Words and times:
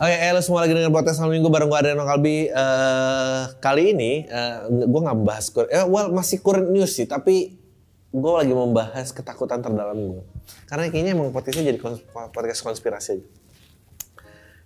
Oke, 0.00 0.16
okay, 0.16 0.32
halo 0.32 0.40
semua 0.40 0.64
lagi 0.64 0.72
dengan 0.72 0.96
podcast 0.96 1.20
malam 1.20 1.36
minggu 1.36 1.52
bareng 1.52 1.68
gue 1.68 1.76
Adriano 1.76 2.08
Kalbi. 2.08 2.48
Uh, 2.48 3.52
kali 3.60 3.92
ini 3.92 4.24
uh, 4.32 4.64
eh, 4.64 4.88
gue 4.88 5.00
nggak 5.04 5.12
membahas, 5.12 5.52
eh, 5.68 5.84
well 5.84 6.08
masih 6.08 6.40
current 6.40 6.72
news 6.72 6.96
sih, 6.96 7.04
tapi 7.04 7.60
gue 8.08 8.32
lagi 8.32 8.48
membahas 8.48 9.12
ketakutan 9.12 9.60
terdalam 9.60 10.00
gue. 10.00 10.24
Karena 10.64 10.88
kayaknya 10.88 11.12
emang 11.12 11.36
podcastnya 11.36 11.68
jadi 11.68 11.76
kons 11.84 12.00
podcast 12.32 12.64
konspirasi 12.64 13.20
aja. 13.20 13.26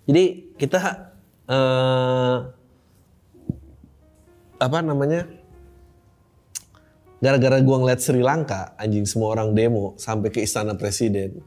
Jadi 0.07 0.23
kita 0.55 0.79
uh, 1.51 2.55
apa 4.55 4.77
namanya? 4.87 5.27
Gara-gara 7.19 7.59
gue 7.59 7.75
ngeliat 7.75 7.99
Sri 7.99 8.23
Lanka, 8.23 8.71
anjing 8.79 9.03
semua 9.03 9.35
orang 9.35 9.51
demo 9.51 9.99
sampai 9.99 10.31
ke 10.31 10.39
istana 10.39 10.79
presiden. 10.79 11.43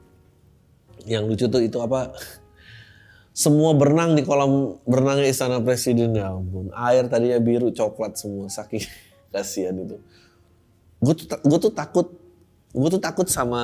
Yang 1.09 1.25
lucu 1.25 1.45
tuh 1.49 1.65
itu 1.65 1.81
apa? 1.81 2.13
Semua 3.39 3.71
berenang 3.71 4.19
di 4.19 4.27
kolam 4.27 4.83
berenangnya 4.83 5.31
istana 5.31 5.63
presiden 5.63 6.11
ya 6.19 6.35
ampun. 6.35 6.75
Air 6.75 7.07
tadinya 7.07 7.39
biru 7.39 7.71
coklat 7.71 8.19
semua 8.19 8.51
saking 8.51 8.83
kasihan 9.33 9.79
itu. 9.79 9.95
Gue 10.99 11.15
tuh 11.15 11.31
gue 11.47 11.59
tuh 11.63 11.71
takut 11.71 12.19
gue 12.75 12.89
tuh 12.91 12.99
takut 12.99 13.31
sama 13.31 13.63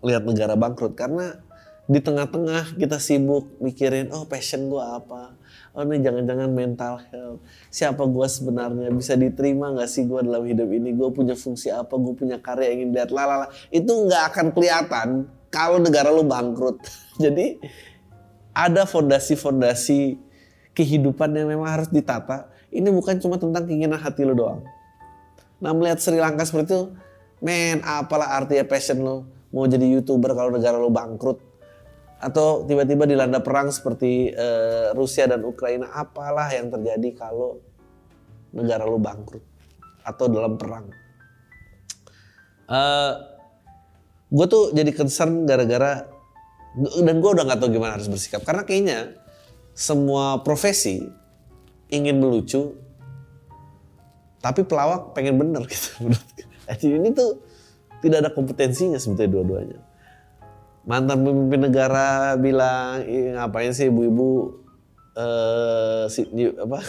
lihat 0.00 0.24
negara 0.24 0.56
bangkrut 0.56 0.96
karena 0.96 1.36
di 1.84 2.00
tengah-tengah 2.00 2.80
kita 2.80 2.96
sibuk 2.96 3.60
mikirin 3.60 4.08
oh 4.16 4.24
passion 4.24 4.72
gue 4.72 4.80
apa? 4.80 5.36
Oh 5.76 5.84
ini 5.84 6.00
jangan-jangan 6.00 6.48
mental 6.48 7.04
health. 7.12 7.44
Siapa 7.68 8.08
gue 8.08 8.26
sebenarnya? 8.32 8.88
Bisa 8.96 9.12
diterima 9.12 9.76
nggak 9.76 9.92
sih 9.92 10.08
gue 10.08 10.24
dalam 10.24 10.48
hidup 10.48 10.72
ini? 10.72 10.96
Gue 10.96 11.12
punya 11.12 11.36
fungsi 11.36 11.68
apa? 11.68 12.00
Gue 12.00 12.16
punya 12.16 12.40
karya 12.40 12.72
yang 12.72 12.88
ingin 12.88 12.90
lihat 12.96 13.12
lalala 13.12 13.52
itu 13.68 13.92
nggak 13.92 14.32
akan 14.32 14.46
kelihatan 14.56 15.08
kalau 15.52 15.76
negara 15.76 16.08
lu 16.08 16.24
bangkrut. 16.24 16.80
Jadi 17.24 17.60
ada 18.52 18.84
fondasi-fondasi 18.84 20.16
kehidupan 20.72 21.32
yang 21.36 21.48
memang 21.52 21.68
harus 21.68 21.88
ditata. 21.88 22.48
Ini 22.72 22.88
bukan 22.88 23.20
cuma 23.20 23.36
tentang 23.36 23.68
keinginan 23.68 24.00
hati 24.00 24.24
lo 24.24 24.32
doang. 24.32 24.64
Nah 25.60 25.72
melihat 25.76 26.00
Sri 26.00 26.16
Lanka 26.16 26.44
seperti 26.48 26.72
itu, 26.72 26.80
men 27.44 27.84
apalah 27.84 28.38
artinya 28.38 28.64
passion 28.64 29.02
lo 29.02 29.16
mau 29.52 29.68
jadi 29.68 29.84
youtuber 29.84 30.32
kalau 30.32 30.54
negara 30.54 30.80
lo 30.80 30.88
bangkrut 30.88 31.52
atau 32.22 32.62
tiba-tiba 32.64 33.04
dilanda 33.04 33.42
perang 33.42 33.68
seperti 33.68 34.30
uh, 34.32 34.94
Rusia 34.94 35.26
dan 35.26 35.42
Ukraina 35.42 35.90
apalah 35.90 36.48
yang 36.54 36.70
terjadi 36.70 37.18
kalau 37.18 37.58
negara 38.54 38.86
lo 38.86 38.96
bangkrut 38.96 39.42
atau 40.06 40.26
dalam 40.30 40.54
perang 40.54 40.86
uh, 42.70 42.74
eh, 42.74 43.12
gue 44.30 44.46
tuh 44.46 44.70
jadi 44.70 44.90
concern 44.94 45.44
gara-gara 45.44 46.06
dan 46.76 47.20
gue 47.20 47.30
udah 47.36 47.44
nggak 47.44 47.58
tahu 47.60 47.70
gimana 47.76 48.00
harus 48.00 48.08
bersikap. 48.08 48.40
Karena 48.44 48.64
kayaknya 48.64 48.98
semua 49.76 50.40
profesi 50.40 51.04
ingin 51.92 52.16
melucu 52.20 52.72
tapi 54.42 54.66
pelawak 54.66 55.14
pengen 55.14 55.38
bener 55.38 55.62
gitu. 55.70 56.10
Jadi 56.66 56.86
ini 56.98 57.14
tuh 57.14 57.38
tidak 58.02 58.26
ada 58.26 58.30
kompetensinya 58.34 58.98
sebetulnya 58.98 59.30
dua-duanya. 59.38 59.78
Mantan 60.82 61.22
pemimpin 61.22 61.62
negara 61.62 62.34
bilang 62.34 63.06
ngapain 63.06 63.70
sih 63.70 63.86
ibu-ibu 63.86 64.58
uh, 65.14 66.10
si, 66.10 66.26
apa 66.58 66.82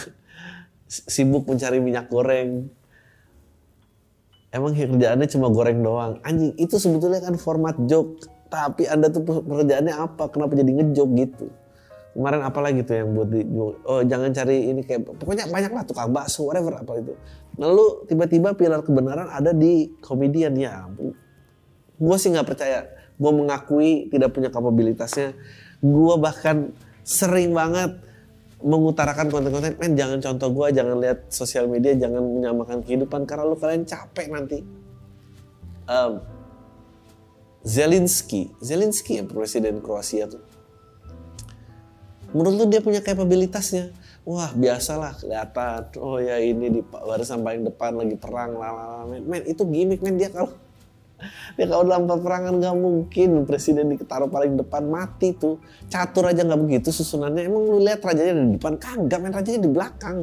sibuk 0.90 1.46
mencari 1.46 1.78
minyak 1.78 2.10
goreng? 2.10 2.66
Emang 4.50 4.74
kerjaannya 4.74 5.30
cuma 5.30 5.46
goreng 5.50 5.78
doang. 5.82 6.18
Anjing 6.26 6.58
itu 6.58 6.74
sebetulnya 6.78 7.22
kan 7.22 7.38
format 7.38 7.78
joke 7.86 8.33
tapi 8.54 8.86
anda 8.86 9.10
tuh 9.10 9.26
pekerjaannya 9.26 9.94
apa? 9.98 10.30
Kenapa 10.30 10.54
jadi 10.54 10.70
ngejok 10.70 11.08
gitu? 11.18 11.46
Kemarin 12.14 12.46
apa 12.46 12.60
lagi 12.62 12.86
tuh 12.86 12.94
yang 12.94 13.10
buat 13.10 13.26
di 13.26 13.42
oh 13.90 14.06
jangan 14.06 14.30
cari 14.30 14.70
ini 14.70 14.86
kayak 14.86 15.18
pokoknya 15.18 15.50
banyak 15.50 15.72
lah 15.74 15.82
tukang 15.82 16.14
bakso 16.14 16.46
whatever 16.46 16.78
apa 16.78 17.02
itu. 17.02 17.18
Lalu 17.58 18.06
tiba-tiba 18.06 18.54
pilar 18.54 18.86
kebenaran 18.86 19.26
ada 19.26 19.50
di 19.50 19.90
komedian 19.98 20.54
ya 20.54 20.86
gue 21.94 22.16
sih 22.18 22.30
nggak 22.30 22.46
percaya. 22.46 22.86
Gue 23.18 23.30
mengakui 23.34 24.10
tidak 24.14 24.30
punya 24.30 24.50
kapabilitasnya. 24.50 25.34
Gue 25.82 26.14
bahkan 26.22 26.70
sering 27.02 27.50
banget 27.50 27.98
mengutarakan 28.64 29.28
konten-konten 29.28 29.76
men 29.76 29.92
jangan 29.92 30.24
contoh 30.24 30.48
gue 30.48 30.66
jangan 30.72 30.96
lihat 30.96 31.28
sosial 31.28 31.68
media 31.68 31.92
jangan 32.00 32.24
menyamakan 32.24 32.80
kehidupan 32.80 33.28
karena 33.28 33.44
lu 33.44 33.58
kalian 33.58 33.84
capek 33.84 34.30
nanti. 34.30 34.58
Um, 35.84 36.33
Zelensky, 37.64 38.52
Zelensky 38.60 39.16
yang 39.16 39.24
presiden 39.24 39.80
Kroasia 39.80 40.28
tuh. 40.28 40.44
Menurut 42.36 42.54
lu 42.60 42.64
dia 42.68 42.84
punya 42.84 43.00
kapabilitasnya? 43.00 43.88
Wah 44.28 44.52
biasalah 44.52 45.16
kelihatan. 45.16 45.96
Oh 45.96 46.20
ya 46.20 46.36
ini 46.44 46.68
di 46.68 46.80
barisan 46.84 47.40
paling 47.40 47.64
depan 47.64 47.96
lagi 47.96 48.20
perang 48.20 48.60
lalala. 48.60 49.08
Men, 49.08 49.48
itu 49.48 49.64
gimmick 49.64 50.04
men 50.04 50.20
dia 50.20 50.28
kalau 50.28 50.52
dia 51.56 51.64
kalau 51.64 51.88
dalam 51.88 52.04
peperangan 52.04 52.52
nggak 52.58 52.76
mungkin 52.76 53.48
presiden 53.48 53.96
ditaruh 53.96 54.28
paling 54.28 54.60
depan 54.60 54.84
mati 54.84 55.32
tuh. 55.32 55.56
Catur 55.88 56.28
aja 56.28 56.44
nggak 56.44 56.60
begitu 56.60 56.92
susunannya. 56.92 57.48
Emang 57.48 57.64
lu 57.64 57.80
lihat 57.80 58.04
rajanya 58.04 58.44
di 58.44 58.60
depan 58.60 58.76
kagak 58.76 59.18
men 59.24 59.32
rajanya 59.32 59.60
di 59.64 59.70
belakang. 59.70 60.18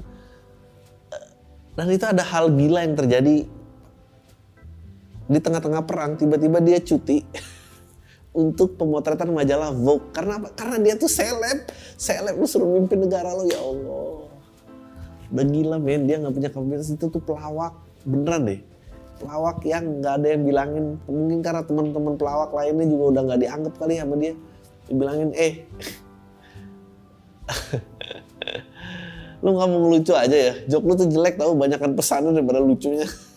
Dan 1.74 1.88
itu 1.90 2.06
ada 2.06 2.22
hal 2.22 2.54
gila 2.54 2.84
yang 2.84 2.94
terjadi 3.00 3.48
di 5.32 5.40
tengah-tengah 5.40 5.88
perang 5.88 6.20
tiba-tiba 6.20 6.60
dia 6.60 6.84
cuti 6.84 7.24
untuk 8.44 8.76
pemotretan 8.76 9.32
majalah 9.32 9.72
Vogue 9.72 10.12
karena 10.12 10.44
apa? 10.44 10.52
Karena 10.52 10.78
dia 10.84 11.00
tuh 11.00 11.08
seleb, 11.08 11.72
seleb 11.96 12.36
lu 12.36 12.44
suruh 12.44 12.68
mimpin 12.68 13.00
negara 13.00 13.32
lo 13.32 13.48
ya 13.48 13.60
Allah. 13.60 14.28
Udah 15.32 15.46
gila 15.48 15.80
men, 15.80 16.12
dia 16.12 16.20
nggak 16.20 16.36
punya 16.36 16.50
kapabilitas 16.52 16.92
itu 16.92 17.08
tuh 17.08 17.24
pelawak 17.24 17.80
beneran 18.04 18.44
deh. 18.44 18.60
Pelawak 19.24 19.64
yang 19.64 20.04
nggak 20.04 20.14
ada 20.20 20.28
yang 20.36 20.44
bilangin, 20.44 20.86
mungkin 21.08 21.40
karena 21.40 21.64
teman-teman 21.64 22.20
pelawak 22.20 22.52
lainnya 22.52 22.84
juga 22.92 23.04
udah 23.16 23.22
nggak 23.32 23.40
dianggap 23.40 23.74
kali 23.80 23.96
sama 24.04 24.16
dia. 24.20 24.34
Dibilangin, 24.92 25.32
eh, 25.40 25.64
lu 29.44 29.56
nggak 29.56 29.68
mau 29.72 29.80
ngelucu 29.88 30.12
aja 30.12 30.36
ya, 30.36 30.54
jok 30.68 30.84
lu 30.84 30.94
tuh 31.00 31.08
jelek 31.08 31.40
tau, 31.40 31.56
banyakkan 31.56 31.96
pesannya 31.96 32.36
daripada 32.36 32.60
lucunya. 32.60 33.08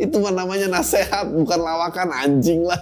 itu 0.00 0.16
mah 0.16 0.32
namanya 0.32 0.66
nasehat 0.72 1.28
bukan 1.28 1.60
lawakan 1.60 2.08
anjing 2.08 2.64
lah. 2.64 2.80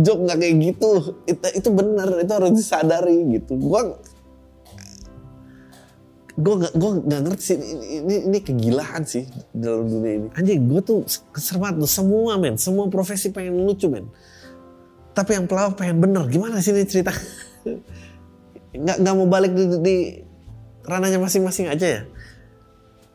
Jok 0.00 0.18
nggak 0.24 0.38
kayak 0.40 0.54
gitu. 0.72 0.90
Itu 1.28 1.46
itu 1.52 1.68
benar 1.68 2.08
itu 2.16 2.32
harus 2.32 2.52
disadari 2.56 3.16
gitu. 3.36 3.60
Gua 3.60 4.00
gue 6.36 6.54
gak 6.68 6.72
gak 7.08 7.20
ngerti 7.24 7.42
sih 7.48 7.56
ini, 7.56 7.86
ini, 8.04 8.14
ini 8.28 8.38
kegilaan 8.44 9.08
sih 9.08 9.24
dalam 9.56 9.88
dunia 9.88 10.12
ini. 10.20 10.28
Anjing 10.36 10.68
gue 10.68 10.80
tuh 10.84 11.00
kesermat 11.32 11.80
tuh 11.80 11.88
semua 11.88 12.36
men. 12.36 12.60
Semua 12.60 12.92
profesi 12.92 13.32
pengen 13.32 13.56
lucu 13.64 13.88
men. 13.88 14.08
Tapi 15.16 15.32
yang 15.32 15.48
pelawak 15.48 15.80
pengen 15.80 15.96
bener. 16.04 16.28
Gimana 16.28 16.60
sih 16.60 16.76
ini 16.76 16.84
cerita? 16.84 17.12
Nggak 18.76 18.96
nggak 19.00 19.14
mau 19.16 19.24
balik 19.24 19.56
di, 19.56 19.64
di 19.80 19.96
ranahnya 20.84 21.16
masing-masing 21.16 21.72
aja 21.72 21.86
ya? 21.88 22.00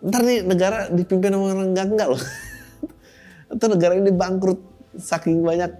Ntar 0.01 0.25
nih 0.25 0.41
negara 0.41 0.89
dipimpin 0.89 1.37
orang 1.37 1.77
enggak 1.77 1.93
enggak 1.93 2.09
loh 2.17 2.21
atau 3.51 3.67
negara 3.67 3.99
ini 3.99 4.11
bangkrut 4.15 4.59
saking 4.95 5.43
banyak. 5.43 5.71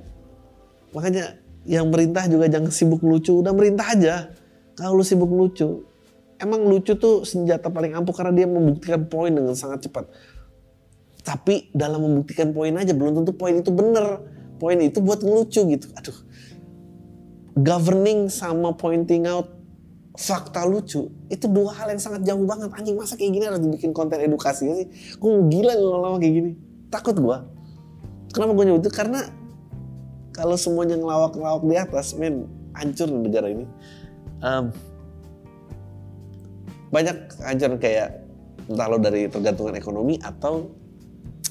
Makanya 0.91 1.39
yang 1.63 1.87
merintah 1.87 2.27
juga 2.27 2.51
jangan 2.51 2.71
sibuk 2.73 2.99
lucu. 3.03 3.39
Udah 3.39 3.55
merintah 3.55 3.95
aja. 3.95 4.29
Kalau 4.75 4.99
lu 4.99 5.05
sibuk 5.05 5.29
lucu 5.29 5.91
emang 6.41 6.65
lucu 6.65 6.97
tuh 6.97 7.21
senjata 7.21 7.69
paling 7.69 7.93
ampuh 7.93 8.11
karena 8.17 8.33
dia 8.33 8.47
membuktikan 8.49 9.05
poin 9.05 9.29
dengan 9.29 9.53
sangat 9.53 9.85
cepat. 9.87 10.09
Tapi 11.21 11.69
dalam 11.69 12.01
membuktikan 12.01 12.49
poin 12.49 12.73
aja 12.73 12.97
belum 12.97 13.21
tentu 13.21 13.37
poin 13.37 13.53
itu 13.53 13.69
bener. 13.69 14.25
Poin 14.57 14.77
itu 14.81 14.97
buat 14.99 15.21
ngelucu 15.21 15.61
gitu. 15.69 15.87
Aduh. 15.93 16.17
Governing 17.61 18.33
sama 18.33 18.73
pointing 18.73 19.29
out 19.29 19.53
fakta 20.17 20.65
lucu 20.65 21.07
itu 21.29 21.45
dua 21.47 21.71
hal 21.77 21.93
yang 21.93 22.01
sangat 22.01 22.25
jauh 22.25 22.41
banget. 22.49 22.73
Anjing 22.73 22.97
masa 22.97 23.13
kayak 23.13 23.31
gini 23.37 23.45
harus 23.45 23.61
dibikin 23.61 23.93
konten 23.93 24.17
edukasi 24.17 24.65
sih? 24.65 24.87
Gue 25.21 25.45
gila 25.45 25.77
lama-lama 25.77 26.17
kayak 26.17 26.33
gini? 26.41 26.51
Takut 26.89 27.13
gue 27.13 27.37
Kenapa 28.31 28.51
gue 28.55 28.65
nyebut 28.67 28.83
itu? 28.87 28.91
Karena 28.91 29.27
kalau 30.31 30.55
semuanya 30.55 30.95
ngelawak-ngelawak 30.95 31.63
di 31.67 31.75
atas, 31.75 32.15
men, 32.15 32.47
hancur 32.75 33.11
negara 33.11 33.51
ini. 33.51 33.65
Um, 34.41 34.71
banyak 36.91 37.17
hancur 37.43 37.77
kayak 37.77 38.21
Entah 38.71 38.87
lo 38.87 38.97
dari 39.01 39.27
tergantungan 39.27 39.75
ekonomi 39.75 40.15
atau 40.21 40.69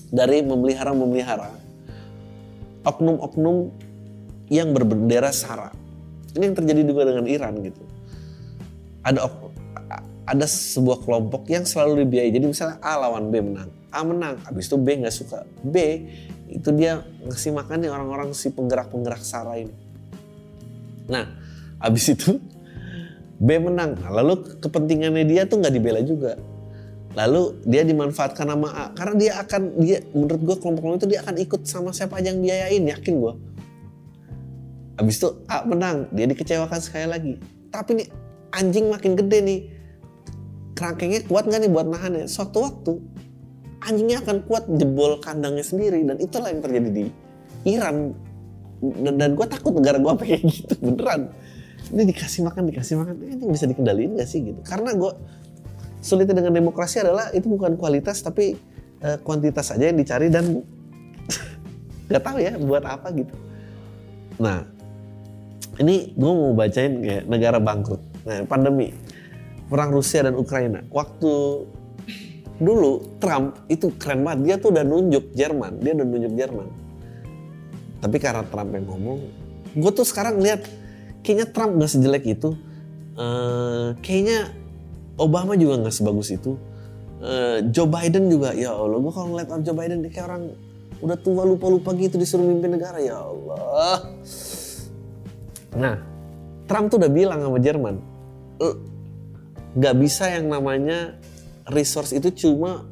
dari 0.08 0.40
memelihara-memelihara 0.40 1.52
oknum-oknum 2.88 3.68
yang 4.48 4.72
berbendera 4.72 5.28
SARA. 5.28 5.68
Ini 6.32 6.48
yang 6.48 6.56
terjadi 6.56 6.82
juga 6.86 7.02
dengan 7.10 7.26
Iran 7.28 7.60
gitu. 7.60 7.82
Ada 9.04 9.28
ada 10.30 10.46
sebuah 10.46 11.02
kelompok 11.02 11.50
yang 11.50 11.66
selalu 11.66 12.06
dibiayai. 12.06 12.32
Jadi 12.32 12.46
misalnya 12.46 12.78
A 12.80 12.96
lawan 12.96 13.28
B 13.28 13.42
menang, 13.42 13.68
A 13.90 14.06
menang, 14.06 14.38
habis 14.46 14.70
itu 14.70 14.78
B 14.78 15.02
nggak 15.02 15.14
suka. 15.14 15.42
B 15.66 16.06
itu 16.50 16.70
dia 16.74 17.02
ngasih 17.26 17.54
makan 17.54 17.86
nih 17.86 17.90
orang-orang 17.90 18.30
si 18.34 18.50
penggerak-penggerak 18.50 19.22
SARA 19.22 19.62
ini. 19.62 19.74
Nah, 21.10 21.26
habis 21.82 22.10
itu 22.10 22.38
B 23.38 23.48
menang. 23.58 23.98
Nah, 23.98 24.10
lalu 24.22 24.58
kepentingannya 24.62 25.26
dia 25.26 25.46
tuh 25.46 25.58
nggak 25.58 25.74
dibela 25.74 26.02
juga. 26.02 26.38
Lalu 27.18 27.66
dia 27.66 27.82
dimanfaatkan 27.82 28.46
nama 28.46 28.68
A 28.70 28.84
karena 28.94 29.14
dia 29.18 29.32
akan 29.42 29.62
dia 29.82 29.98
menurut 30.14 30.40
gue 30.46 30.56
kelompok-kelompok 30.62 31.02
itu 31.02 31.08
dia 31.10 31.20
akan 31.26 31.34
ikut 31.42 31.60
sama 31.66 31.90
siapa 31.90 32.22
aja 32.22 32.30
yang 32.30 32.38
biayain 32.38 32.86
yakin 32.86 33.14
gue. 33.18 33.34
Habis 34.94 35.16
itu 35.18 35.28
A 35.50 35.66
menang, 35.66 36.06
dia 36.14 36.30
dikecewakan 36.30 36.78
sekali 36.78 37.06
lagi. 37.10 37.34
Tapi 37.74 37.90
nih 37.98 38.06
anjing 38.54 38.86
makin 38.86 39.18
gede 39.18 39.38
nih. 39.42 39.60
Kerangkengnya 40.78 41.26
kuat 41.26 41.50
nggak 41.50 41.66
nih 41.66 41.70
buat 41.72 41.86
nahannya? 41.90 42.24
Suatu 42.30 42.62
waktu 42.62 42.92
anjingnya 43.80 44.20
akan 44.20 44.44
kuat 44.44 44.68
jebol 44.76 45.20
kandangnya 45.20 45.64
sendiri 45.64 46.04
dan 46.04 46.16
itulah 46.20 46.52
yang 46.52 46.60
terjadi 46.60 46.88
di 46.92 47.04
Iran 47.68 48.12
dan, 48.80 49.14
dan 49.16 49.30
gue 49.36 49.46
takut 49.48 49.72
negara 49.76 50.00
gue 50.00 50.12
kayak 50.20 50.40
gitu 50.48 50.74
beneran 50.80 51.32
ini 51.90 52.02
dikasih 52.12 52.44
makan 52.44 52.62
dikasih 52.72 52.94
makan 53.00 53.14
ini 53.24 53.44
bisa 53.48 53.64
dikendaliin 53.68 54.20
gak 54.20 54.28
sih 54.28 54.44
gitu 54.44 54.60
karena 54.64 54.92
gue 54.96 55.12
sulitnya 56.00 56.40
dengan 56.40 56.56
demokrasi 56.56 57.04
adalah 57.04 57.28
itu 57.36 57.46
bukan 57.46 57.76
kualitas 57.76 58.24
tapi 58.24 58.56
uh, 59.04 59.20
kuantitas 59.20 59.72
saja 59.72 59.92
yang 59.92 60.00
dicari 60.00 60.32
dan 60.32 60.64
nggak 62.08 62.22
tahu 62.24 62.38
ya 62.40 62.56
buat 62.56 62.84
apa 62.84 63.12
gitu. 63.14 63.34
Nah 64.40 64.64
ini 65.78 66.16
gue 66.16 66.32
mau 66.32 66.52
bacain 66.56 67.00
kayak 67.04 67.24
negara 67.28 67.58
bangkrut. 67.60 68.02
Nah 68.24 68.44
pandemi 68.48 68.92
perang 69.68 69.92
Rusia 69.92 70.24
dan 70.24 70.34
Ukraina. 70.34 70.82
Waktu 70.88 71.32
dulu 72.60 73.16
Trump 73.16 73.56
itu 73.72 73.88
keren 73.96 74.20
banget 74.20 74.40
dia 74.44 74.54
tuh 74.60 74.70
udah 74.70 74.84
nunjuk 74.84 75.32
Jerman, 75.32 75.80
dia 75.80 75.96
udah 75.96 76.06
nunjuk 76.06 76.32
Jerman. 76.36 76.68
Tapi 78.00 78.16
karena 78.20 78.44
Trump 78.46 78.70
yang 78.76 78.84
ngomong, 78.84 79.20
gue 79.76 79.90
tuh 79.96 80.04
sekarang 80.04 80.40
lihat 80.44 80.68
kayaknya 81.24 81.48
Trump 81.48 81.80
gak 81.80 81.90
sejelek 81.90 82.24
itu. 82.28 82.52
Uh, 83.16 83.92
kayaknya 84.00 84.48
Obama 85.20 85.52
juga 85.52 85.76
nggak 85.84 85.92
sebagus 85.92 86.32
itu. 86.32 86.56
Uh, 87.20 87.60
Joe 87.68 87.84
Biden 87.84 88.32
juga, 88.32 88.56
ya 88.56 88.72
Allah, 88.72 88.96
gue 88.96 89.12
kalau 89.12 89.36
ngeliat 89.36 89.48
Joe 89.60 89.76
Biden 89.76 90.00
dia 90.00 90.08
kayak 90.08 90.26
orang 90.32 90.44
udah 91.04 91.16
tua 91.20 91.44
lupa-lupa 91.44 91.92
gitu 91.96 92.16
disuruh 92.16 92.44
mimpin 92.44 92.72
negara, 92.72 92.96
ya 92.96 93.20
Allah. 93.20 94.08
Nah, 95.76 96.00
Trump 96.64 96.88
tuh 96.88 96.96
udah 96.96 97.12
bilang 97.12 97.44
sama 97.44 97.60
Jerman, 97.60 98.00
nggak 99.76 99.94
bisa 100.00 100.32
yang 100.32 100.48
namanya 100.48 101.20
resource 101.70 102.12
itu 102.12 102.28
cuma 102.46 102.86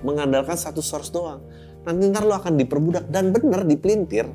mengandalkan 0.00 0.56
satu 0.56 0.80
source 0.80 1.12
doang. 1.12 1.44
Nanti 1.84 2.08
ntar 2.08 2.24
lo 2.24 2.36
akan 2.36 2.56
diperbudak 2.56 3.08
dan 3.08 3.32
bener 3.32 3.64
dipelintir. 3.64 4.28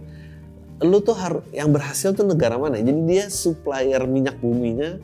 Lu 0.84 1.00
tuh 1.00 1.16
harus 1.16 1.44
yang 1.56 1.72
berhasil 1.72 2.12
tuh 2.12 2.28
negara 2.28 2.60
mana? 2.60 2.78
Jadi 2.78 3.02
dia 3.08 3.26
supplier 3.32 4.04
minyak 4.06 4.38
buminya 4.44 5.00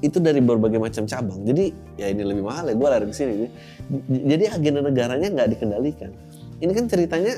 itu 0.00 0.16
dari 0.16 0.40
berbagai 0.40 0.80
macam 0.80 1.04
cabang. 1.04 1.44
Jadi 1.44 1.70
ya 2.00 2.08
ini 2.08 2.24
lebih 2.24 2.40
mahal 2.40 2.72
ya, 2.72 2.74
gue 2.74 2.88
lari 2.88 3.04
ke 3.04 3.14
sini. 3.14 3.32
Jadi 4.08 4.44
agenda 4.48 4.80
negaranya 4.80 5.28
nggak 5.28 5.48
dikendalikan. 5.56 6.10
Ini 6.60 6.72
kan 6.72 6.84
ceritanya 6.88 7.34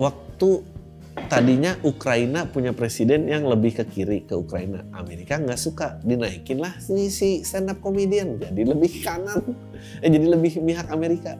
waktu 0.00 0.73
tadinya 1.30 1.78
Ukraina 1.86 2.46
punya 2.50 2.74
presiden 2.74 3.30
yang 3.30 3.46
lebih 3.46 3.78
ke 3.78 3.84
kiri 3.86 4.26
ke 4.26 4.34
Ukraina. 4.34 4.82
Amerika 4.94 5.38
nggak 5.38 5.60
suka, 5.60 5.98
dinaikin 6.02 6.58
lah 6.58 6.74
si, 6.82 7.10
si 7.10 7.46
stand 7.46 7.70
up 7.70 7.78
comedian 7.78 8.38
jadi 8.38 8.62
lebih 8.66 9.02
kanan, 9.02 9.40
eh 10.02 10.10
jadi 10.10 10.26
lebih 10.26 10.58
pihak 10.58 10.90
Amerika. 10.90 11.38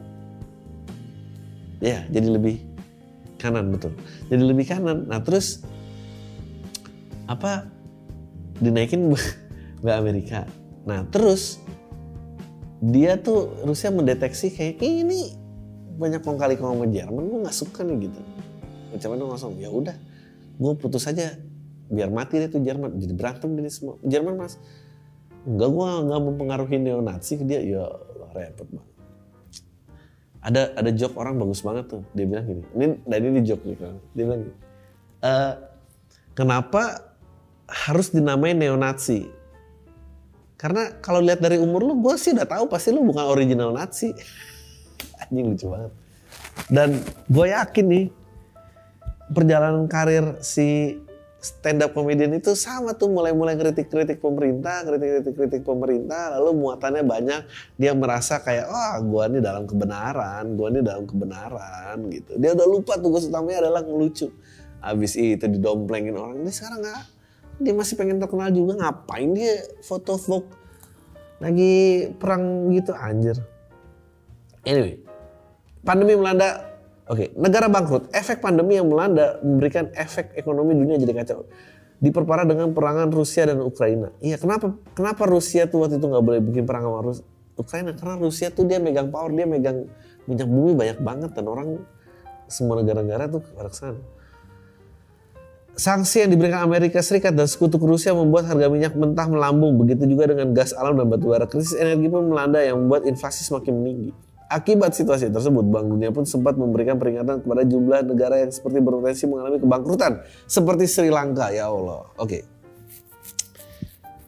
Ya, 1.83 2.07
jadi 2.07 2.33
lebih 2.33 2.63
kanan 3.37 3.69
betul. 3.69 3.93
Jadi 4.31 4.43
lebih 4.43 4.65
kanan. 4.65 5.05
Nah 5.05 5.19
terus 5.21 5.61
apa 7.27 7.67
dinaikin 8.63 9.11
ke 9.83 9.91
Amerika. 9.91 10.47
Nah 10.87 11.03
terus 11.11 11.59
dia 12.79 13.19
tuh 13.19 13.53
Rusia 13.65 13.91
mendeteksi 13.91 14.51
kayak 14.53 14.81
ini 14.81 15.35
banyak 15.95 16.21
kong 16.21 16.35
kali 16.35 16.59
sama 16.59 16.85
Jerman 16.91 17.23
gue 17.31 17.39
nggak 17.47 17.55
suka 17.55 17.81
nih 17.87 18.11
gitu. 18.11 18.21
Mana 19.03 19.23
langsung 19.27 19.59
ya 19.59 19.67
udah 19.69 19.95
gue 20.55 20.71
putus 20.79 21.03
aja 21.11 21.35
biar 21.91 22.09
mati 22.09 22.39
deh 22.39 22.49
tuh 22.49 22.63
Jerman. 22.63 22.95
Jadi 22.97 23.13
berantem 23.13 23.51
ini 23.59 23.69
semua. 23.69 23.99
Jerman 24.01 24.39
mas 24.39 24.55
enggak 25.45 25.69
gue 25.69 25.87
nggak 26.09 26.21
mempengaruhi 26.21 26.77
neo 26.81 26.99
Nazi 27.03 27.37
ke 27.37 27.43
dia. 27.43 27.61
Ya 27.61 27.85
repot 28.33 28.67
banget. 28.71 28.93
Ada 30.45 30.61
ada 30.77 30.91
joke 30.93 31.17
orang 31.17 31.41
bagus 31.41 31.65
banget 31.65 31.89
tuh. 31.89 32.01
Dia 32.13 32.25
bilang 32.29 32.45
gini. 32.45 32.63
Ini 32.77 32.85
dan 33.05 33.19
ini 33.21 33.39
joke 33.41 33.63
nih 33.65 33.77
kan 33.81 33.95
dia 34.13 34.23
bilang 34.29 34.41
gini, 34.45 34.55
e, 35.25 35.31
kenapa 36.37 37.15
harus 37.65 38.13
dinamai 38.13 38.53
neonazi. 38.53 39.25
Karena 40.55 40.87
kalau 41.03 41.19
lihat 41.19 41.43
dari 41.43 41.59
umur 41.59 41.83
lu, 41.83 41.93
gue 41.99 42.15
sih 42.15 42.31
udah 42.31 42.47
tahu 42.47 42.65
pasti 42.71 42.89
lu 42.95 43.03
bukan 43.03 43.25
original 43.27 43.75
Nazi. 43.75 44.15
Anjing 45.21 45.51
lucu 45.51 45.67
banget. 45.67 45.91
Dan 46.71 46.89
gue 47.27 47.45
yakin 47.51 47.85
nih, 47.85 48.05
perjalanan 49.31 49.89
karir 49.89 50.37
si 50.43 50.99
stand 51.41 51.85
up 51.85 51.93
comedian 51.93 52.33
itu 52.33 52.57
sama 52.57 52.97
tuh 52.97 53.13
mulai-mulai 53.13 53.53
kritik-kritik 53.53 54.17
pemerintah, 54.17 54.81
kritik-kritik 54.81 55.61
pemerintah, 55.61 56.33
lalu 56.37 56.57
muatannya 56.57 57.05
banyak. 57.05 57.41
Dia 57.77 57.93
merasa 57.93 58.41
kayak, 58.41 58.65
oh, 58.65 58.95
gue 59.05 59.23
ini 59.29 59.39
dalam 59.45 59.69
kebenaran, 59.69 60.57
gue 60.57 60.67
ini 60.73 60.81
dalam 60.81 61.05
kebenaran 61.05 62.01
gitu. 62.09 62.33
Dia 62.41 62.57
udah 62.57 62.65
lupa 62.65 62.97
tugas 62.97 63.29
utamanya 63.29 63.69
adalah 63.69 63.85
ngelucu. 63.85 64.33
Abis 64.81 65.17
itu 65.17 65.45
didomplengin 65.45 66.17
orang, 66.17 66.41
ini 66.41 66.49
sekarang 66.49 66.81
nggak 66.81 67.15
dia 67.59 67.71
masih 67.71 67.95
pengen 67.95 68.19
terkenal 68.19 68.51
juga 68.51 68.75
ngapain 68.83 69.31
dia 69.31 69.63
foto 69.79 70.19
vlog 70.19 70.43
lagi 71.39 72.07
perang 72.19 72.71
gitu 72.71 72.91
anjir 72.95 73.37
anyway 74.67 74.99
pandemi 75.83 76.19
melanda 76.19 76.74
oke 77.09 77.17
okay, 77.17 77.27
negara 77.37 77.69
bangkrut 77.69 78.11
efek 78.13 78.41
pandemi 78.41 78.77
yang 78.77 78.87
melanda 78.89 79.39
memberikan 79.41 79.89
efek 79.95 80.33
ekonomi 80.37 80.75
dunia 80.77 80.99
jadi 81.01 81.13
kacau 81.13 81.45
diperparah 82.01 82.43
dengan 82.43 82.75
perangan 82.75 83.09
Rusia 83.09 83.47
dan 83.47 83.63
Ukraina 83.63 84.11
iya 84.19 84.35
kenapa 84.35 84.75
kenapa 84.93 85.23
Rusia 85.25 85.65
tuh 85.65 85.87
waktu 85.87 85.97
itu 85.97 86.05
nggak 86.05 86.25
boleh 86.25 86.39
bikin 86.43 86.63
perang 86.67 86.89
sama 86.89 86.99
Rus 87.01 87.19
Ukraina 87.55 87.95
karena 87.95 88.15
Rusia 88.19 88.51
tuh 88.51 88.67
dia 88.67 88.83
megang 88.83 89.09
power 89.09 89.31
dia 89.31 89.47
megang 89.47 89.87
minyak 90.27 90.49
bumi 90.49 90.71
banyak 90.75 90.99
banget 90.99 91.31
dan 91.37 91.45
orang 91.47 91.79
semua 92.45 92.77
negara-negara 92.81 93.25
tuh 93.29 93.41
ke 93.41 93.51
Sanksi 95.75 96.23
yang 96.23 96.31
diberikan 96.31 96.63
Amerika 96.63 97.03
Serikat 97.03 97.35
dan 97.35 97.51
sekutu 97.51 97.75
Rusia 97.75 98.15
membuat 98.15 98.47
harga 98.47 98.71
minyak 98.71 98.95
mentah 98.95 99.27
melambung. 99.27 99.75
Begitu 99.75 100.07
juga 100.07 100.31
dengan 100.31 100.55
gas 100.55 100.71
alam 100.71 100.95
dan 100.95 101.11
batu 101.11 101.27
bara. 101.27 101.43
Krisis 101.51 101.75
energi 101.75 102.07
pun 102.07 102.31
melanda 102.31 102.63
yang 102.63 102.79
membuat 102.79 103.03
inflasi 103.03 103.43
semakin 103.43 103.75
meninggi. 103.75 104.15
Akibat 104.45 104.93
situasi 104.93 105.33
tersebut, 105.33 105.65
Bank 105.65 105.89
Dunia 105.89 106.13
pun 106.13 106.21
sempat 106.21 106.53
memberikan 106.53 107.01
peringatan 107.01 107.41
kepada 107.41 107.65
jumlah 107.65 108.05
negara 108.05 108.45
yang 108.45 108.53
seperti 108.53 108.77
berpotensi 108.77 109.25
mengalami 109.25 109.57
kebangkrutan. 109.57 110.21
Seperti 110.45 110.85
Sri 110.85 111.09
Lanka, 111.09 111.49
ya 111.49 111.73
Allah. 111.73 112.05
Oke. 112.21 112.45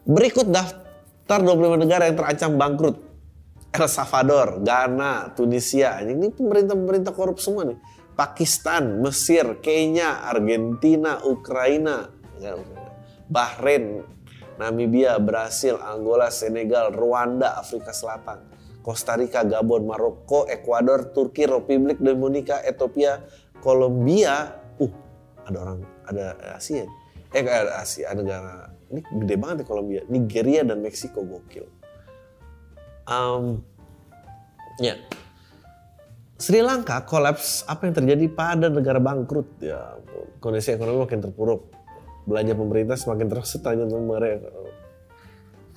Berikut 0.02 0.50
daftar 0.50 1.38
25 1.38 1.84
negara 1.86 2.10
yang 2.10 2.18
terancam 2.18 2.50
bangkrut. 2.58 2.96
El 3.68 3.86
Salvador, 3.86 4.64
Ghana, 4.64 5.38
Tunisia. 5.38 6.02
Ini 6.02 6.34
pemerintah-pemerintah 6.34 7.12
korup 7.14 7.38
semua 7.38 7.68
nih. 7.68 7.78
Pakistan, 8.18 8.98
Mesir, 8.98 9.62
Kenya, 9.62 10.26
Argentina, 10.26 11.22
Ukraina, 11.22 12.10
Bahrain, 13.30 14.02
Namibia, 14.58 15.22
Brasil, 15.22 15.78
Angola, 15.78 16.26
Senegal, 16.34 16.90
Rwanda, 16.90 17.54
Afrika 17.54 17.94
Selatan, 17.94 18.42
Costa 18.80 19.18
Rica, 19.18 19.44
Gabon, 19.44 19.84
Maroko, 19.84 20.48
Ekuador, 20.48 21.12
Turki, 21.12 21.44
Republik 21.44 22.00
Dominika, 22.00 22.62
Ethiopia, 22.64 23.20
Kolombia. 23.60 24.54
Uh, 24.80 24.92
ada 25.44 25.56
orang, 25.60 25.78
ada 26.08 26.24
Asia. 26.56 26.88
Eh, 27.34 27.42
ada 27.44 27.82
Asia, 27.82 28.08
ada 28.10 28.20
negara. 28.24 28.72
Ini 28.88 29.00
gede 29.04 29.36
banget 29.36 29.56
di 29.62 29.66
Kolombia. 29.68 30.00
Nigeria 30.08 30.64
dan 30.64 30.80
Meksiko 30.80 31.20
gokil. 31.20 31.68
Um, 33.08 33.64
ya, 34.80 34.96
Sri 36.38 36.62
Lanka 36.62 37.02
kolaps 37.02 37.66
apa 37.66 37.90
yang 37.90 37.98
terjadi 37.98 38.30
pada 38.30 38.70
negara 38.70 39.02
bangkrut 39.02 39.58
ya 39.58 39.98
kondisi 40.38 40.70
ekonomi 40.70 41.02
makin 41.02 41.18
terpuruk 41.18 41.66
belanja 42.30 42.54
pemerintah 42.54 42.94
semakin 42.94 43.26
untuk 43.26 43.98
mereka 44.06 44.46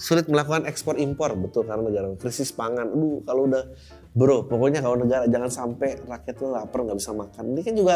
sulit 0.02 0.26
melakukan 0.26 0.66
ekspor 0.66 0.98
impor 0.98 1.38
betul 1.38 1.62
karena 1.70 1.86
negara 1.86 2.10
krisis 2.18 2.50
pangan. 2.50 2.90
Aduh 2.90 3.22
kalau 3.22 3.46
udah 3.46 3.70
bro 4.18 4.50
pokoknya 4.50 4.82
kalau 4.82 4.98
negara 4.98 5.30
jangan 5.30 5.54
sampai 5.54 6.02
rakyat 6.02 6.34
tuh 6.34 6.50
lapar 6.50 6.82
nggak 6.82 6.98
bisa 6.98 7.14
makan. 7.14 7.44
Ini 7.54 7.62
kan 7.62 7.74
juga 7.78 7.96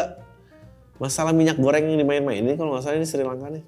masalah 1.02 1.34
minyak 1.34 1.58
goreng 1.58 1.90
yang 1.90 1.98
dimain-main 1.98 2.46
ini 2.46 2.54
kalau 2.54 2.78
nggak 2.78 2.86
salah 2.86 2.96
ini 2.96 3.04
Sri 3.04 3.26
Lanka 3.26 3.50
nih 3.52 3.66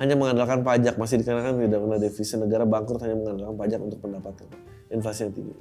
hanya 0.00 0.16
mengandalkan 0.16 0.64
pajak 0.64 0.96
masih 0.96 1.20
dikarenakan 1.20 1.60
tidak 1.60 1.80
pernah 1.84 1.98
devisa 2.00 2.34
negara 2.40 2.64
bangkrut 2.64 3.00
hanya 3.04 3.16
mengandalkan 3.20 3.56
pajak 3.60 3.80
untuk 3.84 3.98
pendapatan 4.00 4.48
inflasi 4.88 5.28
yang 5.28 5.32
tinggi. 5.36 5.54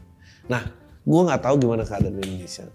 Nah, 0.48 0.64
gue 1.04 1.22
nggak 1.28 1.42
tahu 1.44 1.56
gimana 1.60 1.84
keadaan 1.84 2.16
di 2.16 2.24
Indonesia. 2.24 2.66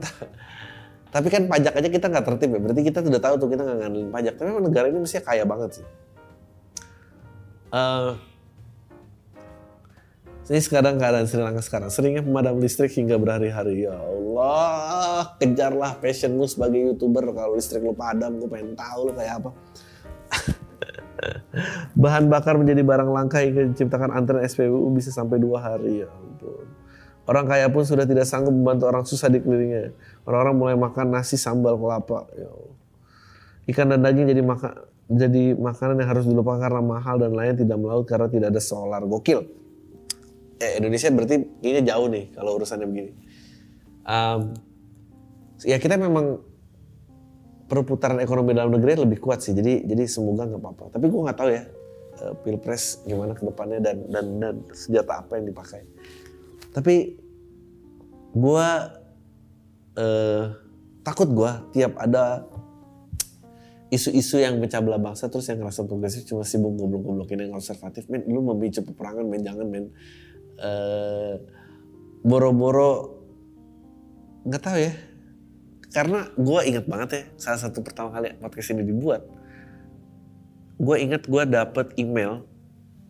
Tapi 1.14 1.28
kan 1.28 1.42
pajak 1.52 1.72
aja 1.76 1.88
kita 1.92 2.06
nggak 2.08 2.24
tertib 2.32 2.48
ya. 2.48 2.60
Berarti 2.64 2.82
kita 2.88 2.98
sudah 3.04 3.20
tahu 3.20 3.34
tuh 3.36 3.48
kita 3.52 3.62
nggak 3.68 3.78
ngandelin 3.84 4.08
pajak. 4.08 4.34
Tapi 4.40 4.48
negara 4.56 4.86
ini 4.88 4.98
mestinya 5.04 5.22
kaya 5.28 5.44
banget 5.44 5.70
sih. 5.80 5.86
Uh, 7.76 8.16
ini 10.48 10.62
sekarang 10.64 10.96
keadaan 10.96 11.28
Sri 11.28 11.44
Lanka 11.44 11.60
sekarang. 11.60 11.92
Seringnya 11.92 12.24
pemadam 12.24 12.56
listrik 12.56 12.96
hingga 12.96 13.20
berhari-hari. 13.20 13.84
Ya 13.84 14.00
Allah, 14.00 15.36
kejarlah 15.36 16.00
passionmu 16.00 16.48
sebagai 16.48 16.80
YouTuber. 16.88 17.36
Kalau 17.36 17.52
listrik 17.52 17.84
lu 17.84 17.92
padam, 17.92 18.40
gue 18.40 18.48
pengen 18.48 18.72
tahu 18.78 19.10
lu 19.10 19.12
kayak 19.12 19.44
apa. 19.44 19.50
Bahan 22.00 22.32
bakar 22.32 22.56
menjadi 22.56 22.80
barang 22.80 23.10
langka 23.12 23.44
hingga 23.44 23.68
diciptakan 23.74 24.14
antrean 24.14 24.46
SPBU 24.46 24.88
bisa 24.96 25.12
sampai 25.12 25.36
dua 25.36 25.60
hari. 25.60 26.06
Ya 26.06 26.08
ampun. 26.08 26.64
Orang 27.26 27.50
kaya 27.50 27.66
pun 27.68 27.82
sudah 27.82 28.06
tidak 28.06 28.24
sanggup 28.24 28.54
membantu 28.54 28.86
orang 28.86 29.04
susah 29.04 29.26
di 29.28 29.42
kelilingnya. 29.42 29.92
Orang-orang 30.24 30.54
mulai 30.54 30.76
makan 30.78 31.12
nasi 31.12 31.34
sambal 31.34 31.76
kelapa. 31.76 32.24
Ya 32.38 32.48
Allah. 32.48 32.76
Ikan 33.66 33.90
dan 33.90 34.00
daging 34.00 34.30
jadi 34.30 34.46
makan 34.46 34.72
jadi 35.06 35.54
makanan 35.54 36.02
yang 36.02 36.10
harus 36.10 36.26
dilupakan 36.26 36.58
karena 36.58 36.82
mahal 36.82 37.22
dan 37.22 37.30
lain 37.30 37.54
tidak 37.54 37.78
melaut 37.78 38.06
karena 38.10 38.26
tidak 38.26 38.50
ada 38.50 38.58
solar. 38.58 39.06
Gokil. 39.06 39.38
Eh, 40.58 40.82
Indonesia 40.82 41.12
berarti 41.14 41.36
ini 41.62 41.80
jauh 41.86 42.10
nih 42.10 42.34
kalau 42.34 42.58
urusannya 42.58 42.86
begini. 42.90 43.12
Um, 44.02 44.56
ya 45.62 45.78
kita 45.78 45.94
memang 45.94 46.42
perputaran 47.70 48.18
ekonomi 48.18 48.54
dalam 48.54 48.74
negeri 48.74 48.98
lebih 48.98 49.22
kuat 49.22 49.46
sih. 49.46 49.54
Jadi 49.54 49.86
jadi 49.86 50.10
semoga 50.10 50.50
nggak 50.50 50.58
apa-apa. 50.58 50.84
Tapi 50.98 51.04
gue 51.06 51.20
nggak 51.22 51.38
tahu 51.38 51.50
ya 51.54 51.62
uh, 52.26 52.34
pilpres 52.42 53.06
gimana 53.06 53.38
ke 53.38 53.46
depannya 53.46 53.78
dan 53.78 53.96
dan 54.10 54.26
dan 54.42 54.54
senjata 54.74 55.22
apa 55.22 55.38
yang 55.38 55.46
dipakai. 55.46 55.86
Tapi 56.74 56.96
gue 58.34 58.68
uh, 60.02 60.44
takut 61.06 61.28
gue 61.30 61.52
tiap 61.78 61.94
ada 61.94 62.42
isu-isu 63.92 64.42
yang 64.42 64.58
pecah 64.58 64.82
belah 64.82 64.98
bangsa 64.98 65.30
terus 65.30 65.46
yang 65.46 65.62
ngerasa 65.62 65.86
progresif 65.86 66.26
cuma 66.26 66.42
sibuk 66.42 66.74
goblok-goblokin 66.74 67.46
yang 67.46 67.54
konservatif 67.54 68.10
men. 68.10 68.26
Lu 68.26 68.42
memicu 68.42 68.82
peperangan 68.82 69.24
men. 69.26 69.42
Jangan 69.46 69.66
men. 69.66 69.84
Uh, 70.56 71.38
boro-boro 72.26 73.22
nggak 74.46 74.62
tahu 74.62 74.78
ya. 74.80 74.92
Karena 75.94 76.26
gue 76.34 76.60
inget 76.66 76.84
banget 76.84 77.08
ya 77.14 77.22
salah 77.38 77.60
satu 77.62 77.80
pertama 77.80 78.12
kali 78.12 78.36
podcast 78.36 78.74
ini 78.74 78.84
dibuat 78.84 79.24
gue 80.76 80.96
inget 81.00 81.24
gue 81.24 81.42
dapet 81.48 81.96
email 81.96 82.44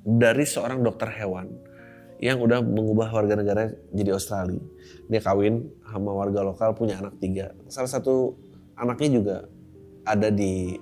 dari 0.06 0.46
seorang 0.46 0.86
dokter 0.86 1.10
hewan 1.10 1.50
yang 2.22 2.38
udah 2.40 2.62
mengubah 2.62 3.12
warga 3.12 3.36
negara 3.36 3.74
jadi 3.92 4.16
Australia. 4.16 4.62
Dia 5.10 5.20
kawin 5.20 5.68
sama 5.84 6.14
warga 6.16 6.40
lokal 6.46 6.72
punya 6.72 6.96
anak 6.96 7.18
tiga. 7.20 7.52
Salah 7.68 7.90
satu 7.90 8.38
anaknya 8.78 9.08
juga 9.12 9.36
ada 10.06 10.30
di 10.30 10.78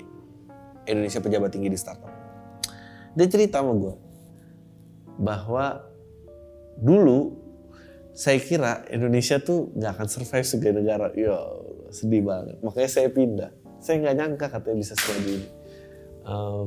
Indonesia 0.84 1.18
pejabat 1.18 1.50
tinggi 1.50 1.72
di 1.72 1.78
startup 1.80 2.12
dia 3.14 3.26
cerita 3.30 3.62
sama 3.62 3.72
gue 3.78 3.94
bahwa 5.18 5.86
dulu 6.82 7.44
saya 8.14 8.38
kira 8.38 8.86
Indonesia 8.90 9.42
tuh 9.42 9.74
nggak 9.74 9.90
akan 9.98 10.08
survive 10.10 10.46
sebagai 10.46 10.82
negara. 10.82 11.10
Ya 11.18 11.34
sedih 11.90 12.22
banget. 12.22 12.62
Makanya 12.62 12.90
saya 12.90 13.08
pindah. 13.10 13.50
Saya 13.82 14.02
nggak 14.02 14.16
nyangka 14.18 14.46
katanya 14.50 14.76
bisa 14.78 14.94
seperti 14.94 15.30
ini. 15.42 15.48
Uh, 16.24 16.64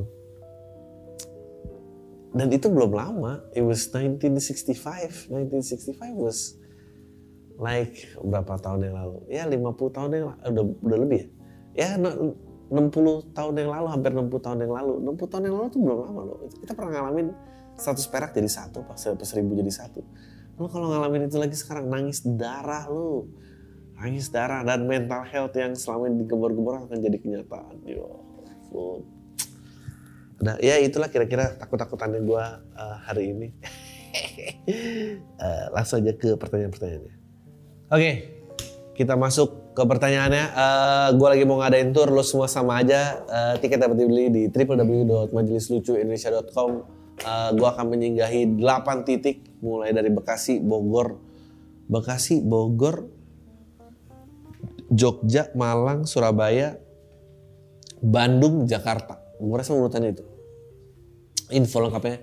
dan 2.36 2.52
itu 2.52 2.68
belum 2.68 2.92
lama. 2.92 3.40
It 3.56 3.64
was 3.64 3.88
1965. 3.88 5.32
1965 5.32 5.96
was 6.20 6.60
like 7.56 7.96
berapa 8.20 8.60
tahun 8.60 8.92
yang 8.92 8.96
lalu? 9.00 9.18
Ya 9.32 9.48
50 9.48 9.96
tahun 9.96 10.08
yang 10.12 10.24
lalu. 10.32 10.40
Udah, 10.52 10.64
udah 10.84 10.98
lebih 11.00 11.18
ya? 11.24 11.28
Ya 11.72 11.88
60 12.68 13.32
tahun 13.32 13.54
yang 13.56 13.70
lalu, 13.72 13.86
hampir 13.88 14.10
60 14.12 14.28
tahun 14.44 14.58
yang 14.64 14.72
lalu. 14.72 14.94
60 15.00 15.32
tahun 15.32 15.42
yang 15.48 15.56
lalu 15.56 15.66
tuh 15.72 15.80
belum 15.80 15.98
lama 16.04 16.20
loh. 16.24 16.38
Kita 16.60 16.72
pernah 16.76 16.90
ngalamin 17.00 17.26
100 17.80 18.12
perak 18.12 18.30
jadi 18.36 18.50
satu, 18.50 18.84
pas 18.84 19.00
1000 19.00 19.24
jadi 19.40 19.72
satu. 19.72 20.00
Lu 20.58 20.66
kalau 20.68 20.90
ngalamin 20.90 21.30
itu 21.30 21.38
lagi 21.38 21.54
sekarang 21.54 21.86
nangis 21.86 22.26
darah 22.26 22.90
lu 22.90 23.30
nangis 23.98 24.30
darah 24.30 24.62
dan 24.62 24.86
mental 24.86 25.26
health 25.26 25.54
yang 25.58 25.74
selama 25.74 26.06
ini 26.06 26.22
digembar-gembar 26.22 26.86
akan 26.86 26.98
jadi 27.02 27.18
kenyataan. 27.18 27.82
Yo, 27.82 28.06
Nah, 30.38 30.54
ya 30.62 30.78
itulah 30.78 31.10
kira-kira 31.10 31.58
takut-takutannya 31.58 32.22
gue 32.22 32.44
uh, 32.78 32.96
hari 33.02 33.34
ini. 33.34 33.48
uh, 35.42 35.66
langsung 35.74 35.98
aja 35.98 36.14
ke 36.14 36.38
pertanyaan-pertanyaannya. 36.38 37.14
Oke, 37.90 37.98
okay, 37.98 38.14
kita 38.94 39.18
masuk 39.18 39.67
ke 39.78 39.86
pertanyaannya. 39.86 40.44
Uh, 40.50 40.58
eh, 40.58 41.14
gue 41.14 41.28
lagi 41.30 41.46
mau 41.46 41.62
ngadain 41.62 41.94
tour, 41.94 42.10
lo 42.10 42.26
semua 42.26 42.50
sama 42.50 42.82
aja. 42.82 43.22
Uh, 43.30 43.54
tiket 43.62 43.78
dapat 43.78 43.94
dibeli 43.94 44.26
di 44.26 44.50
www.majelislucuindonesia.com. 44.50 46.70
Uh, 47.18 47.50
gue 47.54 47.68
akan 47.70 47.86
menyinggahi 47.94 48.58
8 48.58 49.06
titik, 49.06 49.46
mulai 49.62 49.94
dari 49.94 50.10
Bekasi, 50.10 50.58
Bogor, 50.58 51.14
Bekasi, 51.86 52.42
Bogor, 52.42 53.06
Jogja, 54.90 55.54
Malang, 55.54 56.10
Surabaya, 56.10 56.74
Bandung, 58.02 58.66
Jakarta. 58.66 59.22
Gue 59.38 59.54
rasa 59.54 59.78
urutannya 59.78 60.18
itu. 60.18 60.26
Info 61.54 61.78
lengkapnya 61.80 62.20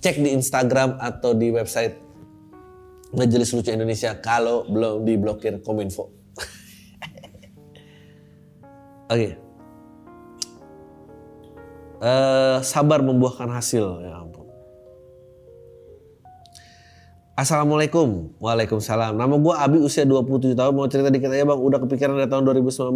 cek 0.00 0.16
di 0.20 0.32
Instagram 0.36 1.00
atau 1.00 1.32
di 1.32 1.48
website 1.48 1.96
Majelis 3.16 3.56
Lucu 3.56 3.72
Indonesia 3.72 4.20
kalau 4.20 4.68
belum 4.68 5.04
diblokir 5.06 5.62
Kominfo. 5.64 6.23
Oke. 9.04 9.12
okay. 9.12 9.32
Uh, 12.00 12.08
eh, 12.08 12.56
sabar 12.64 13.04
membuahkan 13.04 13.48
hasil 13.52 14.04
ya 14.04 14.20
ampun. 14.20 14.44
Assalamualaikum. 17.34 18.30
Waalaikumsalam. 18.38 19.18
Nama 19.18 19.34
gue 19.34 19.54
Abi 19.58 19.78
usia 19.82 20.06
27 20.06 20.54
tahun. 20.54 20.72
Mau 20.72 20.86
cerita 20.86 21.10
dikit 21.10 21.34
aja 21.34 21.42
bang. 21.42 21.60
Udah 21.60 21.82
kepikiran 21.82 22.14
dari 22.14 22.30
tahun 22.30 22.46
2019 22.46 22.94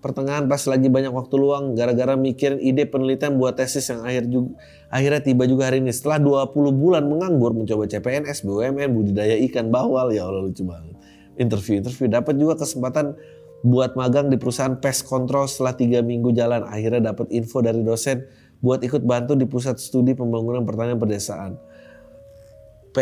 pertengahan 0.00 0.48
pas 0.48 0.64
lagi 0.64 0.88
banyak 0.88 1.12
waktu 1.12 1.34
luang. 1.36 1.76
Gara-gara 1.76 2.16
mikirin 2.16 2.58
ide 2.64 2.88
penelitian 2.88 3.36
buat 3.36 3.60
tesis 3.60 3.84
yang 3.92 4.00
akhir 4.00 4.24
juga, 4.32 4.56
akhirnya 4.88 5.20
tiba 5.20 5.44
juga 5.44 5.68
hari 5.68 5.84
ini. 5.84 5.92
Setelah 5.92 6.48
20 6.48 6.72
bulan 6.74 7.04
menganggur 7.04 7.52
mencoba 7.52 7.84
CPNS, 7.84 8.42
BUMN, 8.48 8.88
budidaya 8.88 9.36
ikan, 9.52 9.68
bawal. 9.68 10.16
Ya 10.16 10.24
Allah 10.24 10.48
lucu 10.48 10.64
banget. 10.64 10.96
Interview-interview. 11.36 12.08
Dapat 12.08 12.34
juga 12.40 12.56
kesempatan 12.64 13.20
buat 13.64 13.96
magang 13.96 14.28
di 14.28 14.36
perusahaan 14.36 14.76
pest 14.76 15.08
control 15.08 15.48
setelah 15.48 15.72
tiga 15.72 16.04
minggu 16.04 16.36
jalan. 16.36 16.68
Akhirnya 16.68 17.16
dapat 17.16 17.32
info 17.32 17.64
dari 17.64 17.80
dosen 17.80 18.28
buat 18.60 18.84
ikut 18.84 19.00
bantu 19.08 19.32
di 19.40 19.48
pusat 19.48 19.80
studi 19.80 20.12
pembangunan 20.12 20.68
pertanian 20.68 21.00
pedesaan. 21.00 21.56
P 22.92 22.96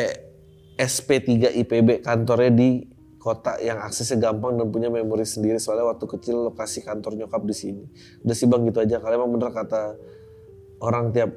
SP3 0.79 1.59
IPB 1.67 2.07
kantornya 2.07 2.55
di 2.55 2.71
kota 3.19 3.59
yang 3.63 3.79
aksesnya 3.83 4.19
gampang 4.19 4.59
dan 4.59 4.71
punya 4.71 4.91
memori 4.91 5.23
sendiri 5.23 5.59
soalnya 5.59 5.95
waktu 5.95 6.11
kecil 6.11 6.51
lokasi 6.51 6.83
kantor 6.83 7.19
nyokap 7.19 7.43
di 7.43 7.55
sini. 7.55 7.85
Udah 8.23 8.35
sih 8.35 8.47
bang 8.47 8.63
gitu 8.67 8.79
aja. 8.83 9.03
Kalian 9.03 9.19
emang 9.19 9.31
bener 9.35 9.51
kata 9.51 9.99
orang 10.83 11.11
tiap 11.11 11.31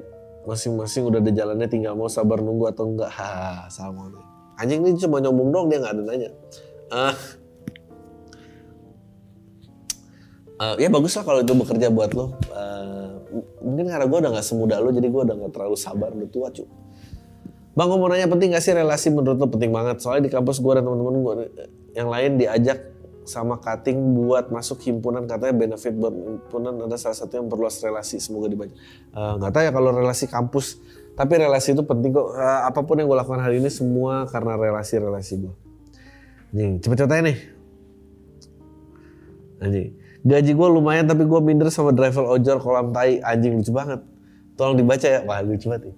masing-masing 0.46 1.02
udah 1.06 1.18
ada 1.18 1.30
jalannya 1.34 1.66
tinggal 1.66 1.98
mau 1.98 2.06
sabar 2.06 2.38
nunggu 2.38 2.70
atau 2.70 2.94
enggak. 2.94 3.10
Ha, 3.18 3.66
sama 3.70 4.06
nih. 4.06 4.24
Anjing 4.62 4.80
ini 4.86 4.98
cuma 5.02 5.18
nyombong 5.18 5.50
dong 5.50 5.66
dia 5.66 5.78
nggak 5.82 5.94
ada 5.98 6.02
nanya. 6.02 6.30
Uh, 6.86 7.14
uh, 10.60 10.74
ya 10.80 10.88
bagus 10.88 11.12
lah 11.16 11.24
kalau 11.24 11.40
itu 11.44 11.52
bekerja 11.52 11.88
buat 11.92 12.10
lo. 12.16 12.36
Uh, 12.52 13.20
mungkin 13.60 13.90
karena 13.90 14.06
gue 14.08 14.18
udah 14.18 14.30
nggak 14.32 14.46
semudah 14.46 14.78
lo 14.80 14.90
jadi 14.94 15.08
gue 15.08 15.22
udah 15.28 15.36
nggak 15.36 15.52
terlalu 15.52 15.76
sabar 15.76 16.10
udah 16.12 16.28
tua 16.30 16.48
cuy. 16.52 16.68
Bang 17.76 17.92
gue 17.92 17.98
mau 18.00 18.08
nanya 18.08 18.24
penting 18.24 18.56
gak 18.56 18.64
sih 18.64 18.72
relasi 18.72 19.12
menurut 19.12 19.36
lo? 19.36 19.52
Penting 19.52 19.68
banget. 19.68 20.00
Soalnya 20.00 20.28
di 20.28 20.32
kampus 20.32 20.64
gue 20.64 20.72
dan 20.72 20.88
teman-teman 20.88 21.16
gue 21.20 21.34
yang 21.92 22.08
lain 22.08 22.40
diajak 22.40 22.96
sama 23.28 23.60
cutting 23.60 24.16
buat 24.16 24.48
masuk 24.48 24.80
himpunan 24.86 25.28
katanya 25.28 25.52
benefit 25.52 25.92
buat 25.92 26.14
himpunan 26.14 26.72
ada 26.86 26.96
salah 26.96 27.18
satu 27.18 27.42
yang 27.42 27.52
perluas 27.52 27.76
relasi 27.84 28.16
semoga 28.16 28.48
dibaca. 28.48 28.72
Uh, 29.12 29.36
nggak 29.36 29.50
tahu 29.52 29.62
ya 29.68 29.72
kalau 29.76 29.90
relasi 29.92 30.24
kampus 30.24 30.80
tapi 31.16 31.36
relasi 31.36 31.76
itu 31.76 31.84
penting 31.84 32.16
kok. 32.16 32.32
Uh, 32.32 32.60
apa 32.64 32.80
pun 32.80 32.96
yang 32.96 33.12
gue 33.12 33.18
lakukan 33.18 33.44
hari 33.44 33.60
ini 33.60 33.68
semua 33.68 34.24
karena 34.30 34.56
relasi-relasi 34.56 35.34
gue 35.36 35.54
nih 36.56 36.80
cepet-cepet 36.80 37.12
aja 37.12 37.22
nih. 37.28 37.38
Anjing 39.60 40.05
gaji 40.26 40.52
gue 40.58 40.68
lumayan 40.68 41.06
tapi 41.06 41.22
gue 41.22 41.40
minder 41.40 41.70
sama 41.70 41.94
driver 41.94 42.26
ojol 42.26 42.58
kolam 42.58 42.90
tai 42.90 43.22
anjing 43.22 43.62
lucu 43.62 43.70
banget 43.70 44.02
Tolong 44.56 44.76
dibaca 44.80 45.04
ya. 45.06 45.20
Wah 45.22 45.44
lucu 45.44 45.68
banget 45.68 45.92
nih. 45.92 45.96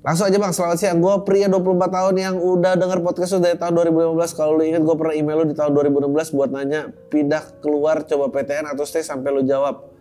Langsung 0.00 0.32
aja 0.32 0.36
bang, 0.40 0.52
selamat 0.52 0.76
siang. 0.80 0.98
Gue 1.00 1.12
pria 1.28 1.44
24 1.48 1.92
tahun 1.92 2.14
yang 2.16 2.34
udah 2.40 2.72
denger 2.76 3.04
podcast 3.04 3.36
dari 3.40 3.56
tahun 3.56 3.84
2015. 3.84 4.36
Kalau 4.36 4.56
lu 4.56 4.64
inget 4.64 4.80
gue 4.84 4.96
pernah 4.96 5.12
email 5.16 5.44
lu 5.44 5.46
di 5.52 5.56
tahun 5.56 5.76
2016 5.76 6.36
buat 6.36 6.50
nanya 6.52 6.80
pindah 7.12 7.60
keluar 7.60 8.04
coba 8.08 8.32
PTN 8.32 8.72
atau 8.72 8.84
stay 8.88 9.04
sampai 9.04 9.28
lu 9.32 9.44
jawab. 9.44 9.92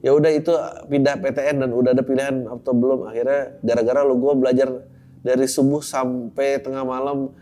Ya 0.00 0.16
udah 0.16 0.32
itu 0.32 0.52
pindah 0.88 1.20
PTN 1.20 1.68
dan 1.68 1.70
udah 1.72 1.92
ada 1.92 2.04
pilihan 2.04 2.48
atau 2.48 2.72
belum. 2.72 3.12
Akhirnya 3.12 3.60
gara-gara 3.60 4.00
lu 4.04 4.16
gue 4.20 4.32
belajar 4.40 4.68
dari 5.20 5.44
subuh 5.44 5.84
sampai 5.84 6.60
tengah 6.60 6.84
malam 6.84 7.32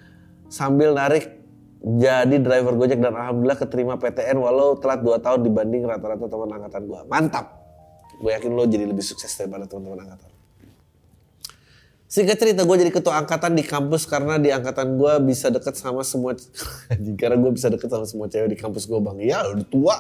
sambil 0.51 0.95
narik 0.95 1.40
jadi 1.81 2.37
driver 2.45 2.77
Gojek 2.77 3.01
dan 3.01 3.17
alhamdulillah 3.17 3.57
keterima 3.57 3.97
PTN 3.97 4.37
walau 4.37 4.77
telat 4.77 5.01
2 5.01 5.17
tahun 5.17 5.41
dibanding 5.49 5.89
rata-rata 5.89 6.29
teman 6.29 6.53
angkatan 6.61 6.83
gue. 6.85 7.01
Mantap. 7.09 7.47
Gue 8.21 8.37
yakin 8.37 8.53
lo 8.53 8.69
jadi 8.69 8.85
lebih 8.85 9.01
sukses 9.01 9.33
daripada 9.33 9.65
teman-teman 9.65 10.05
angkatan. 10.05 10.29
Singkat 12.05 12.37
cerita 12.37 12.69
gue 12.69 12.77
jadi 12.85 12.93
ketua 12.93 13.25
angkatan 13.25 13.57
di 13.57 13.65
kampus 13.65 14.05
karena 14.05 14.37
di 14.37 14.53
angkatan 14.53 15.01
gue 15.01 15.13
bisa 15.25 15.49
deket 15.49 15.73
sama 15.81 16.05
semua 16.05 16.37
karena 17.21 17.37
gue 17.41 17.51
bisa 17.57 17.73
deket 17.73 17.89
sama 17.89 18.05
semua 18.05 18.27
cewek 18.29 18.53
di 18.53 18.59
kampus 18.61 18.85
gue 18.85 19.01
bang. 19.01 19.17
Ya 19.25 19.41
udah 19.49 19.65
tua. 19.65 19.97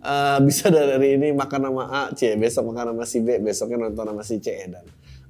Uh, 0.00 0.38
bisa 0.46 0.72
dari 0.72 1.20
ini 1.20 1.28
makan 1.34 1.60
sama 1.68 1.84
A, 1.92 2.02
C, 2.16 2.32
besok 2.32 2.72
makan 2.72 2.96
sama 2.96 3.04
si 3.04 3.20
B, 3.20 3.36
besoknya 3.36 3.84
nonton 3.84 4.08
sama 4.08 4.22
si 4.24 4.40
C 4.40 4.48
dan 4.64 4.80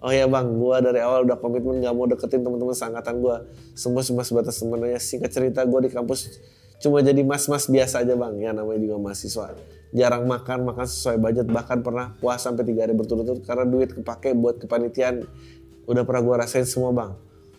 oh 0.00 0.12
ya 0.12 0.24
bang, 0.26 0.46
gue 0.56 0.76
dari 0.80 1.00
awal 1.00 1.28
udah 1.28 1.38
komitmen 1.38 1.80
gak 1.84 1.94
mau 1.94 2.08
deketin 2.08 2.40
teman-teman 2.42 2.74
seangkatan 2.76 3.20
gue. 3.20 3.36
Semua 3.76 4.02
cuma 4.04 4.22
sebatas 4.24 4.56
temen 4.58 4.80
aja. 4.84 4.98
Singkat 5.00 5.30
cerita 5.30 5.60
gue 5.64 5.80
di 5.86 5.90
kampus 5.92 6.40
cuma 6.80 7.04
jadi 7.04 7.20
mas-mas 7.20 7.68
biasa 7.68 8.02
aja 8.04 8.16
bang. 8.16 8.34
Ya 8.40 8.50
namanya 8.56 8.80
juga 8.80 8.96
mahasiswa. 8.98 9.56
Jarang 9.90 10.24
makan, 10.24 10.58
makan 10.64 10.86
sesuai 10.86 11.16
budget. 11.20 11.46
Bahkan 11.48 11.84
pernah 11.84 12.16
puasa 12.18 12.50
sampai 12.50 12.64
tiga 12.64 12.88
hari 12.88 12.96
berturut-turut 12.96 13.44
karena 13.44 13.64
duit 13.68 13.90
kepake 13.92 14.32
buat 14.34 14.58
kepanitiaan 14.62 15.26
udah 15.84 16.02
pernah 16.06 16.22
gue 16.24 16.34
rasain 16.40 16.64
semua 16.64 16.90
bang. 16.96 17.10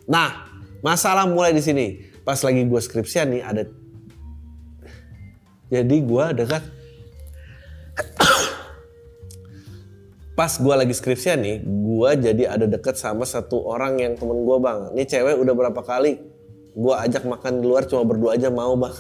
Nah, 0.10 0.50
masalah 0.81 1.27
mulai 1.29 1.53
di 1.53 1.62
sini. 1.62 2.01
Pas 2.21 2.38
lagi 2.45 2.62
gue 2.62 2.81
skripsian 2.81 3.33
nih 3.33 3.41
ada, 3.41 3.65
jadi 5.71 5.98
gue 6.03 6.25
dekat. 6.43 6.63
Pas 10.41 10.57
gue 10.57 10.74
lagi 10.74 10.89
skripsian 10.89 11.38
nih, 11.38 11.62
gue 11.62 12.10
jadi 12.17 12.50
ada 12.50 12.65
deket 12.65 12.98
sama 12.98 13.29
satu 13.29 13.62
orang 13.62 14.01
yang 14.01 14.17
temen 14.17 14.41
gue 14.41 14.57
bang. 14.57 14.89
Ini 14.98 15.05
cewek 15.05 15.38
udah 15.38 15.53
berapa 15.53 15.86
kali 15.86 16.17
gue 16.74 16.93
ajak 16.98 17.29
makan 17.29 17.62
di 17.62 17.69
luar 17.69 17.86
cuma 17.86 18.01
berdua 18.10 18.33
aja 18.33 18.50
mau 18.50 18.74
bang. 18.74 18.95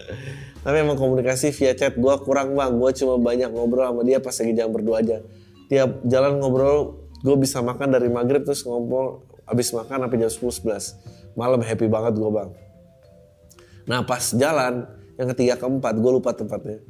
Tapi 0.64 0.76
emang 0.80 0.96
komunikasi 0.96 1.52
via 1.52 1.76
chat 1.76 2.00
gue 2.00 2.14
kurang 2.24 2.56
bang. 2.56 2.80
Gue 2.80 2.96
cuma 2.96 3.20
banyak 3.20 3.52
ngobrol 3.52 3.92
sama 3.92 4.08
dia 4.08 4.24
pas 4.24 4.32
lagi 4.32 4.56
jam 4.56 4.72
berdua 4.72 5.04
aja. 5.04 5.20
Tiap 5.68 6.00
jalan 6.08 6.40
ngobrol 6.40 6.96
gue 7.20 7.36
bisa 7.36 7.60
makan 7.60 7.92
dari 7.92 8.08
maghrib 8.08 8.40
terus 8.40 8.64
ngobrol 8.64 9.28
abis 9.44 9.76
makan 9.76 10.08
sampai 10.08 10.16
jam 10.16 10.32
10 10.32 10.64
11 10.64 11.36
malam 11.36 11.60
happy 11.60 11.86
banget 11.90 12.16
gue 12.16 12.30
bang 12.32 12.50
nah 13.84 14.00
pas 14.06 14.22
jalan 14.32 14.88
yang 15.20 15.28
ketiga 15.36 15.60
keempat 15.60 16.00
gue 16.00 16.10
lupa 16.10 16.32
tempatnya 16.32 16.80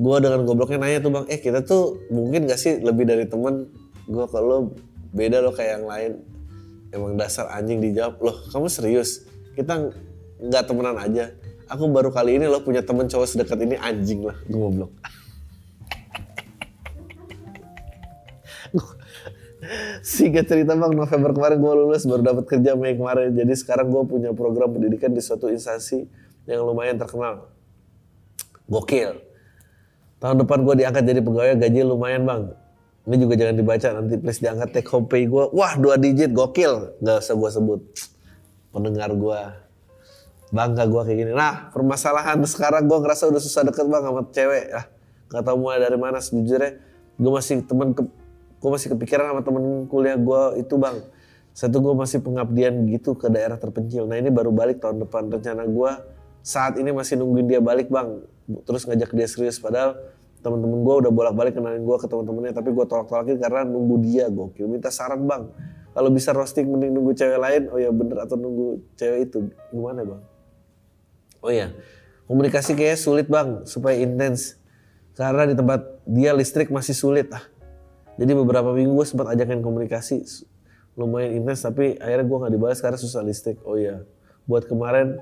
gue 0.00 0.16
dengan 0.16 0.48
gobloknya 0.48 0.80
nanya 0.80 1.04
tuh 1.04 1.12
bang 1.12 1.26
eh 1.28 1.36
kita 1.36 1.60
tuh 1.60 2.00
mungkin 2.08 2.48
gak 2.48 2.56
sih 2.56 2.80
lebih 2.80 3.04
dari 3.04 3.28
temen 3.28 3.68
gue 4.08 4.26
kalau 4.32 4.72
beda 5.12 5.44
lo 5.44 5.52
kayak 5.52 5.76
yang 5.76 5.86
lain 5.86 6.12
emang 6.96 7.20
dasar 7.20 7.52
anjing 7.52 7.84
dijawab 7.84 8.16
loh 8.24 8.36
kamu 8.48 8.72
serius 8.72 9.28
kita 9.52 9.92
nggak 10.40 10.64
temenan 10.64 10.96
aja 10.96 11.36
aku 11.68 11.84
baru 11.92 12.08
kali 12.08 12.40
ini 12.40 12.48
lo 12.48 12.64
punya 12.64 12.80
temen 12.80 13.12
cowok 13.12 13.28
sedekat 13.28 13.60
ini 13.60 13.76
anjing 13.76 14.24
lah 14.24 14.40
gue 14.48 14.56
goblok 14.56 14.92
Singkat 20.00 20.48
cerita 20.48 20.72
bang, 20.72 20.96
November 20.96 21.36
kemarin 21.36 21.60
gue 21.60 21.74
lulus 21.84 22.08
baru 22.08 22.24
dapat 22.24 22.48
kerja 22.48 22.72
Mei 22.78 22.96
kemarin. 22.96 23.36
Jadi 23.36 23.52
sekarang 23.52 23.92
gue 23.92 24.02
punya 24.08 24.32
program 24.32 24.72
pendidikan 24.72 25.12
di 25.12 25.20
suatu 25.20 25.52
instansi 25.52 26.08
yang 26.48 26.64
lumayan 26.64 26.96
terkenal. 26.96 27.52
Gokil. 28.64 29.29
Tahun 30.20 30.36
depan 30.36 30.68
gue 30.68 30.84
diangkat 30.84 31.02
jadi 31.08 31.20
pegawai 31.24 31.56
gaji 31.56 31.80
lumayan 31.80 32.28
bang. 32.28 32.52
Ini 33.08 33.16
juga 33.16 33.34
jangan 33.40 33.54
dibaca 33.56 33.88
nanti 33.96 34.14
please 34.20 34.40
diangkat 34.44 34.68
take 34.76 34.88
home 34.92 35.08
pay 35.08 35.24
gue. 35.24 35.44
Wah 35.56 35.74
dua 35.80 35.96
digit 35.96 36.36
gokil. 36.36 37.00
Gak 37.00 37.24
usah 37.24 37.34
gue 37.34 37.50
sebut. 37.50 37.80
Pendengar 38.68 39.10
gue. 39.16 39.40
Bangga 40.52 40.84
gue 40.84 41.00
kayak 41.08 41.18
gini. 41.24 41.32
Nah 41.32 41.72
permasalahan 41.72 42.36
sekarang 42.44 42.84
gue 42.84 42.98
ngerasa 43.00 43.32
udah 43.32 43.40
susah 43.40 43.64
deket 43.64 43.88
bang 43.88 44.04
sama 44.04 44.20
cewek. 44.28 44.64
Ah, 44.76 44.84
gak 45.32 45.42
tau 45.48 45.56
mulai 45.56 45.80
dari 45.80 45.96
mana 45.96 46.20
sejujurnya. 46.20 46.76
Gue 47.16 47.32
masih 47.32 47.64
temen 47.64 47.96
ke, 47.96 48.04
gue 48.60 48.70
masih 48.70 48.92
kepikiran 48.92 49.32
sama 49.32 49.40
temen 49.40 49.88
kuliah 49.88 50.20
gue 50.20 50.60
itu 50.60 50.76
bang 50.76 51.00
satu 51.50 51.82
gue 51.82 51.94
masih 51.98 52.22
pengabdian 52.22 52.86
gitu 52.88 53.18
ke 53.18 53.26
daerah 53.26 53.58
terpencil 53.58 54.06
nah 54.06 54.16
ini 54.16 54.30
baru 54.30 54.54
balik 54.54 54.78
tahun 54.78 55.02
depan 55.02 55.28
rencana 55.28 55.66
gue 55.66 55.92
saat 56.40 56.78
ini 56.80 56.94
masih 56.94 57.20
nungguin 57.20 57.46
dia 57.50 57.60
balik 57.60 57.90
bang 57.90 58.22
terus 58.66 58.86
ngajak 58.86 59.10
dia 59.14 59.28
serius. 59.28 59.56
Padahal 59.62 59.98
temen-temen 60.40 60.80
gue 60.80 60.94
udah 61.06 61.12
bolak-balik 61.12 61.56
kenalin 61.56 61.84
gue 61.84 61.96
ke 62.00 62.06
temen-temennya 62.08 62.56
tapi 62.56 62.72
gue 62.72 62.84
tolak-tolakin 62.88 63.36
karena 63.36 63.62
nunggu 63.68 63.96
dia 64.02 64.26
gokil. 64.32 64.66
Minta 64.66 64.88
saran 64.88 65.24
bang 65.28 65.48
kalau 65.92 66.08
bisa 66.08 66.30
roasting 66.32 66.70
mending 66.70 66.96
nunggu 66.96 67.12
cewek 67.14 67.38
lain. 67.38 67.62
Oh 67.70 67.78
ya 67.78 67.90
bener 67.92 68.24
atau 68.24 68.36
nunggu 68.40 68.80
cewek 68.96 69.30
itu. 69.30 69.38
Gimana 69.70 70.02
bang? 70.02 70.22
Oh 71.40 71.52
ya 71.52 71.72
komunikasi 72.30 72.78
kayaknya 72.78 72.98
sulit 72.98 73.26
bang 73.26 73.64
supaya 73.68 73.96
intens. 74.00 74.56
Karena 75.18 75.44
di 75.44 75.54
tempat 75.58 75.84
dia 76.08 76.32
listrik 76.32 76.72
masih 76.72 76.96
sulit 76.96 77.28
ah. 77.34 77.44
Jadi 78.16 78.32
beberapa 78.36 78.72
minggu 78.72 78.96
gue 78.96 79.06
sempat 79.08 79.32
ajakin 79.32 79.64
komunikasi 79.64 80.24
lumayan 80.98 81.40
intens 81.40 81.64
tapi 81.64 81.96
akhirnya 81.96 82.26
gue 82.26 82.38
nggak 82.44 82.52
dibalas 82.52 82.78
karena 82.80 82.98
susah 83.00 83.24
listrik. 83.24 83.60
Oh 83.64 83.80
iya, 83.80 84.04
buat 84.44 84.66
kemarin 84.66 85.20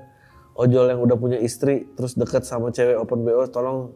ojol 0.59 0.91
yang 0.91 0.99
udah 0.99 1.15
punya 1.15 1.39
istri 1.39 1.87
terus 1.95 2.19
deket 2.19 2.43
sama 2.43 2.75
cewek 2.75 2.99
open 2.99 3.23
BO 3.23 3.47
tolong 3.47 3.95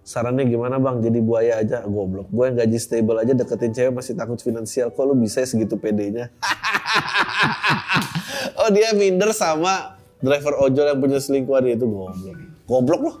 sarannya 0.00 0.48
gimana 0.48 0.80
bang? 0.80 1.04
Jadi 1.04 1.20
buaya 1.20 1.60
aja. 1.60 1.84
Goblok. 1.84 2.32
Gue 2.32 2.48
yang 2.48 2.56
gaji 2.56 2.80
stable 2.80 3.20
aja 3.20 3.36
deketin 3.36 3.76
cewek 3.76 3.92
masih 3.92 4.16
takut 4.16 4.40
finansial. 4.40 4.88
Kok 4.88 5.04
lu 5.04 5.14
bisa 5.20 5.44
segitu 5.44 5.76
pedenya 5.76 6.32
oh 8.60 8.72
dia 8.72 8.96
minder 8.96 9.36
sama 9.36 10.00
driver 10.24 10.56
ojol 10.56 10.88
yang 10.88 10.98
punya 10.98 11.20
selingkuhan 11.20 11.68
itu 11.68 11.84
goblok. 11.84 12.36
Goblok 12.64 13.02
loh 13.04 13.16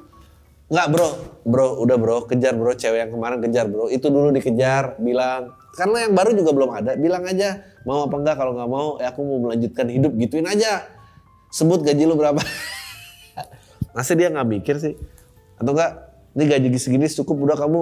Enggak 0.70 0.86
bro, 0.94 1.08
bro 1.42 1.66
udah 1.82 1.96
bro. 1.98 2.16
Kejar 2.30 2.54
bro. 2.54 2.70
Cewek 2.78 3.02
yang 3.02 3.10
kemarin 3.10 3.42
kejar 3.42 3.66
bro. 3.66 3.90
Itu 3.90 4.06
dulu 4.06 4.30
dikejar 4.30 5.02
bilang. 5.02 5.58
Karena 5.74 6.06
yang 6.06 6.14
baru 6.14 6.30
juga 6.30 6.54
belum 6.54 6.70
ada. 6.70 6.94
Bilang 6.94 7.26
aja 7.26 7.58
mau 7.82 8.06
apa 8.06 8.14
enggak? 8.14 8.38
Kalau 8.38 8.54
nggak 8.54 8.70
mau 8.70 8.88
ya 9.02 9.10
aku 9.10 9.20
mau 9.26 9.50
melanjutkan 9.50 9.90
hidup. 9.90 10.14
Gituin 10.14 10.46
aja 10.46 10.86
sebut 11.50 11.82
gaji 11.82 12.06
lu 12.06 12.14
berapa 12.14 12.38
masa 13.94 14.14
dia 14.14 14.30
nggak 14.30 14.48
mikir 14.48 14.78
sih 14.78 14.94
atau 15.58 15.74
enggak 15.76 15.92
ini 16.38 16.44
gaji 16.46 16.68
segini 16.78 17.06
cukup 17.10 17.36
udah 17.50 17.56
kamu 17.58 17.80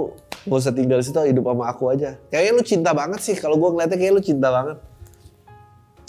gak 0.48 0.58
usah 0.64 0.72
tinggal 0.72 0.98
di 0.98 1.04
situ 1.04 1.20
hidup 1.20 1.52
sama 1.52 1.68
aku 1.68 1.92
aja 1.92 2.16
kayaknya 2.32 2.52
lu 2.56 2.62
cinta 2.64 2.90
banget 2.96 3.20
sih 3.20 3.36
kalau 3.36 3.60
gue 3.60 3.68
ngeliatnya 3.76 3.98
kayak 4.00 4.12
lu 4.16 4.22
cinta 4.24 4.48
banget 4.48 4.78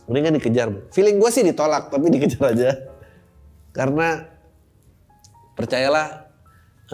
mendingan 0.08 0.40
dikejar 0.40 0.68
feeling 0.96 1.20
gue 1.20 1.30
sih 1.30 1.44
ditolak 1.44 1.92
tapi 1.92 2.08
dikejar 2.08 2.56
aja 2.56 2.70
karena 3.76 4.26
percayalah 5.60 6.30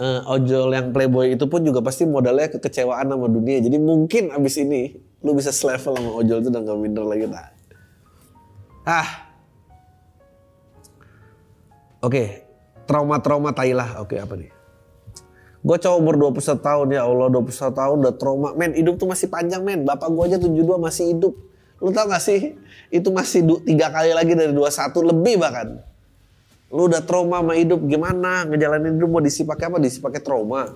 uh, 0.00 0.32
ojol 0.34 0.74
yang 0.74 0.92
playboy 0.92 1.38
itu 1.38 1.44
pun 1.48 1.62
juga 1.64 1.80
pasti 1.80 2.04
modalnya 2.04 2.52
kekecewaan 2.52 3.08
sama 3.08 3.26
dunia. 3.30 3.62
Jadi 3.62 3.76
mungkin 3.80 4.32
abis 4.32 4.60
ini 4.60 4.96
lu 5.24 5.32
bisa 5.34 5.50
selevel 5.50 5.96
sama 5.96 6.10
ojol 6.18 6.42
itu 6.42 6.48
udah 6.52 6.62
gak 6.62 6.78
minder 6.78 7.04
lagi. 7.06 7.26
Nah. 7.26 7.48
Ah. 8.86 9.25
Oke, 12.06 12.46
trauma-trauma 12.86 13.50
Thailand. 13.50 13.98
Oke, 13.98 14.14
apa 14.22 14.38
nih? 14.38 14.54
Gue 15.66 15.76
cowok 15.82 15.98
umur 15.98 16.14
21 16.30 16.62
tahun 16.62 16.86
ya 16.94 17.02
Allah 17.02 17.26
21 17.34 17.74
tahun 17.74 17.96
udah 18.06 18.14
trauma. 18.14 18.54
Men 18.54 18.78
hidup 18.78 19.02
tuh 19.02 19.10
masih 19.10 19.26
panjang 19.26 19.66
men. 19.66 19.82
Bapak 19.82 20.06
gue 20.14 20.22
aja 20.30 20.38
72 20.38 20.78
masih 20.78 21.04
hidup. 21.10 21.34
Lu 21.82 21.90
tau 21.90 22.06
gak 22.06 22.22
sih? 22.22 22.54
Itu 22.94 23.10
masih 23.10 23.42
tiga 23.66 23.90
kali 23.90 24.14
lagi 24.14 24.38
dari 24.38 24.54
21 24.54 25.10
lebih 25.10 25.34
bahkan. 25.42 25.82
Lu 26.70 26.86
udah 26.86 27.02
trauma 27.02 27.42
sama 27.42 27.58
hidup 27.58 27.82
gimana? 27.82 28.46
Ngejalanin 28.46 28.94
hidup 28.94 29.10
mau 29.10 29.18
diisi 29.18 29.42
pakai 29.42 29.66
apa? 29.66 29.82
Diisi 29.82 29.98
pakai 29.98 30.22
trauma. 30.22 30.70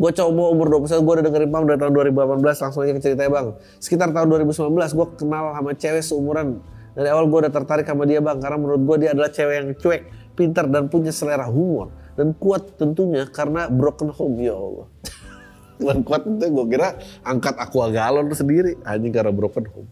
Gue 0.00 0.10
coba 0.16 0.48
umur 0.48 0.80
21 0.80 1.04
gue 1.04 1.12
udah 1.20 1.24
dengerin 1.28 1.50
Pam 1.52 1.64
dari 1.68 1.76
tahun 1.80 1.92
2018 1.92 2.40
langsung 2.40 2.80
aja 2.88 2.92
ke 2.96 3.00
ceritanya 3.04 3.30
bang. 3.32 3.48
Sekitar 3.76 4.08
tahun 4.16 4.28
2019 4.48 4.72
gue 4.72 5.06
kenal 5.20 5.52
sama 5.52 5.70
cewek 5.76 6.00
seumuran. 6.00 6.64
Dari 6.96 7.12
awal 7.12 7.28
gue 7.28 7.38
udah 7.44 7.52
tertarik 7.52 7.84
sama 7.84 8.08
dia 8.08 8.24
bang 8.24 8.40
karena 8.40 8.56
menurut 8.56 8.82
gue 8.88 8.96
dia 9.04 9.10
adalah 9.12 9.28
cewek 9.28 9.54
yang 9.60 9.68
cuek, 9.76 10.02
pintar 10.32 10.64
dan 10.64 10.88
punya 10.88 11.12
selera 11.12 11.44
humor. 11.44 11.92
Dan 12.16 12.32
kuat 12.32 12.80
tentunya 12.80 13.28
karena 13.28 13.68
broken 13.68 14.08
home 14.08 14.40
ya 14.40 14.56
Allah. 14.56 14.88
Dan 15.84 16.00
kuat 16.00 16.24
itu 16.24 16.40
gue 16.40 16.66
kira 16.72 16.96
angkat 17.20 17.60
aqua 17.60 17.92
galon 17.92 18.32
sendiri 18.32 18.80
anjing 18.88 19.12
karena 19.12 19.28
broken 19.28 19.68
home. 19.68 19.88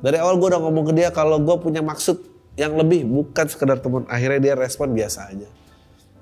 Dari 0.00 0.16
awal 0.16 0.40
gue 0.40 0.48
udah 0.48 0.60
ngomong 0.64 0.84
ke 0.88 0.92
dia 0.96 1.12
kalau 1.12 1.36
gue 1.36 1.56
punya 1.60 1.84
maksud 1.84 2.24
yang 2.56 2.72
lebih 2.72 3.04
bukan 3.04 3.44
sekedar 3.44 3.82
teman 3.82 4.06
akhirnya 4.06 4.40
dia 4.40 4.54
respon 4.54 4.94
biasa 4.94 5.26
aja 5.34 5.48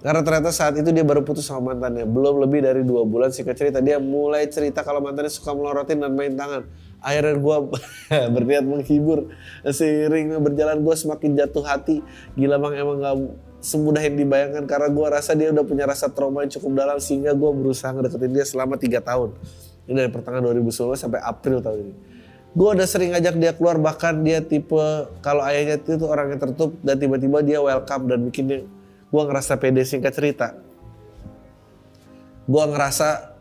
Karena 0.03 0.25
ternyata 0.25 0.51
saat 0.51 0.75
itu 0.75 0.91
dia 0.91 1.07
baru 1.07 1.23
putus 1.23 1.47
sama 1.47 1.71
mantannya. 1.71 2.03
Belum 2.03 2.43
lebih 2.43 2.59
dari 2.67 2.83
dua 2.83 3.07
bulan 3.07 3.31
singkat 3.31 3.55
cerita 3.55 3.79
dia 3.79 4.03
mulai 4.03 4.51
cerita 4.51 4.83
kalau 4.83 4.99
mantannya 4.99 5.31
suka 5.31 5.55
melorotin 5.55 6.03
dan 6.03 6.11
main 6.19 6.35
tangan. 6.35 6.67
Akhirnya 7.03 7.37
gue 7.37 7.57
berniat 8.35 8.65
menghibur. 8.65 9.35
Seiring 9.67 10.39
berjalan 10.39 10.81
gue 10.81 10.95
semakin 10.95 11.31
jatuh 11.35 11.67
hati. 11.67 12.01
Gila 12.39 12.57
bang 12.63 12.73
emang 12.79 12.97
gak 13.03 13.15
semudah 13.63 14.03
yang 14.03 14.19
dibayangkan 14.19 14.67
karena 14.67 14.91
gue 14.91 15.07
rasa 15.07 15.39
dia 15.39 15.55
udah 15.55 15.63
punya 15.63 15.87
rasa 15.87 16.11
trauma 16.11 16.43
yang 16.43 16.51
cukup 16.59 16.83
dalam 16.83 16.99
sehingga 16.99 17.31
gue 17.31 17.51
berusaha 17.55 17.95
ngedeketin 17.95 18.33
dia 18.35 18.47
selama 18.47 18.75
tiga 18.79 18.99
tahun. 18.99 19.35
Ini 19.87 19.95
dari 19.99 20.11
pertengahan 20.11 20.47
2019 20.47 20.95
sampai 20.99 21.21
April 21.23 21.59
tahun 21.63 21.79
ini. 21.91 21.95
Gue 22.53 22.69
udah 22.77 22.85
sering 22.85 23.17
ngajak 23.17 23.35
dia 23.41 23.53
keluar 23.57 23.81
bahkan 23.81 24.21
dia 24.21 24.45
tipe 24.45 25.09
kalau 25.25 25.41
ayahnya 25.47 25.81
itu 25.81 25.97
tuh 25.97 26.11
orang 26.11 26.37
yang 26.37 26.41
tertutup 26.43 26.77
dan 26.85 27.01
tiba-tiba 27.01 27.41
dia 27.41 27.59
welcome 27.65 28.13
dan 28.13 28.29
bikin 28.29 28.69
gue 29.09 29.23
ngerasa 29.25 29.57
pede 29.57 29.83
singkat 29.89 30.13
cerita. 30.13 30.53
Gue 32.45 32.65
ngerasa 32.67 33.32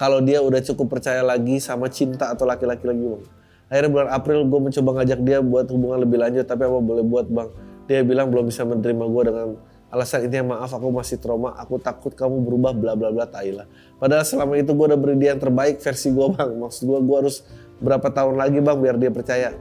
kalau 0.00 0.24
dia 0.24 0.40
udah 0.40 0.64
cukup 0.64 0.96
percaya 0.96 1.20
lagi 1.20 1.60
sama 1.60 1.92
cinta 1.92 2.32
atau 2.32 2.48
laki-laki 2.48 2.88
lagi 2.88 3.04
bang. 3.04 3.24
Akhirnya 3.68 3.90
bulan 3.92 4.08
April 4.08 4.38
gue 4.48 4.60
mencoba 4.72 4.90
ngajak 4.96 5.20
dia 5.20 5.38
buat 5.44 5.68
hubungan 5.68 6.00
lebih 6.00 6.16
lanjut 6.16 6.48
tapi 6.48 6.64
apa 6.64 6.80
boleh 6.80 7.04
buat 7.04 7.28
bang. 7.28 7.52
Dia 7.84 8.00
bilang 8.00 8.32
belum 8.32 8.48
bisa 8.48 8.64
menerima 8.64 9.04
gue 9.04 9.22
dengan 9.28 9.46
alasan 9.92 10.24
intinya 10.24 10.56
maaf 10.56 10.72
aku 10.72 10.88
masih 10.88 11.20
trauma, 11.20 11.52
aku 11.52 11.76
takut 11.76 12.16
kamu 12.16 12.40
berubah 12.48 12.72
bla 12.72 12.96
bla 12.96 13.12
bla 13.12 13.28
Thailand. 13.28 13.68
Padahal 14.00 14.24
selama 14.24 14.56
itu 14.56 14.72
gue 14.72 14.86
udah 14.88 14.96
beri 14.96 15.20
dia 15.20 15.36
yang 15.36 15.42
terbaik 15.44 15.84
versi 15.84 16.08
gue 16.08 16.26
bang. 16.32 16.48
Maksud 16.48 16.82
gue 16.88 16.98
gue 17.04 17.16
harus 17.20 17.44
berapa 17.84 18.08
tahun 18.08 18.40
lagi 18.40 18.56
bang 18.64 18.78
biar 18.80 18.96
dia 18.96 19.12
percaya 19.12 19.52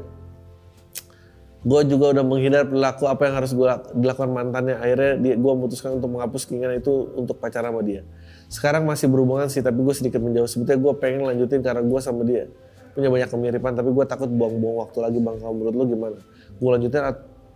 gue 1.60 1.82
juga 1.92 2.16
udah 2.16 2.24
menghindar 2.24 2.64
perilaku 2.72 3.04
apa 3.12 3.28
yang 3.28 3.36
harus 3.36 3.52
gue 3.52 3.68
dilakukan 4.00 4.32
mantannya 4.32 4.80
akhirnya 4.80 5.20
gue 5.20 5.52
memutuskan 5.60 6.00
untuk 6.00 6.16
menghapus 6.16 6.48
keinginan 6.48 6.80
itu 6.80 7.12
untuk 7.20 7.36
pacaran 7.36 7.76
sama 7.76 7.84
dia 7.84 8.08
sekarang 8.50 8.84
masih 8.90 9.06
berhubungan 9.06 9.46
sih 9.46 9.62
tapi 9.62 9.80
gue 9.86 9.94
sedikit 9.94 10.18
menjauh. 10.20 10.50
Sebetulnya 10.50 10.82
gue 10.82 10.94
pengen 10.98 11.22
lanjutin 11.30 11.62
karena 11.62 11.86
gue 11.86 12.00
sama 12.02 12.26
dia 12.26 12.50
punya 12.98 13.08
banyak 13.14 13.30
kemiripan 13.30 13.78
tapi 13.78 13.94
gue 13.94 14.06
takut 14.10 14.28
buang-buang 14.28 14.90
waktu 14.90 14.98
lagi 15.06 15.20
bang. 15.22 15.38
Kalau 15.38 15.54
menurut 15.54 15.76
lo 15.78 15.84
gimana? 15.86 16.18
Gue 16.58 16.70
lanjutin 16.74 17.02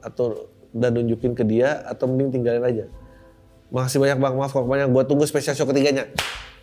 atau 0.06 0.26
dan 0.74 0.94
nunjukin 0.94 1.34
ke 1.34 1.44
dia 1.44 1.82
atau 1.90 2.06
mending 2.06 2.40
tinggalin 2.40 2.62
aja? 2.62 2.86
Makasih 3.74 3.98
banyak 3.98 4.18
bang. 4.22 4.34
Maaf 4.38 4.54
kalau 4.54 4.70
banyak 4.70 4.94
gue 4.94 5.04
tunggu 5.10 5.26
spesial 5.26 5.58
show 5.58 5.66
ketiganya. 5.66 6.08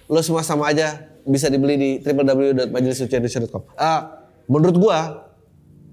Lo 0.07 0.23
semua 0.23 0.47
sama 0.47 0.71
aja. 0.71 1.11
Bisa 1.27 1.51
dibeli 1.51 1.77
di 1.77 1.91
www.majelisuciindonesia.com 2.01 3.77
ah 3.77 4.25
menurut 4.49 4.77
gue 4.81 4.99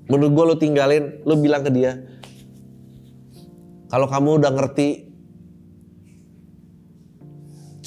menurut 0.08 0.32
gue 0.34 0.43
lo 0.50 0.56
tinggalin 0.56 1.19
lo 1.28 1.36
bilang 1.36 1.62
ke 1.62 1.69
dia 1.69 2.00
kalau 3.91 4.08
kamu 4.08 4.39
udah 4.39 4.52
ngerti 4.56 5.06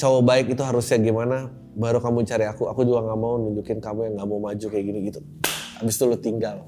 cowok 0.01 0.25
baik 0.25 0.47
itu 0.49 0.65
harusnya 0.65 0.97
gimana 0.97 1.53
baru 1.77 2.01
kamu 2.01 2.25
cari 2.25 2.49
aku 2.49 2.73
aku 2.73 2.89
juga 2.89 3.05
nggak 3.05 3.21
mau 3.21 3.37
nunjukin 3.37 3.85
kamu 3.85 4.09
yang 4.09 4.15
nggak 4.17 4.29
mau 4.33 4.41
maju 4.41 4.67
kayak 4.73 4.85
gini 4.89 5.13
gitu 5.13 5.21
habis 5.77 6.01
itu 6.01 6.05
lo 6.09 6.17
tinggal 6.17 6.65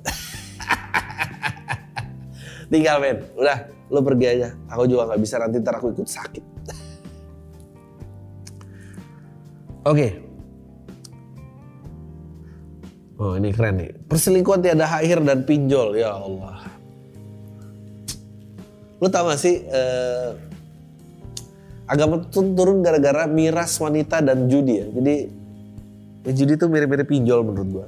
tinggal 2.73 3.01
men 3.01 3.25
udah 3.41 3.73
lo 3.89 4.05
pergi 4.05 4.27
aja 4.29 4.53
aku 4.69 4.85
juga 4.85 5.09
nggak 5.09 5.21
bisa 5.25 5.41
nanti 5.41 5.57
ntar 5.65 5.81
aku 5.81 5.97
ikut 5.97 6.05
sakit 6.05 6.45
oke 9.89 9.97
okay. 9.97 10.13
Oh 13.23 13.39
ini 13.39 13.55
keren 13.55 13.79
nih. 13.79 13.95
Perselingkuhan 14.11 14.67
tiada 14.67 14.83
akhir 14.83 15.23
dan 15.23 15.47
pinjol. 15.47 15.95
Ya 15.95 16.11
Allah. 16.11 16.59
Lu 18.99 19.07
tau 19.07 19.31
gak 19.31 19.39
sih 19.39 19.63
eh, 19.63 20.35
agama 21.87 22.23
itu 22.23 22.41
turun 22.55 22.83
gara-gara 22.83 23.27
miras 23.27 23.77
wanita 23.79 24.23
dan 24.23 24.47
judi 24.47 24.83
ya. 24.83 24.87
Jadi 24.91 25.15
ya 26.23 26.33
judi 26.35 26.53
tuh 26.59 26.69
mirip-mirip 26.71 27.07
pinjol 27.09 27.43
menurut 27.43 27.69
gua. 27.71 27.87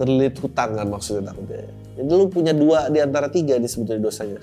Terlilit 0.00 0.36
hutang 0.40 0.76
kan 0.78 0.86
maksudnya 0.88 1.30
takutnya. 1.30 1.68
Jadi 2.00 2.10
lu 2.10 2.26
punya 2.32 2.56
dua 2.56 2.88
di 2.88 2.98
antara 3.02 3.28
tiga 3.28 3.60
di 3.60 3.68
sebetulnya 3.68 4.08
dosanya. 4.08 4.40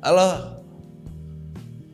Halo, 0.00 0.56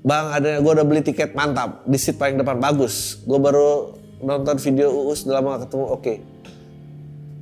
Bang, 0.06 0.30
ada 0.30 0.62
gue 0.62 0.72
udah 0.78 0.86
beli 0.86 1.02
tiket 1.02 1.34
mantap 1.34 1.82
di 1.82 1.98
seat 1.98 2.14
paling 2.14 2.38
depan 2.38 2.62
bagus. 2.62 3.18
Gue 3.26 3.42
baru 3.42 3.98
nonton 4.22 4.56
video 4.60 4.88
Uus 4.92 5.28
udah 5.28 5.40
lama 5.40 5.56
gak 5.56 5.68
ketemu 5.68 5.84
oke 5.84 6.00
okay. 6.00 6.16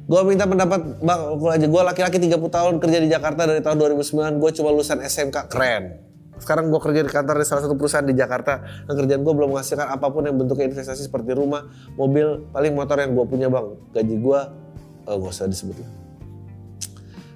gue 0.04 0.20
minta 0.26 0.44
pendapat 0.44 0.80
bang 1.00 1.20
aku 1.32 1.46
aja 1.48 1.66
gue 1.66 1.82
laki-laki 1.94 2.18
30 2.20 2.36
tahun 2.36 2.74
kerja 2.82 2.98
di 3.00 3.08
Jakarta 3.08 3.48
dari 3.48 3.62
tahun 3.62 3.76
2009 4.02 4.42
gue 4.42 4.50
cuma 4.60 4.68
lulusan 4.74 4.98
SMK 5.00 5.48
keren 5.48 6.02
sekarang 6.38 6.70
gue 6.70 6.80
kerja 6.82 7.00
di 7.04 7.10
kantor 7.10 7.42
di 7.42 7.46
salah 7.46 7.62
satu 7.66 7.74
perusahaan 7.78 8.06
di 8.06 8.14
Jakarta. 8.16 8.64
Dan 8.88 8.94
kerjaan 8.94 9.22
gue 9.22 9.34
belum 9.34 9.54
menghasilkan 9.54 9.88
apa 9.90 10.06
pun 10.10 10.26
yang 10.26 10.36
bentuknya 10.38 10.70
investasi 10.70 11.06
seperti 11.06 11.34
rumah 11.34 11.66
mobil 11.94 12.46
paling 12.50 12.72
motor 12.74 12.98
yang 12.98 13.12
gue 13.14 13.26
punya 13.26 13.46
bang. 13.50 13.66
Gaji 13.94 14.16
gue 14.18 14.40
oh 15.04 15.14
gak 15.20 15.32
usah 15.32 15.46
disebut 15.46 15.76
lah. 15.78 15.90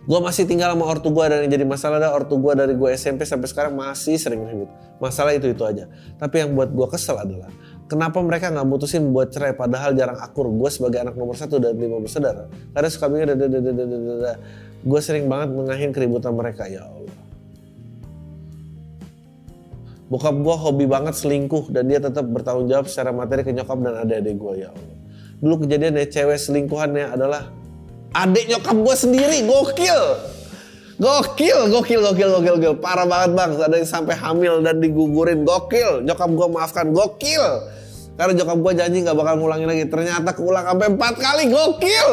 Gue 0.08 0.18
masih 0.24 0.48
tinggal 0.48 0.72
sama 0.72 0.88
ortu 0.88 1.12
gue 1.12 1.24
dan 1.28 1.44
yang 1.44 1.52
jadi 1.52 1.68
masalah 1.68 2.00
adalah 2.00 2.16
ortu 2.16 2.40
gue 2.40 2.52
dari 2.56 2.72
gue 2.72 2.88
SMP 2.96 3.28
sampai 3.28 3.44
sekarang 3.44 3.76
masih 3.76 4.16
sering 4.16 4.40
ribut. 4.40 4.72
Masalah 5.04 5.36
itu 5.36 5.52
itu 5.52 5.60
aja. 5.68 5.84
Tapi 6.16 6.40
yang 6.40 6.56
buat 6.56 6.72
gue 6.72 6.86
kesel 6.88 7.20
adalah 7.20 7.52
Kenapa 7.88 8.20
mereka 8.20 8.52
nggak 8.52 8.68
mutusin 8.68 9.16
buat 9.16 9.32
cerai? 9.32 9.56
Padahal 9.56 9.96
jarang 9.96 10.20
akur? 10.20 10.52
Gue 10.52 10.68
sebagai 10.68 11.00
anak 11.00 11.16
nomor 11.16 11.40
satu 11.40 11.56
dan 11.56 11.72
lima 11.72 12.04
bersaudara. 12.04 12.44
Karena 12.76 12.88
suka 12.92 13.08
bingung, 13.08 13.32
gue 14.84 15.00
sering 15.00 15.24
banget 15.24 15.48
mengahin 15.56 15.90
keributan 15.96 16.36
mereka. 16.36 16.68
Ya 16.68 16.84
Allah. 16.84 17.17
Bokap 20.08 20.40
gue 20.40 20.56
hobi 20.56 20.84
banget 20.88 21.20
selingkuh 21.20 21.68
dan 21.68 21.84
dia 21.84 22.00
tetap 22.00 22.24
bertanggung 22.24 22.64
jawab 22.64 22.88
secara 22.88 23.12
materi 23.12 23.44
ke 23.44 23.52
nyokap 23.52 23.76
dan 23.84 23.94
adik-adik 24.08 24.40
gue 24.40 24.52
ya 24.64 24.68
Allah. 24.72 24.96
Dulu 25.38 25.54
kejadian 25.68 26.00
ya 26.00 26.06
cewek 26.08 26.40
selingkuhannya 26.40 27.12
adalah 27.12 27.52
adik 28.16 28.48
nyokap 28.48 28.76
gue 28.76 28.96
sendiri, 28.96 29.44
gokil. 29.44 30.00
Gokil, 30.98 31.70
gokil, 31.70 32.00
gokil, 32.02 32.28
gokil, 32.34 32.54
gokil. 32.58 32.74
Parah 32.82 33.06
banget 33.06 33.30
bang. 33.38 33.50
Ada 33.54 33.76
yang 33.78 33.86
sampai 33.86 34.18
hamil 34.18 34.66
dan 34.66 34.82
digugurin. 34.82 35.46
Gokil. 35.46 36.02
Nyokap 36.02 36.26
gue 36.26 36.46
maafkan. 36.50 36.90
Gokil. 36.90 37.44
Karena 38.18 38.34
nyokap 38.34 38.58
gue 38.58 38.72
janji 38.74 39.06
gak 39.06 39.14
bakal 39.14 39.38
ngulangin 39.38 39.70
lagi. 39.70 39.86
Ternyata 39.86 40.34
keulang 40.34 40.66
sampai 40.66 40.90
empat 40.90 41.14
kali. 41.22 41.44
Gokil. 41.54 42.10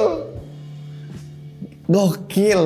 Gokil. 1.90 2.62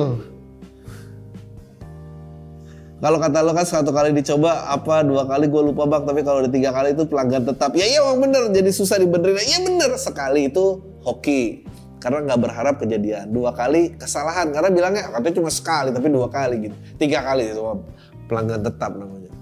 Kalau 3.00 3.16
kata 3.16 3.40
lo 3.40 3.56
kan 3.56 3.64
satu 3.64 3.96
kali 3.96 4.12
dicoba 4.12 4.68
apa 4.68 5.00
dua 5.00 5.24
kali 5.24 5.48
gue 5.48 5.62
lupa 5.72 5.88
bang. 5.88 6.04
Tapi 6.04 6.20
kalau 6.20 6.44
udah 6.44 6.52
tiga 6.52 6.68
kali 6.68 6.92
itu 6.92 7.08
pelanggan 7.08 7.48
tetap 7.48 7.72
ya 7.72 7.88
iya 7.88 8.04
bener. 8.12 8.52
Jadi 8.52 8.70
susah 8.76 9.00
dibenerin. 9.00 9.40
Iya 9.40 9.58
bener. 9.64 9.90
Sekali 9.96 10.52
itu 10.52 10.84
hoki. 11.00 11.64
Karena 11.96 12.28
nggak 12.28 12.40
berharap 12.44 12.74
kejadian. 12.76 13.32
Dua 13.32 13.56
kali 13.56 13.96
kesalahan. 13.96 14.52
Karena 14.52 14.68
bilangnya 14.68 15.08
katanya 15.16 15.34
cuma 15.40 15.48
sekali 15.48 15.88
tapi 15.96 16.12
dua 16.12 16.28
kali 16.28 16.68
gitu. 16.68 16.76
Tiga 17.00 17.24
kali 17.24 17.56
itu 17.56 17.60
pelanggan 18.28 18.60
tetap 18.68 18.92
namanya. 18.92 19.32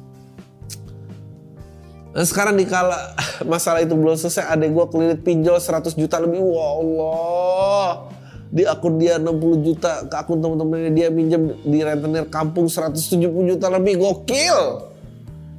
Nah 2.14 2.24
sekarang 2.24 2.54
di 2.54 2.66
kala 2.66 2.94
masalah 3.52 3.82
itu 3.82 3.94
belum 3.98 4.14
selesai, 4.14 4.54
adek 4.54 4.70
gue 4.70 4.86
kelilit 4.90 5.20
pinjol 5.26 5.58
100 5.58 5.98
juta 5.98 6.22
lebih. 6.22 6.42
Wah 6.46 6.70
Allah. 6.78 8.17
Di 8.48 8.64
akun 8.64 8.96
dia 8.96 9.20
60 9.20 9.66
juta, 9.66 10.08
ke 10.08 10.16
akun 10.16 10.40
temen-temennya 10.40 10.90
dia 10.92 11.08
minjem 11.12 11.52
di 11.68 11.84
rentenir 11.84 12.24
kampung 12.32 12.68
170 12.68 13.28
juta 13.28 13.68
lebih. 13.68 14.00
Gokil. 14.00 14.88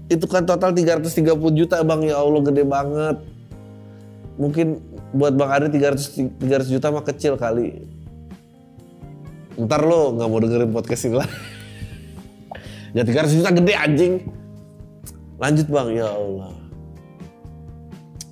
Itu 0.09 0.25
kan 0.25 0.49
total 0.49 0.73
330 0.73 1.13
juta 1.53 1.77
bang, 1.85 2.09
ya 2.09 2.17
Allah 2.17 2.41
gede 2.41 2.65
banget. 2.65 3.17
Mungkin 4.41 4.81
buat 5.13 5.37
Bang 5.37 5.53
Ade 5.53 5.69
300, 5.69 6.41
300 6.41 6.73
juta 6.73 6.89
mah 6.89 7.05
kecil 7.05 7.37
kali. 7.37 7.85
Ntar 9.59 9.85
lo 9.85 10.17
nggak 10.17 10.27
mau 10.29 10.39
dengerin 10.41 10.71
podcast 10.73 11.05
ini 11.05 11.15
lah. 11.21 11.29
ya 12.97 13.05
300 13.05 13.37
juta 13.37 13.49
gede 13.53 13.73
anjing. 13.77 14.13
Lanjut 15.37 15.67
bang, 15.69 15.87
ya 15.93 16.09
Allah. 16.09 16.58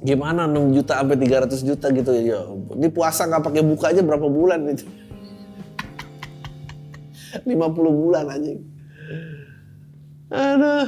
Gimana 0.05 0.45
6 0.45 0.77
juta 0.77 1.01
sampai 1.01 1.17
300 1.17 1.61
juta 1.65 1.87
gitu 1.89 2.11
ya 2.13 2.45
ampun. 2.45 2.77
Ini 2.77 2.89
puasa 2.93 3.25
nggak 3.25 3.43
pakai 3.43 3.63
buka 3.65 3.89
aja 3.89 4.01
berapa 4.05 4.27
bulan 4.29 4.69
itu? 4.69 4.85
50 7.43 7.49
bulan 7.75 8.23
anjing. 8.29 8.61
Aduh. 10.29 10.87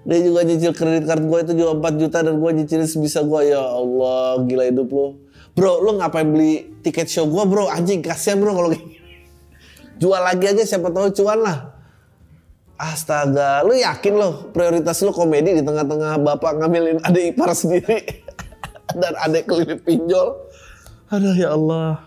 Dia 0.00 0.18
juga 0.24 0.40
nyicil 0.48 0.72
kredit 0.72 1.04
kartu 1.04 1.28
gue 1.28 1.38
itu 1.44 1.52
juga 1.60 1.72
4 1.76 2.00
juta 2.00 2.18
dan 2.24 2.34
gue 2.40 2.50
nyicilin 2.56 2.88
sebisa 2.88 3.20
gue. 3.20 3.40
Ya 3.52 3.60
Allah, 3.60 4.40
gila 4.48 4.64
hidup 4.68 4.88
lo. 4.92 5.20
Bro, 5.52 5.84
lo 5.84 6.00
ngapain 6.00 6.28
beli 6.28 6.80
tiket 6.80 7.10
show 7.10 7.28
gue 7.28 7.44
bro? 7.44 7.68
Anjing, 7.68 8.00
kasihan 8.00 8.40
bro 8.40 8.54
kalau 8.54 8.70
Jual 10.00 10.22
lagi 10.24 10.48
aja 10.48 10.64
siapa 10.64 10.88
tahu 10.88 11.12
cuan 11.12 11.44
lah. 11.44 11.79
Astaga, 12.80 13.60
lu 13.60 13.76
yakin 13.76 14.16
lo 14.16 14.48
prioritas 14.56 15.04
lu 15.04 15.12
komedi 15.12 15.52
di 15.52 15.60
tengah-tengah 15.60 16.16
bapak 16.16 16.64
ngambilin 16.64 17.04
adik 17.04 17.36
ipar 17.36 17.52
sendiri? 17.52 18.24
Dan 19.00 19.20
adik 19.20 19.52
kelilit 19.52 19.84
pinjol? 19.84 20.48
Aduh 21.12 21.36
ya 21.36 21.52
Allah. 21.52 22.00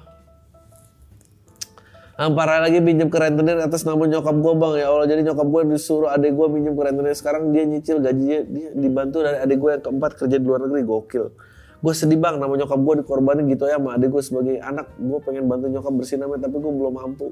Ampara 2.17 2.57
lagi 2.57 2.81
pinjam 2.81 3.05
ke 3.13 3.21
rentenir 3.21 3.61
atas 3.61 3.85
nama 3.85 4.01
nyokap 4.01 4.33
gue 4.33 4.53
bang. 4.57 4.73
Ya 4.81 4.89
Allah 4.89 5.05
jadi 5.05 5.21
nyokap 5.29 5.45
gue 5.45 5.61
disuruh 5.77 6.09
adik 6.09 6.33
gue 6.33 6.47
pinjam 6.49 6.73
ke 6.73 6.81
rentenir. 6.89 7.13
Sekarang 7.13 7.53
dia 7.53 7.69
nyicil 7.69 8.01
gajinya 8.01 8.41
dia 8.41 8.69
dibantu 8.73 9.21
dari 9.21 9.45
adik 9.45 9.61
gue 9.61 9.69
yang 9.77 9.83
keempat 9.85 10.11
kerja 10.25 10.41
di 10.41 10.45
luar 10.49 10.65
negeri. 10.65 10.81
Gokil. 10.89 11.25
Gue 11.85 11.93
sedih 11.93 12.17
bang 12.17 12.41
nama 12.41 12.49
nyokap 12.49 12.81
gue 12.81 13.05
dikorbanin 13.05 13.45
gitu 13.45 13.69
ya 13.69 13.77
sama 13.77 13.93
adik 13.93 14.09
gue 14.09 14.23
sebagai 14.25 14.57
anak. 14.57 14.89
Gue 14.97 15.21
pengen 15.21 15.45
bantu 15.45 15.69
nyokap 15.69 15.93
bersih 15.93 16.17
namanya 16.17 16.49
tapi 16.49 16.57
gue 16.57 16.73
belum 16.73 16.93
mampu 16.97 17.29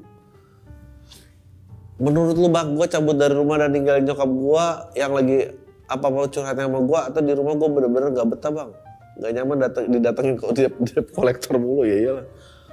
menurut 2.02 2.34
lu 2.34 2.50
bang 2.50 2.74
gue 2.74 2.86
cabut 2.90 3.14
dari 3.14 3.30
rumah 3.38 3.62
dan 3.62 3.70
ninggalin 3.70 4.02
nyokap 4.02 4.26
gue 4.26 4.64
yang 4.98 5.14
lagi 5.14 5.38
apa 5.86 6.04
apa 6.10 6.26
curhatnya 6.26 6.66
sama 6.66 6.80
gue 6.82 7.00
atau 7.14 7.20
di 7.22 7.32
rumah 7.38 7.54
gue 7.54 7.68
bener-bener 7.70 8.08
gak 8.10 8.26
betah 8.26 8.50
bang 8.50 8.70
gak 9.22 9.30
nyaman 9.38 9.56
datang 9.62 9.84
didatengin 9.86 10.34
kok 10.34 10.50
dia, 10.58 10.68
dia 10.82 11.00
kolektor 11.14 11.62
mulu 11.62 11.86
ya 11.86 11.96
iyalah 11.96 12.26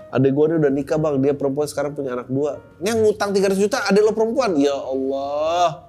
Adek 0.09 0.33
gue 0.33 0.57
udah 0.57 0.73
nikah 0.73 0.97
bang, 0.97 1.21
dia 1.21 1.37
perempuan 1.37 1.69
sekarang 1.69 1.93
punya 1.93 2.17
anak 2.17 2.33
dua. 2.33 2.57
Yang 2.81 2.97
ngutang 3.05 3.29
300 3.29 3.61
juta, 3.61 3.77
adek 3.85 4.09
lo 4.09 4.11
perempuan. 4.17 4.57
Ya 4.57 4.73
Allah. 4.73 5.88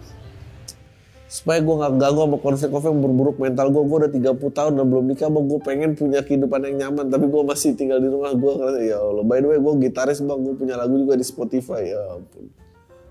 Supaya 1.31 1.63
gue 1.63 1.75
gak 1.79 1.95
ganggu 1.95 2.27
sama 2.27 2.37
konflik-konflik 2.43 2.91
yang 2.91 3.15
buruk 3.15 3.37
mental 3.39 3.71
gue. 3.71 3.83
Gue 3.87 3.97
udah 4.03 4.11
30 4.11 4.51
tahun 4.51 4.71
dan 4.75 4.85
belum 4.91 5.05
nikah 5.15 5.31
bang. 5.31 5.45
Gue 5.47 5.59
pengen 5.63 5.89
punya 5.95 6.19
kehidupan 6.27 6.59
yang 6.67 6.75
nyaman. 6.75 7.07
Tapi 7.07 7.31
gue 7.31 7.41
masih 7.47 7.71
tinggal 7.79 8.03
di 8.03 8.11
rumah 8.11 8.35
gue. 8.35 8.83
Ya 8.83 8.99
Allah. 8.99 9.23
By 9.23 9.39
the 9.39 9.47
way 9.47 9.59
gue 9.63 9.73
gitaris 9.87 10.19
bang. 10.19 10.39
Gue 10.43 10.59
punya 10.59 10.75
lagu 10.75 10.99
juga 10.99 11.15
di 11.15 11.23
Spotify. 11.23 11.87
Ya 11.87 12.19
ampun. 12.19 12.51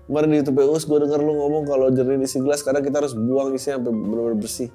Kemarin 0.05 0.27
di 0.29 0.35
YouTube 0.37 0.61
Us 0.69 0.85
gue 0.85 1.01
denger 1.01 1.17
lu 1.17 1.33
ngomong 1.33 1.65
kalau 1.65 1.89
jernih 1.89 2.21
isi 2.21 2.37
gelas 2.45 2.61
karena 2.61 2.85
kita 2.85 3.01
harus 3.01 3.17
buang 3.17 3.57
isinya 3.57 3.81
sampai 3.81 3.89
benar-benar 3.89 4.37
bersih. 4.37 4.69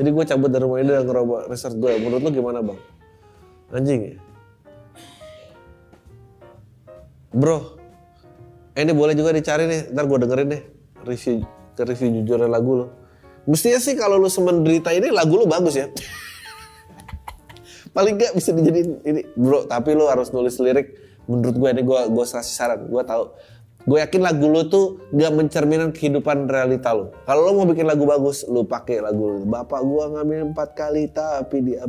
Jadi 0.00 0.08
gue 0.08 0.24
cabut 0.24 0.48
dari 0.48 0.64
rumah 0.64 0.80
ini 0.80 0.88
dan 0.88 1.04
ngerubah 1.04 1.40
resort 1.52 1.76
gue. 1.76 1.92
Menurut 2.00 2.24
lu 2.24 2.30
gimana 2.32 2.64
bang? 2.64 2.78
Anjing 3.68 4.00
ya? 4.00 4.14
Bro, 7.36 7.76
ini 8.80 8.92
boleh 8.96 9.12
juga 9.12 9.36
dicari 9.36 9.68
nih, 9.68 9.92
ntar 9.92 10.08
gue 10.08 10.18
dengerin 10.24 10.48
deh 10.48 10.62
review 11.04 11.57
ke 11.78 11.86
review 11.86 12.10
jujurnya 12.18 12.50
lagu 12.50 12.82
lo. 12.82 12.86
Mestinya 13.46 13.78
sih 13.78 13.94
kalau 13.94 14.18
lu 14.18 14.26
semen 14.26 14.66
derita 14.66 14.90
ini 14.90 15.14
lagu 15.14 15.38
lu 15.38 15.46
bagus 15.46 15.78
ya. 15.78 15.86
Paling 17.94 18.18
gak 18.18 18.34
bisa 18.34 18.50
dijadiin 18.50 19.00
ini, 19.06 19.22
bro. 19.38 19.64
Tapi 19.70 19.94
lu 19.94 20.10
harus 20.10 20.34
nulis 20.34 20.58
lirik. 20.58 20.98
Menurut 21.30 21.54
gue 21.54 21.68
ini 21.70 21.82
gue 21.86 22.00
gue 22.10 22.24
kasih 22.26 22.54
saran. 22.54 22.90
Gue 22.90 23.00
tahu. 23.06 23.30
Gue 23.88 24.04
yakin 24.04 24.20
lagu 24.20 24.50
lu 24.50 24.68
tuh 24.68 25.00
gak 25.14 25.32
mencerminkan 25.32 25.94
kehidupan 25.94 26.50
realita 26.50 26.92
lu. 26.92 27.14
Kalau 27.24 27.40
lu 27.48 27.62
mau 27.62 27.66
bikin 27.70 27.88
lagu 27.88 28.04
bagus, 28.04 28.44
lu 28.44 28.66
pakai 28.66 29.00
lagu 29.00 29.38
lu. 29.38 29.48
Bapak 29.48 29.80
gue 29.80 30.04
ngambil 30.18 30.52
empat 30.52 30.76
kali 30.76 31.08
tapi 31.08 31.62
dia 31.64 31.88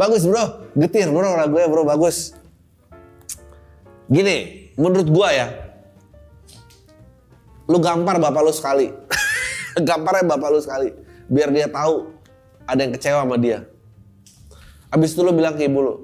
bagus 0.00 0.24
bro, 0.24 0.72
getir 0.72 1.12
bro 1.12 1.36
lagunya 1.36 1.68
bro 1.68 1.84
bagus. 1.84 2.32
Gini, 4.08 4.68
menurut 4.76 5.08
gua 5.08 5.32
ya, 5.32 5.46
lu 7.72 7.80
gampar 7.80 8.20
bapak 8.20 8.42
lu 8.44 8.52
sekali. 8.52 8.92
Gamparnya 9.88 10.28
bapak 10.28 10.48
lu 10.52 10.60
sekali. 10.60 10.92
Biar 11.32 11.48
dia 11.48 11.72
tahu 11.72 12.12
ada 12.68 12.80
yang 12.84 12.92
kecewa 12.92 13.24
sama 13.24 13.40
dia. 13.40 13.64
Abis 14.92 15.16
itu 15.16 15.24
lu 15.24 15.32
bilang 15.32 15.56
ke 15.56 15.64
ibu 15.64 15.80
lu, 15.80 15.94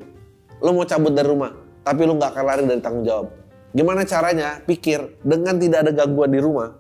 lu 0.65 0.71
mau 0.73 0.89
cabut 0.89 1.13
dari 1.13 1.29
rumah, 1.29 1.53
tapi 1.85 2.09
lu 2.09 2.17
gak 2.17 2.33
akan 2.33 2.45
lari 2.49 2.63
dari 2.65 2.81
tanggung 2.81 3.05
jawab. 3.05 3.29
Gimana 3.77 4.09
caranya? 4.09 4.65
Pikir, 4.65 5.21
dengan 5.21 5.61
tidak 5.61 5.85
ada 5.85 5.93
gangguan 5.93 6.33
di 6.33 6.41
rumah, 6.41 6.73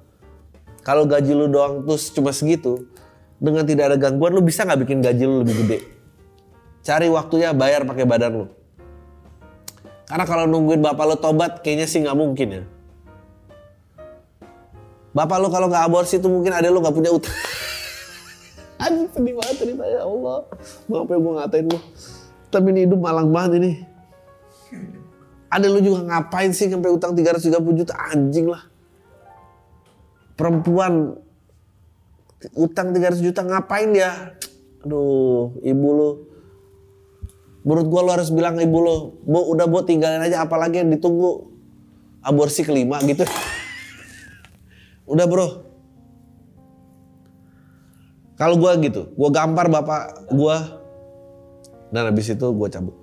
kalau 0.81 1.05
gaji 1.05 1.37
lu 1.37 1.53
doang 1.53 1.85
terus 1.85 2.09
cuma 2.09 2.33
segitu, 2.33 2.89
dengan 3.37 3.69
tidak 3.69 3.93
ada 3.93 3.97
gangguan 4.01 4.33
lu 4.33 4.41
bisa 4.41 4.65
gak 4.65 4.81
bikin 4.89 5.05
gaji 5.05 5.29
lu 5.29 5.45
lebih 5.45 5.69
gede? 5.69 5.79
Cari 6.81 7.13
waktunya 7.13 7.53
bayar 7.53 7.85
pakai 7.85 8.09
badan 8.09 8.33
lu. 8.33 8.47
Karena 10.09 10.25
kalau 10.25 10.49
nungguin 10.49 10.81
bapak 10.81 11.05
lo 11.05 11.17
tobat 11.21 11.61
kayaknya 11.61 11.85
sih 11.85 12.01
nggak 12.01 12.17
mungkin 12.17 12.49
ya. 12.49 12.63
Bapak 15.19 15.37
lo 15.43 15.51
kalau 15.51 15.67
nggak 15.67 15.83
aborsi 15.91 16.23
itu 16.23 16.31
mungkin 16.31 16.55
ada 16.55 16.71
lo 16.71 16.79
nggak 16.79 16.95
punya 16.95 17.11
utang. 17.11 17.35
Anjing 18.87 19.11
sedih 19.11 19.35
banget 19.35 19.55
ceritanya 19.59 19.91
ya 19.99 20.03
Allah. 20.07 20.39
Maaf 20.87 21.11
ya 21.11 21.19
gue 21.19 21.33
ngatain 21.35 21.67
lo. 21.67 21.79
Tapi 22.55 22.67
ini 22.71 22.81
hidup 22.87 23.01
malang 23.03 23.35
banget 23.35 23.53
ini. 23.59 23.73
Ada 25.51 25.67
lo 25.67 25.83
juga 25.83 26.07
ngapain 26.07 26.55
sih 26.55 26.71
sampai 26.71 26.95
utang 26.95 27.19
330 27.19 27.51
juta 27.83 27.99
anjing 27.99 28.47
lah. 28.47 28.63
Perempuan 30.39 31.19
utang 32.55 32.95
300 32.95 33.19
juta 33.19 33.43
ngapain 33.43 33.91
dia? 33.91 34.39
Aduh, 34.87 35.59
ibu 35.67 35.89
lo 35.91 36.11
Menurut 37.67 37.87
gue 37.91 38.01
lo 38.01 38.11
harus 38.15 38.31
bilang 38.31 38.57
ibu 38.57 38.79
lo, 38.81 39.19
bu 39.27 39.45
udah 39.53 39.67
bu 39.69 39.83
tinggalin 39.85 40.25
aja 40.25 40.47
apalagi 40.47 40.81
yang 40.81 40.89
ditunggu 40.95 41.51
aborsi 42.23 42.63
kelima 42.65 42.97
gitu. 43.03 43.27
Udah 45.09 45.27
bro. 45.27 45.49
Kalau 48.39 48.55
gue 48.55 48.73
gitu, 48.87 49.03
gue 49.19 49.31
gampar 49.35 49.67
bapak 49.67 50.31
gue 50.31 50.57
dan 51.91 52.13
habis 52.13 52.31
itu 52.31 52.47
gue 52.47 52.69
cabut. 52.71 52.95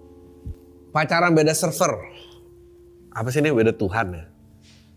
Pacaran 0.96 1.36
beda 1.36 1.52
server. 1.52 1.91
Apa 3.12 3.28
sih 3.34 3.44
ini 3.44 3.52
beda 3.52 3.76
Tuhan 3.76 4.15
ya? 4.15 4.24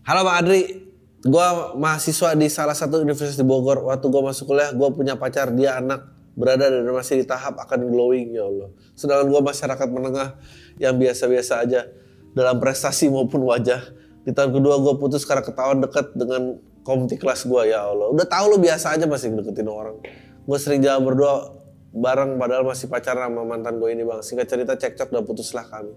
Halo 0.07 0.23
Bang 0.23 0.39
Adri, 0.39 0.87
gue 1.19 1.47
mahasiswa 1.75 2.39
di 2.39 2.47
salah 2.47 2.71
satu 2.71 3.03
universitas 3.03 3.35
di 3.35 3.43
Bogor. 3.43 3.83
Waktu 3.83 4.05
gue 4.07 4.21
masuk 4.23 4.55
kuliah, 4.55 4.71
gue 4.71 4.89
punya 4.95 5.19
pacar, 5.19 5.51
dia 5.51 5.75
anak 5.75 6.07
berada 6.39 6.71
dan 6.71 6.87
masih 6.87 7.19
di 7.19 7.25
tahap 7.27 7.59
akan 7.59 7.91
glowing 7.91 8.31
ya 8.31 8.47
Allah. 8.47 8.71
Sedangkan 8.95 9.27
gue 9.27 9.41
masyarakat 9.43 9.87
menengah 9.91 10.39
yang 10.79 10.95
biasa-biasa 10.95 11.67
aja 11.67 11.91
dalam 12.31 12.63
prestasi 12.63 13.11
maupun 13.11 13.43
wajah. 13.43 13.83
Di 14.23 14.31
tahun 14.31 14.55
kedua 14.55 14.79
gue 14.79 14.93
putus 14.95 15.27
karena 15.27 15.43
ketahuan 15.43 15.83
dekat 15.83 16.15
dengan 16.15 16.63
komiti 16.89 17.21
kelas 17.21 17.45
gue 17.45 17.69
ya 17.69 17.85
Allah. 17.85 18.09
Udah 18.09 18.25
tahu 18.25 18.45
lo 18.49 18.57
biasa 18.57 18.97
aja 18.97 19.05
masih 19.05 19.37
deketin 19.37 19.69
orang. 19.69 20.01
Gue 20.49 20.57
sering 20.57 20.81
jalan 20.81 21.05
berdoa 21.05 21.53
bareng 21.93 22.41
padahal 22.41 22.65
masih 22.65 22.89
pacaran 22.89 23.29
sama 23.29 23.45
mantan 23.45 23.77
gue 23.77 23.89
ini 23.93 24.01
bang. 24.01 24.25
Singkat 24.25 24.47
cerita 24.49 24.73
cekcok 24.73 25.13
dan 25.13 25.21
putuslah 25.21 25.69
kami. 25.69 25.93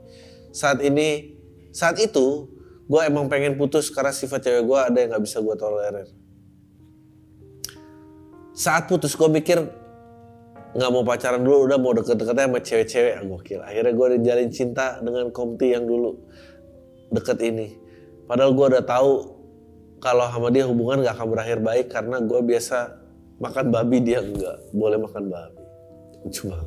Saat 0.52 0.84
ini, 0.84 1.32
saat 1.72 1.96
itu 1.96 2.52
gue 2.84 3.00
emang 3.00 3.32
pengen 3.32 3.56
putus 3.56 3.88
karena 3.88 4.12
sifat 4.12 4.44
cewek 4.44 4.68
gue 4.68 4.78
ada 4.78 4.98
yang 5.00 5.16
gak 5.16 5.24
bisa 5.24 5.40
gue 5.40 5.56
tolerir. 5.56 6.08
Saat 8.52 8.92
putus 8.92 9.16
gue 9.16 9.32
mikir 9.32 9.64
nggak 10.72 10.88
mau 10.88 11.04
pacaran 11.04 11.44
dulu 11.44 11.68
udah 11.68 11.76
mau 11.76 11.92
deket-deketnya 11.92 12.48
sama 12.48 12.60
cewek-cewek 12.64 13.14
gokil 13.28 13.60
akhirnya 13.60 13.92
gue 13.92 14.06
dijalin 14.16 14.48
cinta 14.48 15.04
dengan 15.04 15.28
komti 15.28 15.76
yang 15.76 15.84
dulu 15.84 16.16
deket 17.12 17.44
ini 17.44 17.76
padahal 18.24 18.56
gue 18.56 18.66
udah 18.72 18.84
tahu 18.88 19.31
kalau 20.02 20.26
sama 20.26 20.50
dia 20.50 20.66
hubungan 20.66 21.06
gak 21.06 21.14
akan 21.14 21.28
berakhir 21.30 21.58
baik 21.62 21.86
karena 21.94 22.18
gue 22.18 22.40
biasa 22.42 22.98
makan 23.38 23.70
babi 23.70 24.02
dia 24.02 24.18
enggak 24.18 24.58
boleh 24.74 24.98
makan 24.98 25.30
babi. 25.30 25.62
Cuma. 26.34 26.58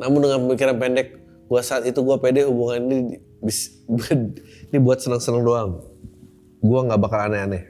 Namun 0.00 0.18
dengan 0.24 0.38
pemikiran 0.48 0.76
pendek 0.80 1.08
gue 1.46 1.60
saat 1.60 1.84
itu 1.84 2.00
gue 2.00 2.16
pede 2.16 2.48
hubungan 2.48 2.80
ini 2.88 2.96
ini 4.72 4.78
buat 4.80 5.04
senang-senang 5.04 5.44
doang. 5.44 5.70
Gue 6.64 6.80
nggak 6.88 7.00
bakal 7.00 7.28
aneh-aneh. 7.28 7.68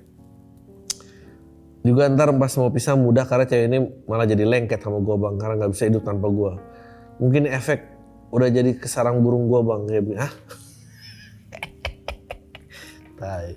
Juga 1.83 2.11
ntar 2.11 2.35
pas 2.35 2.50
mau 2.59 2.70
pisah 2.70 2.94
mudah 2.94 3.26
karena 3.26 3.46
cewek 3.46 3.66
ini 3.66 3.79
malah 4.11 4.26
jadi 4.26 4.42
lengket 4.42 4.83
sama 4.83 4.98
gue 5.02 5.14
bang 5.18 5.35
karena 5.38 5.55
nggak 5.62 5.70
bisa 5.74 5.85
hidup 5.87 6.02
tanpa 6.02 6.26
gue 6.26 6.52
mungkin 7.22 7.46
efek 7.46 7.87
udah 8.35 8.50
jadi 8.50 8.74
kesarang 8.79 9.22
burung 9.22 9.50
gue 9.50 9.61
bang. 9.62 9.81
Kayak 9.87 10.31
ah 10.31 10.33
Tai. 13.16 13.57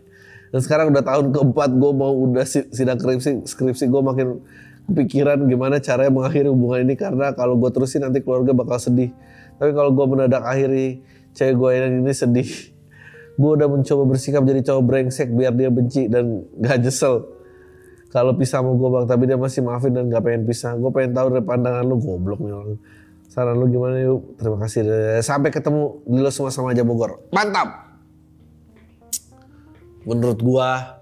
dan 0.49 0.59
sekarang 0.65 0.89
udah 0.89 1.03
tahun 1.05 1.29
keempat 1.29 1.69
gue 1.77 1.91
mau 1.93 2.09
udah 2.09 2.41
sidang 2.47 2.97
skripsi 2.97 3.45
skripsi 3.45 3.85
gue 3.85 4.01
makin 4.01 4.27
kepikiran 4.89 5.45
gimana 5.45 5.77
caranya 5.77 6.09
mengakhiri 6.09 6.49
hubungan 6.49 6.89
ini 6.89 6.97
karena 6.97 7.37
kalau 7.37 7.53
gue 7.61 7.69
terusin 7.69 8.01
nanti 8.01 8.25
keluarga 8.25 8.57
bakal 8.57 8.81
sedih. 8.81 9.13
Tapi 9.61 9.71
kalau 9.77 9.93
gue 9.93 10.05
mendadak 10.09 10.41
akhiri 10.41 11.05
cewek 11.37 11.55
gue 11.55 11.69
ini 12.01 12.13
sedih 12.15 12.49
gue 13.39 13.51
udah 13.55 13.71
mencoba 13.71 14.03
bersikap 14.03 14.43
jadi 14.43 14.65
cowok 14.67 14.83
brengsek 14.83 15.31
biar 15.31 15.55
dia 15.55 15.71
benci 15.71 16.11
dan 16.11 16.43
gak 16.59 16.83
jesel 16.83 17.23
kalau 18.11 18.35
pisah 18.35 18.59
sama 18.59 18.75
gue 18.75 18.89
bang 18.91 19.05
tapi 19.07 19.23
dia 19.31 19.37
masih 19.39 19.63
maafin 19.63 19.93
dan 19.93 20.09
gak 20.09 20.25
pengen 20.25 20.43
pisah. 20.49 20.73
Gue 20.75 20.89
pengen 20.89 21.13
tahu 21.13 21.37
dari 21.37 21.45
pandangan 21.45 21.85
lu 21.85 22.01
goblok 22.01 22.41
nih 22.41 22.51
orang. 22.51 22.81
Saran 23.29 23.61
lu 23.61 23.69
gimana 23.69 24.01
yuk? 24.01 24.41
Terima 24.41 24.57
kasih 24.57 24.81
sampai 25.21 25.53
ketemu 25.53 26.01
di 26.09 26.17
lo 26.17 26.33
semua 26.33 26.49
sama 26.49 26.73
aja 26.73 26.81
Bogor 26.81 27.29
mantap 27.29 27.88
menurut 30.09 30.41
gua 30.41 30.97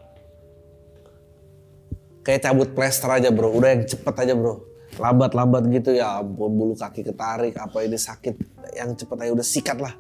kayak 2.27 2.43
cabut 2.43 2.75
plester 2.75 3.07
aja 3.07 3.31
bro. 3.31 3.55
Udah 3.55 3.71
yang 3.71 3.87
cepet 3.87 4.15
aja 4.27 4.35
bro. 4.35 4.59
Lambat-lambat 4.99 5.63
gitu 5.71 5.95
ya 5.95 6.19
ampun 6.19 6.51
bulu 6.51 6.75
kaki 6.75 7.07
ketarik 7.07 7.55
apa 7.55 7.87
ini 7.87 7.95
sakit 7.95 8.35
yang 8.75 8.91
cepet 8.99 9.15
aja 9.23 9.31
udah 9.31 9.47
sikat 9.47 9.79
lah. 9.79 9.95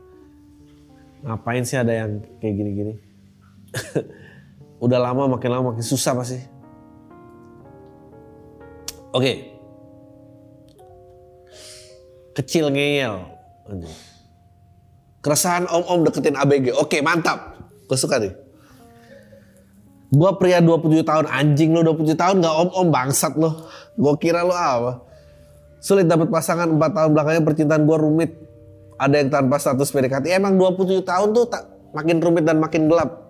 Ngapain 1.23 1.63
sih 1.63 1.79
ada 1.79 1.95
yang 1.95 2.19
kayak 2.43 2.53
gini-gini? 2.59 2.93
Udah 4.85 5.01
lama 5.01 5.25
makin 5.25 5.49
lama 5.49 5.73
makin 5.73 5.81
susah 5.81 6.13
pasti. 6.13 6.37
Oke. 9.09 9.57
Kecil 12.37 12.69
ngeyel. 12.69 13.25
Keresahan 15.25 15.65
om-om 15.65 16.05
deketin 16.05 16.37
ABG 16.37 16.77
oke 16.77 17.01
mantap. 17.01 17.57
Gue 17.89 17.97
suka 17.97 18.21
nih 18.21 18.46
Gua 20.07 20.39
pria 20.39 20.63
27 20.63 21.03
tahun 21.03 21.25
anjing 21.27 21.75
lo 21.75 21.83
27 21.83 22.15
tahun 22.15 22.35
gak 22.39 22.55
om-om 22.63 22.87
bangsat 22.87 23.35
lo. 23.35 23.67
Gua 23.99 24.15
kira 24.15 24.39
lo 24.47 24.55
apa? 24.55 25.03
Sulit 25.83 26.07
dapat 26.07 26.31
pasangan 26.31 26.71
4 26.71 26.79
tahun 26.79 27.09
belakangnya 27.11 27.43
percintaan 27.43 27.83
gua 27.83 27.99
rumit. 27.99 28.31
Ada 28.97 29.19
yang 29.19 29.29
tanpa 29.29 29.59
status 29.59 29.91
PDKT. 29.91 30.31
Emang 30.31 30.55
27 30.55 31.03
tahun 31.03 31.27
tuh 31.35 31.45
tak, 31.51 31.69
makin 31.91 32.17
rumit 32.23 32.47
dan 32.47 32.57
makin 32.57 32.87
gelap. 32.87 33.27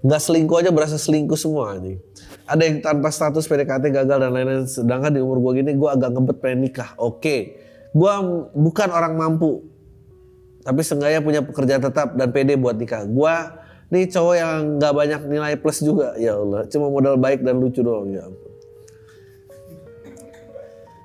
Gak 0.00 0.20
selingkuh 0.24 0.64
aja 0.64 0.72
berasa 0.72 0.96
selingkuh 0.96 1.36
semua 1.36 1.76
anjing. 1.76 2.00
Ada 2.48 2.62
yang 2.64 2.80
tanpa 2.80 3.12
status 3.12 3.44
PDKT 3.44 3.92
gagal 3.92 4.16
dan 4.16 4.32
lain-lain. 4.32 4.64
Sedangkan 4.64 5.12
di 5.12 5.20
umur 5.20 5.44
gua 5.44 5.52
gini 5.52 5.76
gua 5.76 6.00
agak 6.00 6.16
ngebet 6.16 6.36
pengen 6.40 6.64
nikah. 6.64 6.96
Oke. 6.96 7.60
Gua 7.92 8.24
bukan 8.56 8.88
orang 8.88 9.20
mampu. 9.20 9.68
Tapi 10.64 10.80
seenggaknya 10.80 11.20
punya 11.20 11.40
pekerjaan 11.44 11.84
tetap 11.84 12.16
dan 12.16 12.32
pede 12.32 12.56
buat 12.56 12.80
nikah. 12.80 13.04
Gua 13.04 13.59
ini 13.90 14.06
cowok 14.06 14.34
yang 14.38 14.78
nggak 14.78 14.92
banyak 14.94 15.20
nilai 15.26 15.58
plus 15.58 15.82
juga, 15.82 16.14
ya 16.14 16.38
Allah. 16.38 16.62
Cuma 16.70 16.86
modal 16.86 17.18
baik 17.18 17.42
dan 17.42 17.58
lucu 17.58 17.82
doang, 17.82 18.06
ya 18.14 18.22
ampun. 18.22 18.54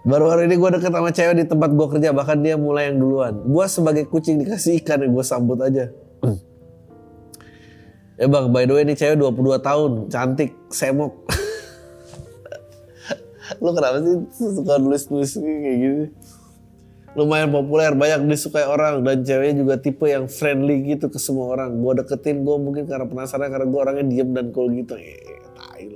Baru-baru 0.06 0.46
ini 0.46 0.62
gue 0.62 0.70
deket 0.70 0.94
sama 0.94 1.10
cewek 1.10 1.34
di 1.34 1.46
tempat 1.50 1.74
gue 1.74 1.88
kerja, 1.98 2.14
bahkan 2.14 2.38
dia 2.46 2.54
mulai 2.62 2.94
yang 2.94 3.02
duluan. 3.02 3.42
Gue 3.42 3.66
sebagai 3.66 4.06
kucing 4.06 4.38
dikasih 4.38 4.78
ikan, 4.86 5.02
ya 5.02 5.10
gue 5.10 5.26
sambut 5.26 5.58
aja. 5.58 5.90
ya 8.22 8.26
bang, 8.30 8.46
by 8.54 8.70
the 8.70 8.74
way 8.78 8.86
ini 8.86 8.94
cewek 8.94 9.18
22 9.18 9.66
tahun, 9.66 9.92
cantik, 10.14 10.54
semok. 10.70 11.26
Lu 13.66 13.74
kenapa 13.74 13.98
sih 14.06 14.14
suka 14.62 14.78
nulis-nulis 14.78 15.42
kayak 15.42 15.78
gini? 15.82 16.06
Lumayan 17.16 17.48
populer, 17.48 17.96
banyak 17.96 18.28
disukai 18.28 18.68
orang 18.68 19.00
dan 19.08 19.24
ceweknya 19.24 19.64
juga 19.64 19.76
tipe 19.80 20.04
yang 20.04 20.28
friendly 20.28 20.84
gitu 20.84 21.08
ke 21.08 21.16
semua 21.16 21.56
orang. 21.56 21.72
Gue 21.80 22.04
deketin 22.04 22.44
gue 22.44 22.58
mungkin 22.60 22.84
karena 22.86 23.08
penasaran 23.08 23.48
karena 23.48 23.68
gue 23.68 23.80
orangnya 23.80 24.06
diem 24.06 24.30
dan 24.36 24.52
cool 24.52 24.68
gitu. 24.76 25.00
Eh, 25.00 25.40
tai. 25.56 25.96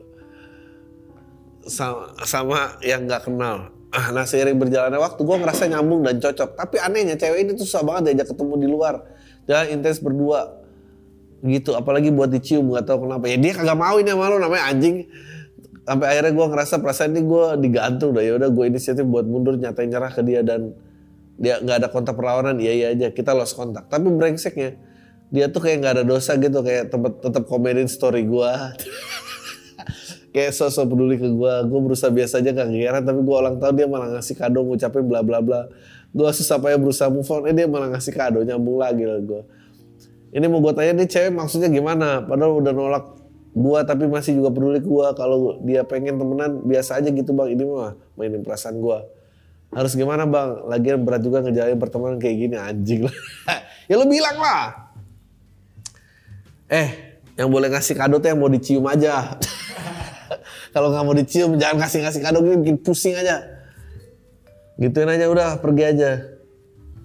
Sama, 1.67 2.15
sama 2.23 2.79
yang 2.81 3.03
nggak 3.03 3.27
kenal. 3.27 3.75
Ah, 3.91 4.15
nah 4.15 4.23
seiring 4.23 4.55
berjalannya 4.55 5.01
waktu 5.01 5.21
gue 5.21 5.37
ngerasa 5.43 5.63
nyambung 5.67 6.07
dan 6.07 6.23
cocok. 6.23 6.55
Tapi 6.55 6.75
anehnya 6.79 7.19
cewek 7.19 7.43
ini 7.43 7.51
tuh 7.59 7.67
susah 7.67 7.83
banget 7.83 8.15
diajak 8.15 8.31
ketemu 8.31 8.53
di 8.55 8.67
luar. 8.71 8.95
Jalan 9.43 9.67
intens 9.75 9.99
berdua 9.99 10.55
gitu. 11.43 11.75
Apalagi 11.75 12.15
buat 12.15 12.31
dicium 12.31 12.63
nggak 12.71 12.87
tahu 12.87 13.05
kenapa. 13.05 13.27
Ya 13.27 13.35
dia 13.35 13.51
kagak 13.51 13.75
mau 13.75 13.99
ini 13.99 14.07
sama 14.07 14.31
lo 14.31 14.39
namanya 14.39 14.71
anjing 14.71 15.03
sampai 15.89 16.05
akhirnya 16.05 16.33
gue 16.37 16.45
ngerasa 16.53 16.75
perasaan 16.85 17.17
ini 17.17 17.21
gue 17.25 17.45
digantung 17.65 18.13
dah 18.13 18.21
ya 18.21 18.37
udah 18.37 18.49
gue 18.53 18.65
inisiatif 18.69 19.09
buat 19.09 19.25
mundur 19.25 19.57
nyatain 19.57 19.89
nyerah 19.89 20.13
ke 20.13 20.21
dia 20.21 20.45
dan 20.45 20.77
dia 21.39 21.55
nggak 21.63 21.77
ada 21.79 21.87
kontak 21.87 22.19
perlawanan 22.19 22.59
iya 22.59 22.75
iya 22.75 22.87
aja. 22.91 23.07
Kita 23.15 23.31
lost 23.31 23.55
kontak. 23.55 23.87
Tapi 23.87 24.11
brengseknya 24.11 24.75
dia 25.31 25.47
tuh 25.47 25.63
kayak 25.63 25.77
nggak 25.79 25.93
ada 25.95 26.03
dosa 26.03 26.35
gitu 26.35 26.59
kayak 26.59 26.91
tetap 26.91 27.23
tetap 27.23 27.43
komenin 27.47 27.87
story 27.87 28.27
gua. 28.27 28.53
Kayak 30.29 30.61
sosok 30.61 30.93
peduli 30.93 31.17
ke 31.17 31.25
gua. 31.33 31.65
Gua 31.65 31.81
berusaha 31.81 32.13
biasa 32.13 32.37
aja 32.37 32.53
gak 32.53 32.69
ngeyaran 32.69 33.01
tapi 33.01 33.25
gua 33.25 33.41
ulang 33.41 33.57
tahun 33.57 33.73
dia 33.81 33.87
malah 33.89 34.13
ngasih 34.13 34.37
kado 34.37 34.61
ngucapin 34.61 35.01
bla 35.09 35.25
bla 35.25 35.41
bla. 35.41 35.65
Gua 36.13 36.29
susah 36.29 36.61
payah 36.61 36.77
berusaha 36.77 37.09
move 37.09 37.25
on. 37.33 37.49
Eh 37.49 37.53
dia 37.57 37.65
malah 37.65 37.89
ngasih 37.97 38.13
kado 38.13 38.45
nyambung 38.45 38.77
lagi 38.77 39.09
lah 39.09 39.17
gua. 39.25 39.41
Ini 40.29 40.45
mau 40.45 40.61
gue 40.61 40.69
tanya 40.77 41.01
nih 41.01 41.09
cewek 41.09 41.33
maksudnya 41.33 41.73
gimana? 41.73 42.21
Padahal 42.21 42.61
udah 42.61 42.69
nolak 42.69 43.17
gua 43.57 43.81
tapi 43.81 44.05
masih 44.05 44.37
juga 44.37 44.53
peduli 44.53 44.77
gua. 44.85 45.17
Kalau 45.17 45.65
dia 45.65 45.81
pengen 45.81 46.21
temenan 46.21 46.61
biasa 46.61 47.01
aja 47.01 47.09
gitu 47.09 47.33
bang. 47.33 47.49
Ini 47.49 47.63
mah 47.65 47.97
mainin 48.13 48.45
perasaan 48.45 48.77
gua 48.77 49.09
harus 49.69 49.93
gimana 49.93 50.25
bang? 50.25 50.65
Lagian 50.65 51.05
berat 51.05 51.21
juga 51.21 51.45
ngejalanin 51.45 51.77
pertemanan 51.77 52.17
kayak 52.17 52.35
gini 52.41 52.55
anjing 52.57 53.05
lah. 53.05 53.15
ya 53.89 53.93
lu 54.01 54.05
bilang 54.09 54.37
lah. 54.41 54.89
Eh, 56.69 56.89
yang 57.37 57.49
boleh 57.53 57.69
ngasih 57.69 57.93
kado 57.93 58.17
tuh 58.17 58.29
yang 58.33 58.41
mau 58.41 58.49
dicium 58.49 58.85
aja. 58.89 59.37
Kalau 60.73 60.89
nggak 60.89 61.05
mau 61.05 61.13
dicium 61.17 61.57
jangan 61.57 61.85
kasih 61.85 62.05
ngasih 62.05 62.21
kado 62.21 62.41
gini 62.41 62.57
bikin 62.65 62.77
pusing 62.81 63.13
aja. 63.13 63.45
Gituin 64.81 65.09
aja 65.09 65.29
udah 65.29 65.61
pergi 65.61 65.83
aja. 65.85 66.11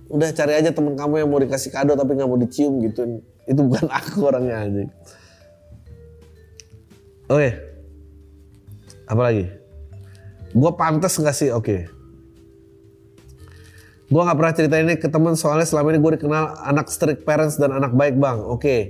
Udah 0.08 0.28
cari 0.32 0.56
aja 0.56 0.72
temen 0.72 0.96
kamu 0.96 1.20
yang 1.20 1.28
mau 1.28 1.40
dikasih 1.40 1.68
kado 1.68 1.92
tapi 1.96 2.16
nggak 2.16 2.28
mau 2.28 2.40
dicium 2.40 2.80
gitu. 2.80 3.20
Itu 3.44 3.60
bukan 3.60 3.92
aku 4.00 4.24
orangnya 4.24 4.64
anjing. 4.64 4.90
Oke. 7.28 7.50
Apa 9.04 9.20
lagi? 9.20 9.44
Gue 10.56 10.70
pantas 10.80 11.16
nggak 11.20 11.36
sih? 11.36 11.52
Oke. 11.52 11.60
Okay. 11.60 12.03
Gue 14.12 14.20
gak 14.20 14.36
pernah 14.36 14.52
cerita 14.52 14.76
ini 14.76 14.94
ke 15.00 15.08
temen 15.08 15.32
soalnya 15.32 15.64
selama 15.64 15.96
ini 15.96 15.98
gue 16.04 16.12
dikenal 16.20 16.60
anak 16.60 16.92
strict 16.92 17.24
parents 17.24 17.56
dan 17.56 17.72
anak 17.72 17.96
baik 17.96 18.20
bang. 18.20 18.40
Oke. 18.44 18.60
Okay. 18.60 18.80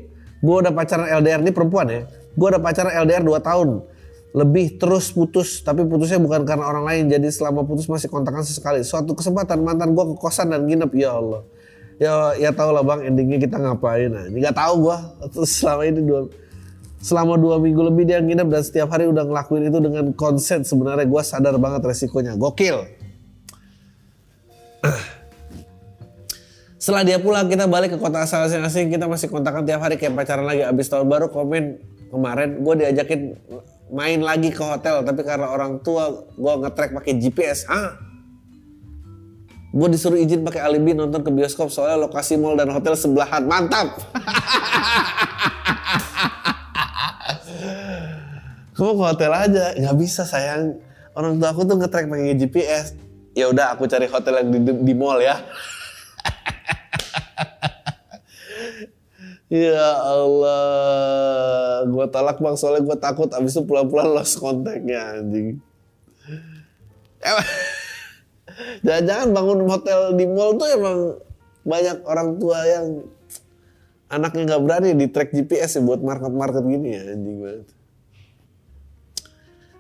Gue 0.45 0.61
udah 0.61 0.73
pacaran 0.77 1.09
LDR, 1.09 1.41
ini 1.41 1.53
perempuan 1.55 1.87
ya. 1.89 2.05
Gue 2.37 2.53
udah 2.53 2.61
pacaran 2.61 2.93
LDR 2.93 3.25
2 3.25 3.41
tahun. 3.41 3.69
Lebih 4.35 4.83
terus 4.83 5.15
putus, 5.15 5.63
tapi 5.63 5.87
putusnya 5.87 6.19
bukan 6.19 6.45
karena 6.45 6.67
orang 6.69 6.85
lain. 6.85 7.05
Jadi 7.09 7.31
selama 7.31 7.65
putus 7.65 7.89
masih 7.89 8.13
kontakan 8.13 8.45
sesekali. 8.45 8.85
Suatu 8.85 9.17
kesempatan 9.17 9.63
mantan 9.63 9.97
gue 9.97 10.05
ke 10.13 10.15
kosan 10.21 10.53
dan 10.53 10.67
nginep, 10.67 10.91
ya 10.99 11.17
Allah. 11.17 11.43
Ya 11.97 12.35
ya 12.35 12.51
tau 12.51 12.75
lah 12.75 12.83
bang 12.83 13.07
endingnya 13.07 13.39
kita 13.39 13.57
ngapain. 13.57 14.11
Nah, 14.11 14.27
gak 14.27 14.59
tahu 14.59 14.91
gue 14.91 14.97
selama 15.47 15.83
ini 15.87 16.03
dua 16.03 16.21
selama 17.05 17.37
dua 17.37 17.61
minggu 17.61 17.85
lebih 17.85 18.05
dia 18.09 18.19
nginep 18.19 18.49
dan 18.49 18.63
setiap 18.65 18.89
hari 18.89 19.05
udah 19.05 19.29
ngelakuin 19.29 19.69
itu 19.69 19.77
dengan 19.77 20.09
konsen 20.17 20.65
sebenarnya 20.65 21.05
gue 21.05 21.23
sadar 21.23 21.53
banget 21.61 21.85
resikonya 21.85 22.33
gokil 22.33 22.81
setelah 26.85 27.01
dia 27.01 27.17
pulang 27.17 27.49
kita 27.49 27.65
balik 27.65 27.97
ke 27.97 27.99
kota 27.99 28.29
asal 28.29 28.45
masing-masing 28.45 28.93
kita 28.93 29.09
masih 29.09 29.33
kontakkan 29.33 29.65
tiap 29.65 29.81
hari 29.81 29.97
kayak 29.97 30.13
pacaran 30.13 30.45
lagi. 30.45 30.69
Abis 30.69 30.93
tahun 30.93 31.09
baru 31.09 31.33
komen 31.33 31.81
kemarin 32.13 32.61
gue 32.61 32.75
diajakin 32.85 33.21
main 33.89 34.21
lagi 34.21 34.53
ke 34.53 34.61
hotel 34.61 35.01
tapi 35.01 35.25
karena 35.25 35.49
orang 35.49 35.81
tua 35.81 36.13
gue 36.13 36.53
ngetrack 36.61 36.93
pakai 36.93 37.17
GPS 37.17 37.65
ah 37.73 37.97
gue 39.75 39.89
disuruh 39.91 40.21
izin 40.21 40.45
pakai 40.45 40.61
alibi 40.61 40.93
nonton 40.93 41.25
ke 41.25 41.33
bioskop 41.33 41.73
soalnya 41.73 42.05
lokasi 42.05 42.37
mall 42.37 42.55
dan 42.55 42.69
hotel 42.71 42.95
sebelahan. 42.95 43.43
Mantap! 43.49 43.97
Kamu 48.77 48.93
ke 48.93 49.05
hotel 49.09 49.33
aja. 49.33 49.73
Nggak 49.75 49.97
bisa 49.99 50.23
sayang. 50.29 50.79
Orang 51.17 51.41
tua 51.41 51.51
aku 51.51 51.65
tuh 51.67 51.81
ngetrack 51.81 52.07
pakai 52.07 52.37
GPS 52.39 52.95
ya 53.35 53.51
udah 53.51 53.75
aku 53.75 53.91
cari 53.91 54.07
hotel 54.07 54.41
yang 54.41 54.49
di, 54.55 54.61
di 54.63 54.95
mall 54.95 55.19
ya 55.19 55.37
Ya 59.55 59.87
Allah, 60.03 61.87
gue 61.87 62.07
talak 62.11 62.43
bang 62.43 62.57
soalnya 62.59 62.91
gue 62.91 62.99
takut 62.99 63.31
abis 63.31 63.55
itu 63.55 63.63
pulang-pulang 63.63 64.11
lost 64.11 64.43
kontaknya 64.43 65.21
anjing. 65.21 65.63
Jangan-jangan 68.87 69.29
bangun 69.31 69.61
hotel 69.71 70.17
di 70.19 70.27
mall 70.27 70.59
tuh 70.59 70.67
emang 70.75 70.99
banyak 71.63 72.03
orang 72.03 72.29
tua 72.43 72.59
yang 72.67 73.07
anaknya 74.11 74.43
nggak 74.55 74.63
berani 74.67 74.91
di 74.99 75.07
track 75.07 75.31
GPS 75.31 75.79
ya 75.79 75.83
buat 75.87 76.03
market-market 76.03 76.65
gini 76.67 76.89
ya 76.91 77.03
anjing 77.15 77.39
banget. 77.39 77.69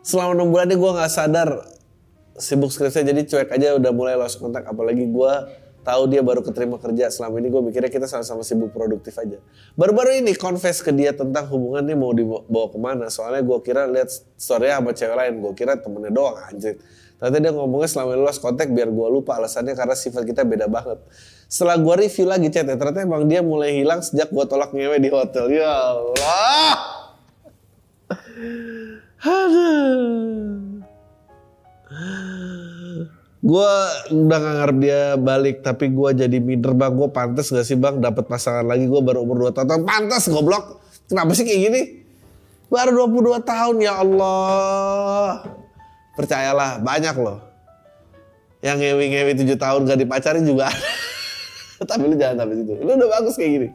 Selama 0.07 0.39
enam 0.39 0.49
bulan 0.55 0.71
ini 0.71 0.77
gue 0.79 0.91
nggak 1.03 1.11
sadar 1.11 1.51
sibuk 2.35 2.70
skripsi 2.70 3.07
jadi 3.07 3.22
cuek 3.26 3.49
aja 3.55 3.78
udah 3.78 3.93
mulai 3.95 4.18
lost 4.18 4.43
kontak 4.43 4.66
apalagi 4.66 5.07
gue 5.07 5.32
tahu 5.85 6.09
dia 6.09 6.24
baru 6.24 6.41
keterima 6.41 6.80
kerja. 6.80 7.12
Selama 7.12 7.39
ini 7.45 7.53
gue 7.53 7.61
mikirnya 7.61 7.93
kita 7.93 8.09
sama-sama 8.09 8.41
sibuk 8.41 8.72
produktif 8.72 9.12
aja. 9.20 9.37
Baru-baru 9.76 10.16
ini 10.24 10.32
confess 10.32 10.80
ke 10.80 10.89
dia 10.97 11.12
tentang 11.12 11.45
hubungan 11.53 11.85
ini 11.85 11.93
mau 11.93 12.11
dibawa 12.16 12.72
ke 12.72 12.78
mana. 12.80 13.12
Soalnya 13.12 13.45
gue 13.45 13.59
kira 13.61 13.85
lihat 13.85 14.09
story 14.41 14.72
sama 14.72 14.97
cewek 14.97 15.12
lain. 15.12 15.45
Gue 15.45 15.53
kira 15.53 15.76
temennya 15.76 16.11
doang 16.11 16.41
anjir 16.41 16.80
ternyata 17.24 17.41
dia 17.41 17.53
ngomongnya 17.57 17.89
selama 17.89 18.11
ini 18.18 18.22
lost 18.26 18.45
kontak 18.45 18.68
biar 18.68 18.93
gue 18.93 19.09
lupa 19.09 19.41
alasannya 19.41 19.72
karena 19.72 19.97
sifat 19.97 20.28
kita 20.28 20.45
beda 20.45 20.68
banget. 20.68 21.01
Setelah 21.49 21.80
gue 21.80 21.95
review 22.05 22.28
lagi 22.28 22.53
chat 22.53 22.68
ya 22.68 22.76
ternyata 22.76 23.01
emang 23.01 23.24
dia 23.24 23.41
mulai 23.41 23.80
hilang 23.80 24.05
sejak 24.05 24.28
gue 24.28 24.45
tolak 24.45 24.76
ngewe 24.76 25.01
di 25.01 25.09
hotel. 25.09 25.49
Ya 25.49 25.72
Allah 25.72 26.76
gue 33.45 33.73
udah 34.09 34.39
gak 34.41 34.55
ngarep 34.57 34.79
dia 34.81 35.01
balik 35.21 35.61
tapi 35.61 35.93
gue 35.93 36.11
jadi 36.17 36.37
minder 36.41 36.73
bang 36.73 36.97
gue 36.97 37.09
pantas 37.13 37.53
gak 37.53 37.69
sih 37.69 37.77
bang 37.77 38.01
dapat 38.01 38.25
pasangan 38.25 38.65
lagi 38.65 38.89
gue 38.89 39.01
baru 39.05 39.21
umur 39.21 39.53
2 39.53 39.59
tahun 39.59 39.85
pantas 39.85 40.33
goblok 40.33 40.85
Kenapa 41.09 41.37
sih 41.37 41.45
kayak 41.45 41.61
gini? 41.69 41.83
Baru 42.73 43.07
22 43.07 43.45
tahun 43.45 43.77
ya 43.85 44.01
Allah. 44.01 45.45
Percayalah 46.17 46.81
banyak 46.81 47.15
loh. 47.21 47.39
Yang 48.65 48.77
ngewi-ngewi 48.81 49.33
7 49.45 49.61
tahun 49.61 49.81
gak 49.85 50.01
dipacarin 50.01 50.45
juga. 50.49 50.73
Tapi 51.91 52.05
lu 52.09 52.17
jangan 52.17 52.45
sampai 52.45 52.57
situ. 52.57 52.73
Lu 52.81 52.91
udah 52.97 53.09
bagus 53.21 53.35
kayak 53.37 53.51
gini. 53.53 53.69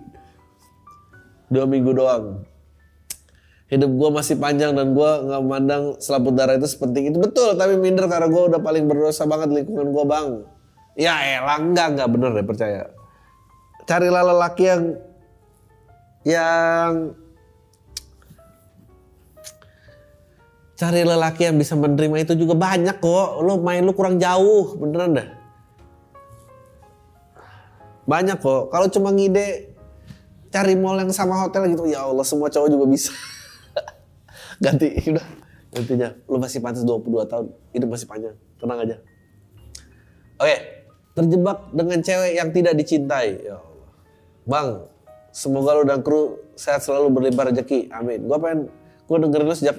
Dua 1.53 1.65
minggu 1.69 1.91
doang. 1.93 2.41
Hidup 3.69 3.91
gue 3.93 4.09
masih 4.09 4.41
panjang 4.41 4.73
dan 4.73 4.97
gue 4.97 5.11
nggak 5.29 5.41
memandang 5.45 5.83
selaput 6.01 6.33
darah 6.33 6.57
itu 6.57 6.65
sepenting 6.65 7.13
itu 7.13 7.21
betul. 7.21 7.53
Tapi 7.53 7.77
minder 7.77 8.09
karena 8.09 8.25
gue 8.25 8.43
udah 8.49 8.57
paling 8.57 8.89
berdosa 8.89 9.29
banget 9.29 9.53
lingkungan 9.53 9.93
gue 9.93 10.05
bang. 10.09 10.27
Ya 10.97 11.21
elah 11.37 11.61
enggak 11.61 11.93
enggak 11.93 12.09
bener 12.09 12.29
deh 12.33 12.45
percaya. 12.49 12.89
Carilah 13.85 14.25
lelaki 14.25 14.63
yang 14.65 14.83
yang 16.25 17.13
cari 20.79 21.03
lelaki 21.05 21.41
yang 21.51 21.57
bisa 21.61 21.77
menerima 21.77 22.25
itu 22.25 22.33
juga 22.41 22.57
banyak 22.57 22.97
kok. 22.97 23.27
Lo 23.45 23.61
main 23.61 23.85
lu 23.85 23.93
kurang 23.93 24.17
jauh, 24.17 24.81
beneran 24.81 25.13
dah. 25.13 25.27
Banyak 28.09 28.41
kok. 28.41 28.73
Kalau 28.73 28.87
cuma 28.89 29.13
ngide 29.13 29.77
cari 30.49 30.73
mall 30.73 30.97
yang 30.97 31.13
sama 31.13 31.37
hotel 31.45 31.69
gitu, 31.69 31.85
ya 31.85 32.09
Allah 32.09 32.25
semua 32.25 32.49
cowok 32.49 32.69
juga 32.73 32.85
bisa. 32.89 33.13
Ganti, 34.59 34.87
udah. 35.15 35.27
Gantinya, 35.69 36.09
lu 36.25 36.37
masih 36.41 36.59
pantas 36.59 36.81
22 36.81 37.29
tahun, 37.29 37.45
hidup 37.77 37.89
masih 37.93 38.07
panjang. 38.09 38.35
Tenang 38.57 38.79
aja. 38.83 38.95
Oke, 40.39 40.55
terjebak 41.13 41.57
dengan 41.75 41.99
cewek 41.99 42.31
yang 42.35 42.49
tidak 42.55 42.73
dicintai. 42.79 43.29
Ya 43.43 43.59
Allah. 43.59 43.89
Bang, 44.49 44.69
semoga 45.35 45.77
lu 45.77 45.83
dan 45.85 46.01
kru 46.01 46.41
sehat 46.57 46.81
selalu 46.81 47.11
berlimpah 47.11 47.53
rezeki. 47.53 47.91
Amin. 47.93 48.25
Gua 48.25 48.39
pengen, 48.41 48.71
gue 49.05 49.17
dengerin 49.19 49.45
lu 49.45 49.55
sejak 49.55 49.77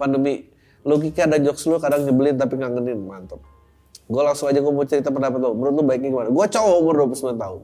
pandemi. 0.00 0.48
Logika 0.80 1.28
dan 1.28 1.44
jokes 1.44 1.68
lu 1.68 1.76
kadang 1.76 2.08
nyebelin 2.08 2.40
tapi 2.40 2.56
ngangenin. 2.56 2.98
Mantap. 3.04 3.40
Gue 4.10 4.22
langsung 4.24 4.50
aja 4.50 4.58
gue 4.58 4.72
mau 4.72 4.82
cerita 4.88 5.12
pendapat 5.12 5.38
lu. 5.38 5.54
Menurut 5.54 5.74
lu 5.78 5.82
baiknya 5.86 6.08
gimana? 6.10 6.28
Gue 6.32 6.46
cowok 6.48 6.76
umur 6.82 6.94
29 7.06 7.36
tahun. 7.36 7.60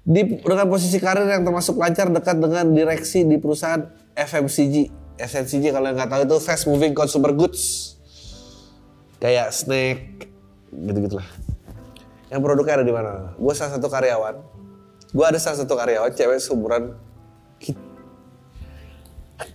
Di, 0.00 0.20
dengan 0.40 0.66
posisi 0.66 0.96
karir 0.96 1.28
yang 1.28 1.44
termasuk 1.44 1.76
lancar 1.76 2.08
dekat 2.08 2.40
dengan 2.40 2.72
direksi 2.72 3.28
di 3.28 3.36
perusahaan 3.36 3.84
FMCG. 4.16 4.99
FMCG 5.20 5.74
kalau 5.74 5.92
yang 5.92 5.96
nggak 6.00 6.10
tahu 6.10 6.22
itu 6.24 6.36
fast 6.40 6.64
moving 6.64 6.96
consumer 6.96 7.30
goods. 7.36 7.94
Kayak 9.20 9.52
snack, 9.52 10.26
gitu-gitulah. 10.72 11.28
Yang 12.32 12.40
produknya 12.40 12.74
ada 12.80 12.86
di 12.86 12.94
mana? 12.94 13.36
Gue 13.36 13.52
salah 13.52 13.76
satu 13.76 13.92
karyawan. 13.92 14.40
Gue 15.12 15.24
ada 15.26 15.36
salah 15.36 15.60
satu 15.60 15.76
karyawan 15.76 16.14
cewek 16.16 16.40
seumuran 16.40 16.96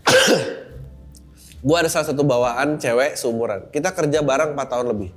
gue 1.66 1.78
ada 1.78 1.90
salah 1.90 2.08
satu 2.10 2.22
bawaan 2.26 2.78
cewek 2.78 3.18
seumuran. 3.18 3.70
Kita 3.74 3.92
kerja 3.94 4.22
bareng 4.22 4.54
4 4.58 4.72
tahun 4.72 4.88
lebih. 4.96 5.12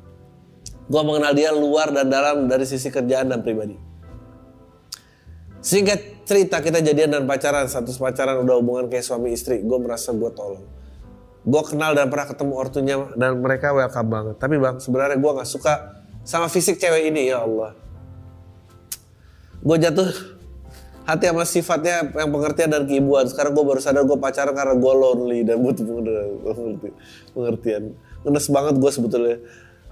Gue 0.88 1.02
mengenal 1.04 1.32
dia 1.36 1.52
luar 1.52 1.92
dan 1.92 2.08
dalam 2.08 2.48
dari 2.48 2.64
sisi 2.64 2.88
kerjaan 2.88 3.28
dan 3.28 3.44
pribadi. 3.44 3.76
Singkat 5.58 6.22
cerita 6.22 6.62
kita 6.62 6.78
jadian 6.78 7.10
dan 7.10 7.22
pacaran, 7.26 7.66
status 7.66 7.98
pacaran 7.98 8.38
udah 8.46 8.62
hubungan 8.62 8.86
kayak 8.86 9.02
suami 9.02 9.34
istri. 9.34 9.58
Gue 9.64 9.78
merasa 9.82 10.14
gue 10.14 10.30
tolong. 10.30 10.62
Gue 11.48 11.62
kenal 11.64 11.96
dan 11.96 12.12
pernah 12.12 12.28
ketemu 12.28 12.52
ortunya 12.54 12.96
dan 13.16 13.40
mereka 13.40 13.74
welcome 13.74 14.10
banget. 14.10 14.36
Tapi 14.38 14.54
bang 14.60 14.76
sebenarnya 14.78 15.18
gue 15.18 15.32
gak 15.40 15.48
suka 15.48 15.74
sama 16.22 16.46
fisik 16.46 16.76
cewek 16.76 17.08
ini 17.10 17.32
ya 17.32 17.42
Allah. 17.42 17.72
Gue 19.64 19.76
jatuh 19.80 20.06
hati 21.08 21.24
sama 21.24 21.48
sifatnya 21.48 22.04
yang 22.12 22.30
pengertian 22.30 22.68
dan 22.68 22.84
keibuan. 22.84 23.24
Sekarang 23.26 23.56
gue 23.56 23.64
baru 23.64 23.80
sadar 23.80 24.04
gue 24.04 24.18
pacaran 24.20 24.52
karena 24.52 24.76
gue 24.76 24.92
lonely 24.92 25.40
dan 25.42 25.58
butuh 25.64 25.84
pengertian. 27.32 27.96
Ngenes 28.28 28.46
banget 28.52 28.74
gue 28.76 28.90
sebetulnya. 28.92 29.36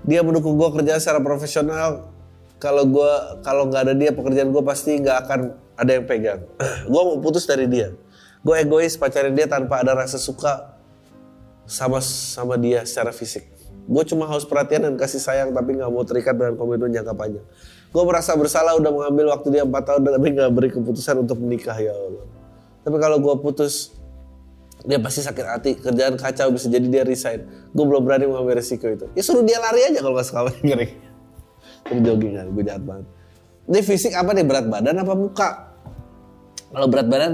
Dia 0.04 0.20
mendukung 0.22 0.54
gue 0.60 0.68
kerja 0.76 1.00
secara 1.00 1.24
profesional. 1.24 2.14
Kalau 2.57 2.88
gue 2.88 3.12
kalau 3.44 3.68
nggak 3.68 3.82
ada 3.90 3.94
dia 3.94 4.11
pekerjaan 4.16 4.48
gue 4.48 4.64
pasti 4.64 4.96
nggak 4.96 5.16
akan 5.26 5.40
ada 5.76 5.90
yang 5.92 6.04
pegang. 6.09 6.40
gue 6.92 7.02
mau 7.02 7.20
putus 7.20 7.44
dari 7.44 7.68
dia. 7.68 7.92
Gue 8.40 8.62
egois 8.62 8.96
pacarin 8.96 9.34
dia 9.36 9.50
tanpa 9.50 9.82
ada 9.82 9.92
rasa 9.92 10.16
suka 10.16 10.78
sama 11.66 12.00
sama 12.00 12.57
dia 12.57 12.86
secara 12.86 13.12
fisik. 13.12 13.44
Gue 13.86 14.02
cuma 14.02 14.26
haus 14.26 14.42
perhatian 14.42 14.82
dan 14.88 14.94
kasih 14.98 15.22
sayang 15.22 15.54
tapi 15.54 15.78
nggak 15.78 15.90
mau 15.90 16.02
terikat 16.02 16.34
dengan 16.34 16.59
komitmen 16.59 16.90
jangka 16.90 17.14
panjang. 17.14 17.46
Gue 17.94 18.02
merasa 18.02 18.34
bersalah 18.34 18.74
udah 18.74 18.90
mengambil 18.90 19.30
waktu 19.30 19.48
dia 19.57 19.62
4 19.62 19.72
tahun 19.72 20.00
tapi 20.02 20.28
nggak 20.34 20.50
beri 20.50 20.70
keputusan 20.74 21.22
untuk 21.22 21.38
menikah 21.38 21.76
ya 21.78 21.94
Allah. 21.94 22.26
Tapi 22.86 22.96
kalau 23.02 23.18
gue 23.18 23.34
putus, 23.42 23.98
dia 24.86 25.02
pasti 25.02 25.18
sakit 25.22 25.46
hati, 25.46 25.70
kerjaan 25.82 26.14
kacau 26.14 26.54
bisa 26.54 26.70
jadi 26.70 26.86
dia 26.86 27.02
resign. 27.02 27.42
Gue 27.74 27.84
belum 27.86 28.07
berani 28.07 28.30
mengambil 28.30 28.62
resiko 28.62 28.86
itu. 28.86 29.11
Ya 29.18 29.22
suruh 29.26 29.42
dia 29.42 29.59
lari 29.59 29.86
aja 29.90 29.98
kalau 29.98 30.14
gak 30.14 30.26
suka 30.30 30.46
ngeri. 30.62 31.05
Terus 31.87 32.01
jogging 32.03 32.34
kan, 32.34 32.47
gue 32.51 32.64
jahat 32.66 32.82
banget. 32.82 33.07
Ini 33.66 33.80
fisik 33.82 34.12
apa 34.14 34.30
nih 34.30 34.47
berat 34.47 34.66
badan 34.70 35.03
apa 35.03 35.14
muka? 35.14 35.49
Kalau 36.70 36.87
berat 36.87 37.07
badan 37.11 37.32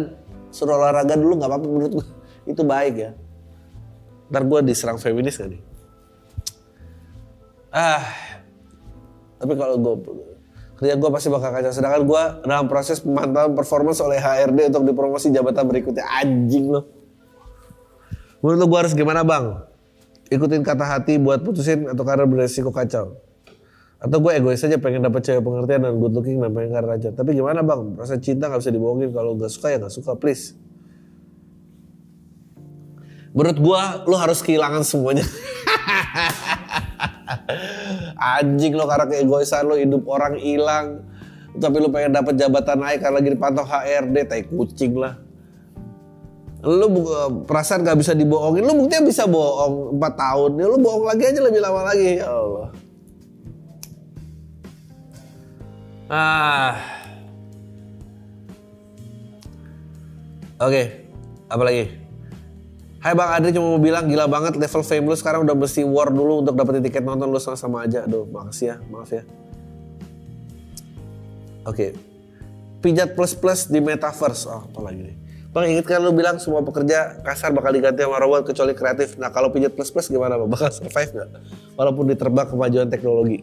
suruh 0.53 0.77
olahraga 0.81 1.17
dulu 1.17 1.41
nggak 1.41 1.51
apa-apa 1.51 1.67
menurut 1.69 1.93
gue. 2.01 2.07
Itu 2.53 2.63
baik 2.65 2.95
ya. 2.97 3.11
Ntar 4.33 4.49
gue 4.49 4.61
diserang 4.65 4.97
feminis 4.97 5.37
gak 5.37 5.53
nih? 5.53 5.61
Ah, 7.73 8.05
tapi 9.41 9.57
kalau 9.57 9.77
gue 9.81 9.95
kerja 10.77 10.97
gue 10.97 11.11
pasti 11.13 11.29
bakal 11.33 11.53
kacau. 11.53 11.73
Sedangkan 11.73 12.03
gue 12.05 12.23
dalam 12.49 12.67
proses 12.69 13.01
pemantauan 13.01 13.53
performance 13.57 14.01
oleh 14.01 14.21
HRD 14.21 14.73
untuk 14.73 14.85
dipromosi 14.89 15.33
jabatan 15.33 15.65
berikutnya. 15.69 16.05
Anjing 16.05 16.69
loh. 16.69 16.85
Menurut 18.45 18.59
lo 18.61 18.67
gue 18.69 18.79
harus 18.85 18.93
gimana 18.93 19.25
bang? 19.25 19.69
Ikutin 20.33 20.65
kata 20.65 20.85
hati 20.85 21.21
buat 21.21 21.45
putusin 21.45 21.93
atau 21.93 22.05
karena 22.05 22.25
beresiko 22.25 22.73
kacau? 22.73 23.21
Atau 24.03 24.19
gue 24.19 24.35
egois 24.35 24.59
aja 24.59 24.83
pengen 24.83 25.07
dapet 25.07 25.23
cewek 25.23 25.47
pengertian 25.47 25.87
dan 25.87 26.03
good 26.03 26.11
looking 26.11 26.43
dan 26.43 26.51
pengen 26.51 26.75
karena 26.75 26.99
aja. 26.99 27.15
Tapi 27.15 27.39
gimana 27.39 27.63
bang? 27.63 27.95
Rasa 27.95 28.19
cinta 28.19 28.51
gak 28.51 28.59
bisa 28.59 28.75
dibohongin. 28.75 29.15
Kalau 29.15 29.39
gak 29.39 29.47
suka 29.55 29.71
ya 29.71 29.79
gak 29.79 29.95
suka 29.95 30.19
please. 30.19 30.59
Menurut 33.31 33.59
gue 33.63 33.83
lo 34.11 34.17
harus 34.19 34.43
kehilangan 34.43 34.83
semuanya. 34.83 35.23
Anjing 38.43 38.75
lo 38.75 38.91
karena 38.91 39.07
keegoisan 39.07 39.71
lo 39.71 39.79
hidup 39.79 40.03
orang 40.11 40.35
hilang. 40.35 41.07
Tapi 41.55 41.77
lo 41.79 41.87
pengen 41.95 42.19
dapat 42.19 42.35
jabatan 42.35 42.83
naik 42.83 43.07
karena 43.07 43.17
lagi 43.23 43.29
dipantau 43.39 43.63
HRD, 43.63 44.17
tai 44.27 44.43
kucing 44.51 44.99
lah. 44.99 45.15
Lo 46.67 46.91
perasaan 47.47 47.87
gak 47.87 48.03
bisa 48.03 48.19
dibohongin, 48.19 48.67
lo 48.67 48.75
buktinya 48.75 49.07
bisa 49.07 49.31
bohong 49.31 49.95
4 49.95 50.11
tahun. 50.19 50.51
Ya 50.59 50.67
lo 50.67 50.79
bohong 50.83 51.07
lagi 51.07 51.23
aja 51.29 51.39
lebih 51.39 51.61
lama 51.63 51.87
lagi, 51.87 52.19
ya 52.19 52.27
Allah. 52.27 52.82
Ah. 56.13 56.77
Oke, 60.61 61.09
apa 61.49 61.63
lagi? 61.65 61.89
Hai 63.01 63.17
Bang 63.17 63.33
Adri 63.33 63.57
cuma 63.57 63.73
mau 63.73 63.81
bilang 63.81 64.05
gila 64.05 64.29
banget 64.29 64.61
level 64.61 64.85
fame 64.85 65.09
lu 65.09 65.17
sekarang 65.17 65.49
udah 65.49 65.57
mesti 65.57 65.83
war 65.89 66.13
dulu 66.13 66.45
untuk 66.45 66.55
dapetin 66.55 66.85
tiket 66.85 67.01
nonton 67.01 67.33
lu 67.33 67.41
sama, 67.41 67.57
sama 67.57 67.89
aja. 67.89 68.05
Aduh 68.05 68.29
makasih 68.29 68.67
ya, 68.71 68.77
maaf 68.93 69.09
ya. 69.09 69.25
Oke. 71.65 71.97
Pijat 72.85 73.17
plus 73.17 73.33
plus 73.33 73.73
di 73.73 73.81
metaverse. 73.81 74.53
Oh 74.53 74.69
apa 74.69 74.81
lagi 74.85 75.09
nih. 75.09 75.17
Bang 75.49 75.65
ingat 75.65 75.89
kan 75.89 76.05
lu 76.05 76.13
bilang 76.13 76.37
semua 76.37 76.61
pekerja 76.61 77.25
kasar 77.25 77.57
bakal 77.57 77.73
diganti 77.73 78.05
sama 78.05 78.21
robot 78.21 78.53
kecuali 78.53 78.77
kreatif. 78.77 79.17
Nah 79.17 79.33
kalau 79.33 79.49
pijat 79.49 79.73
plus 79.73 79.89
plus 79.89 80.13
gimana 80.13 80.37
Bang? 80.37 80.53
Bakal 80.53 80.77
survive 80.77 81.11
gak? 81.25 81.29
Walaupun 81.81 82.05
diterbang 82.05 82.53
kemajuan 82.53 82.93
teknologi. 82.93 83.41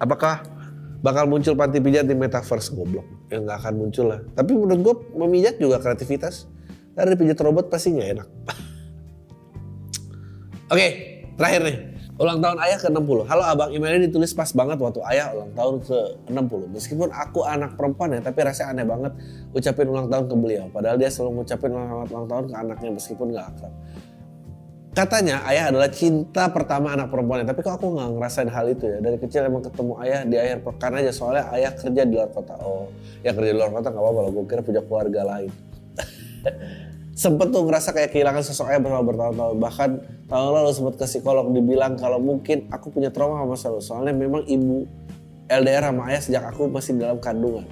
Apakah 0.00 0.57
bakal 1.00 1.30
muncul 1.30 1.54
panti 1.54 1.78
pijat 1.78 2.06
di 2.06 2.14
metaverse? 2.14 2.74
Goblok. 2.74 3.06
Ya 3.30 3.42
nggak 3.42 3.58
akan 3.64 3.74
muncul 3.78 4.06
lah. 4.10 4.20
Tapi 4.34 4.50
menurut 4.54 4.80
gue 4.82 4.94
memijat 5.18 5.54
juga 5.56 5.78
kreativitas. 5.78 6.50
Karena 6.98 7.14
dipijat 7.14 7.38
robot 7.38 7.70
pasti 7.70 7.94
nggak 7.94 8.08
enak. 8.18 8.28
Oke, 10.74 10.86
terakhir 11.38 11.62
nih. 11.62 11.78
Ulang 12.18 12.42
tahun 12.42 12.58
ayah 12.66 12.82
ke-60. 12.82 13.30
Halo 13.30 13.42
abang, 13.46 13.70
emailnya 13.70 14.10
ditulis 14.10 14.34
pas 14.34 14.50
banget 14.50 14.74
waktu 14.82 14.98
ayah 15.06 15.30
ulang 15.38 15.54
tahun 15.54 15.74
ke-60. 15.86 16.60
Meskipun 16.74 17.08
aku 17.14 17.46
anak 17.46 17.78
perempuan 17.78 18.10
ya, 18.10 18.18
tapi 18.18 18.42
rasanya 18.42 18.74
aneh 18.74 18.86
banget 18.90 19.12
ucapin 19.54 19.86
ulang 19.86 20.10
tahun 20.10 20.26
ke 20.26 20.34
beliau. 20.34 20.66
Padahal 20.74 20.98
dia 20.98 21.14
selalu 21.14 21.30
ngucapin 21.38 21.70
selamat 21.70 22.08
ulang 22.10 22.26
tahun 22.26 22.44
ke 22.50 22.54
anaknya 22.58 22.90
meskipun 22.90 23.26
gak 23.30 23.46
akrab. 23.54 23.72
Katanya 24.98 25.46
ayah 25.46 25.70
adalah 25.70 25.86
cinta 25.94 26.50
pertama 26.50 26.90
anak 26.90 27.14
perempuannya, 27.14 27.46
tapi 27.46 27.62
kok 27.62 27.78
aku 27.78 27.94
nggak 27.94 28.18
ngerasain 28.18 28.50
hal 28.50 28.66
itu 28.66 28.82
ya. 28.82 28.98
Dari 28.98 29.14
kecil 29.22 29.46
emang 29.46 29.62
ketemu 29.62 29.94
ayah 30.02 30.26
di 30.26 30.34
akhir 30.34 30.66
pekan 30.66 30.90
aja, 30.98 31.14
soalnya 31.14 31.46
ayah 31.54 31.70
kerja 31.70 32.02
di 32.02 32.18
luar 32.18 32.34
kota. 32.34 32.58
Oh, 32.66 32.90
ya 33.22 33.30
kerja 33.30 33.54
di 33.54 33.58
luar 33.62 33.70
kota 33.70 33.94
nggak 33.94 34.02
apa-apa, 34.02 34.34
gue 34.34 34.44
kira 34.50 34.62
punya 34.66 34.82
keluarga 34.82 35.22
lain 35.22 35.54
sempet 37.22 37.50
tuh 37.50 37.66
ngerasa 37.66 37.90
kayak 37.90 38.14
kehilangan 38.14 38.46
sosok 38.46 38.70
ayah 38.70 38.78
bersama 38.78 39.02
bertahun-tahun. 39.02 39.56
Bahkan 39.58 39.90
tahun 40.30 40.50
lalu 40.54 40.70
sempet 40.70 40.94
ke 41.02 41.06
psikolog 41.10 41.50
dibilang 41.50 41.98
kalau 41.98 42.22
mungkin 42.22 42.70
aku 42.70 42.94
punya 42.94 43.10
trauma 43.10 43.42
sama 43.42 43.46
masa 43.50 43.66
lalu. 43.74 43.82
Soalnya 43.82 44.14
memang 44.14 44.42
ibu 44.46 44.86
LDR 45.50 45.90
sama 45.90 46.02
ayah 46.14 46.20
sejak 46.22 46.44
aku 46.46 46.70
masih 46.70 46.94
dalam 46.94 47.18
kandungan. 47.18 47.66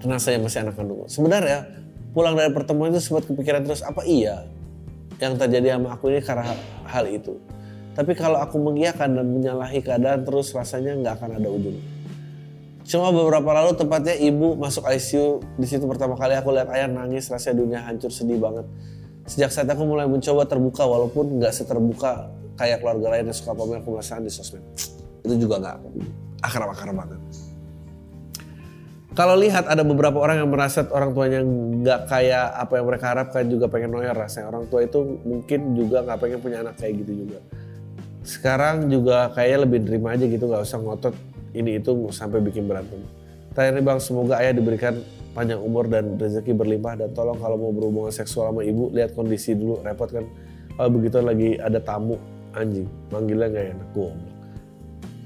Karena 0.00 0.16
saya 0.16 0.40
masih 0.40 0.64
anak 0.64 0.74
kandungan. 0.80 1.08
Sebenarnya 1.12 1.68
pulang 2.16 2.32
dari 2.32 2.48
pertemuan 2.48 2.96
itu 2.96 3.04
sempat 3.04 3.28
kepikiran 3.28 3.60
terus 3.68 3.84
apa 3.84 4.08
iya 4.08 4.48
yang 5.20 5.36
terjadi 5.36 5.76
sama 5.76 5.94
aku 5.94 6.08
ini 6.08 6.20
karena 6.24 6.56
hal, 6.88 7.04
itu. 7.06 7.36
Tapi 7.92 8.16
kalau 8.16 8.40
aku 8.40 8.56
mengiyakan 8.56 9.20
dan 9.20 9.26
menyalahi 9.28 9.84
keadaan 9.84 10.24
terus 10.24 10.56
rasanya 10.56 10.96
nggak 10.96 11.14
akan 11.20 11.30
ada 11.36 11.48
ujung. 11.52 11.76
Cuma 12.88 13.12
beberapa 13.12 13.52
lalu 13.52 13.76
tepatnya 13.76 14.16
ibu 14.16 14.56
masuk 14.56 14.88
ICU 14.88 15.44
di 15.60 15.66
situ 15.68 15.84
pertama 15.84 16.16
kali 16.16 16.34
aku 16.34 16.50
lihat 16.50 16.72
ayah 16.74 16.88
nangis 16.88 17.28
rasanya 17.28 17.56
dunia 17.60 17.80
hancur 17.84 18.08
sedih 18.08 18.40
banget. 18.40 18.66
Sejak 19.28 19.52
saat 19.52 19.68
aku 19.68 19.84
mulai 19.84 20.08
mencoba 20.08 20.48
terbuka 20.48 20.88
walaupun 20.88 21.38
nggak 21.38 21.52
seterbuka 21.52 22.32
kayak 22.56 22.80
keluarga 22.80 23.14
lain 23.14 23.30
yang 23.30 23.36
suka 23.36 23.52
pamer 23.52 23.84
kemasan 23.84 24.24
di 24.24 24.32
sosmed. 24.32 24.64
Itu 25.22 25.36
juga 25.36 25.60
nggak 25.60 25.76
akrab-akrab 26.40 26.96
banget. 26.96 27.20
Kalau 29.20 29.36
lihat 29.36 29.68
ada 29.68 29.84
beberapa 29.84 30.16
orang 30.16 30.40
yang 30.40 30.48
merasa 30.48 30.80
orang 30.96 31.12
tuanya 31.12 31.44
nggak 31.44 32.08
kayak 32.08 32.56
apa 32.56 32.72
yang 32.80 32.86
mereka 32.88 33.12
harapkan 33.12 33.44
juga 33.52 33.68
pengen 33.68 33.92
noyer 33.92 34.16
rasanya. 34.16 34.48
Orang 34.48 34.64
tua 34.72 34.80
itu 34.80 34.96
mungkin 35.28 35.76
juga 35.76 36.00
nggak 36.08 36.24
pengen 36.24 36.38
punya 36.40 36.64
anak 36.64 36.80
kayak 36.80 37.04
gitu 37.04 37.28
juga. 37.28 37.38
Sekarang 38.24 38.88
juga 38.88 39.28
kayaknya 39.36 39.58
lebih 39.68 39.78
nerima 39.84 40.16
aja 40.16 40.24
gitu 40.24 40.48
nggak 40.48 40.64
usah 40.64 40.80
ngotot 40.80 41.12
ini 41.52 41.76
itu 41.76 41.92
sampai 42.08 42.40
bikin 42.40 42.64
berantem. 42.64 42.96
Terakhir 43.52 43.76
nih 43.76 43.84
bang, 43.84 43.98
semoga 44.00 44.40
ayah 44.40 44.56
diberikan 44.56 45.04
panjang 45.36 45.60
umur 45.60 45.84
dan 45.84 46.16
rezeki 46.16 46.56
berlimpah 46.56 47.04
dan 47.04 47.12
tolong 47.12 47.36
kalau 47.36 47.60
mau 47.60 47.76
berhubungan 47.76 48.16
seksual 48.16 48.56
sama 48.56 48.64
ibu 48.64 48.88
lihat 48.88 49.12
kondisi 49.12 49.52
dulu 49.52 49.84
repot 49.84 50.08
kan. 50.08 50.24
Kalau 50.80 50.90
begitu 50.96 51.20
lagi 51.20 51.60
ada 51.60 51.76
tamu 51.76 52.16
anjing, 52.56 52.88
manggilnya 53.12 53.52
nggak 53.52 53.66
enak. 53.76 53.88
Goblok. 53.92 54.32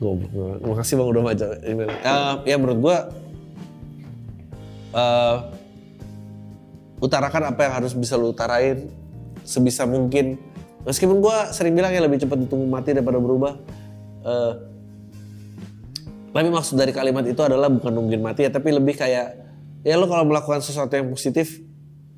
Goblok. 0.02 0.58
Makasih 0.66 0.94
bang 0.98 1.08
udah 1.14 1.22
email. 1.62 1.88
Uh, 2.02 2.34
ya 2.42 2.58
menurut 2.58 2.78
gua 2.82 2.96
uh, 4.94 5.50
utarakan 7.02 7.52
apa 7.52 7.60
yang 7.66 7.74
harus 7.82 7.92
bisa 7.92 8.14
lu 8.14 8.32
utarain 8.32 8.88
sebisa 9.44 9.84
mungkin. 9.84 10.38
Meskipun 10.86 11.20
gue 11.20 11.36
sering 11.52 11.74
bilang 11.74 11.92
ya 11.92 12.00
lebih 12.00 12.22
cepat 12.22 12.44
ditunggu 12.46 12.64
mati 12.68 12.94
daripada 12.94 13.18
berubah. 13.18 13.58
Uh, 14.24 14.52
tapi 16.34 16.50
maksud 16.50 16.74
dari 16.74 16.90
kalimat 16.90 17.22
itu 17.28 17.38
adalah 17.44 17.70
bukan 17.70 17.94
nungguin 17.94 18.18
mati 18.18 18.42
ya, 18.42 18.50
tapi 18.50 18.74
lebih 18.74 18.98
kayak 18.98 19.38
ya 19.86 19.94
lo 19.94 20.10
kalau 20.10 20.26
melakukan 20.26 20.58
sesuatu 20.64 20.90
yang 20.98 21.06
positif, 21.06 21.62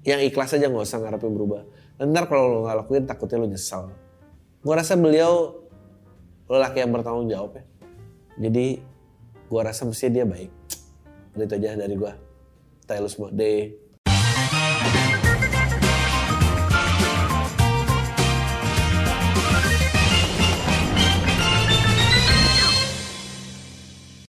yang 0.07 0.23
ikhlas 0.25 0.57
aja 0.57 0.73
nggak 0.73 0.87
usah 0.87 1.03
ngarepin 1.05 1.35
berubah. 1.37 1.63
Dan 2.01 2.17
ntar 2.17 2.25
kalau 2.31 2.49
lo 2.49 2.59
nggak 2.65 2.77
lakuin 2.87 3.05
takutnya 3.05 3.45
lo 3.45 3.47
nyesal. 3.51 3.93
Gue 4.65 4.75
rasa 4.75 4.97
beliau 4.97 5.63
lelaki 6.49 6.81
yang 6.81 6.91
bertanggung 6.97 7.29
jawab 7.29 7.61
ya. 7.61 7.65
Jadi 8.41 8.81
gue 9.47 9.61
rasa 9.63 9.85
mesti 9.85 10.07
dia 10.09 10.25
baik. 10.25 10.51
Itu 11.37 11.55
aja 11.55 11.77
dari 11.77 11.95
gue. 11.95 12.26
Taylor 12.87 13.09
Day 13.37 13.75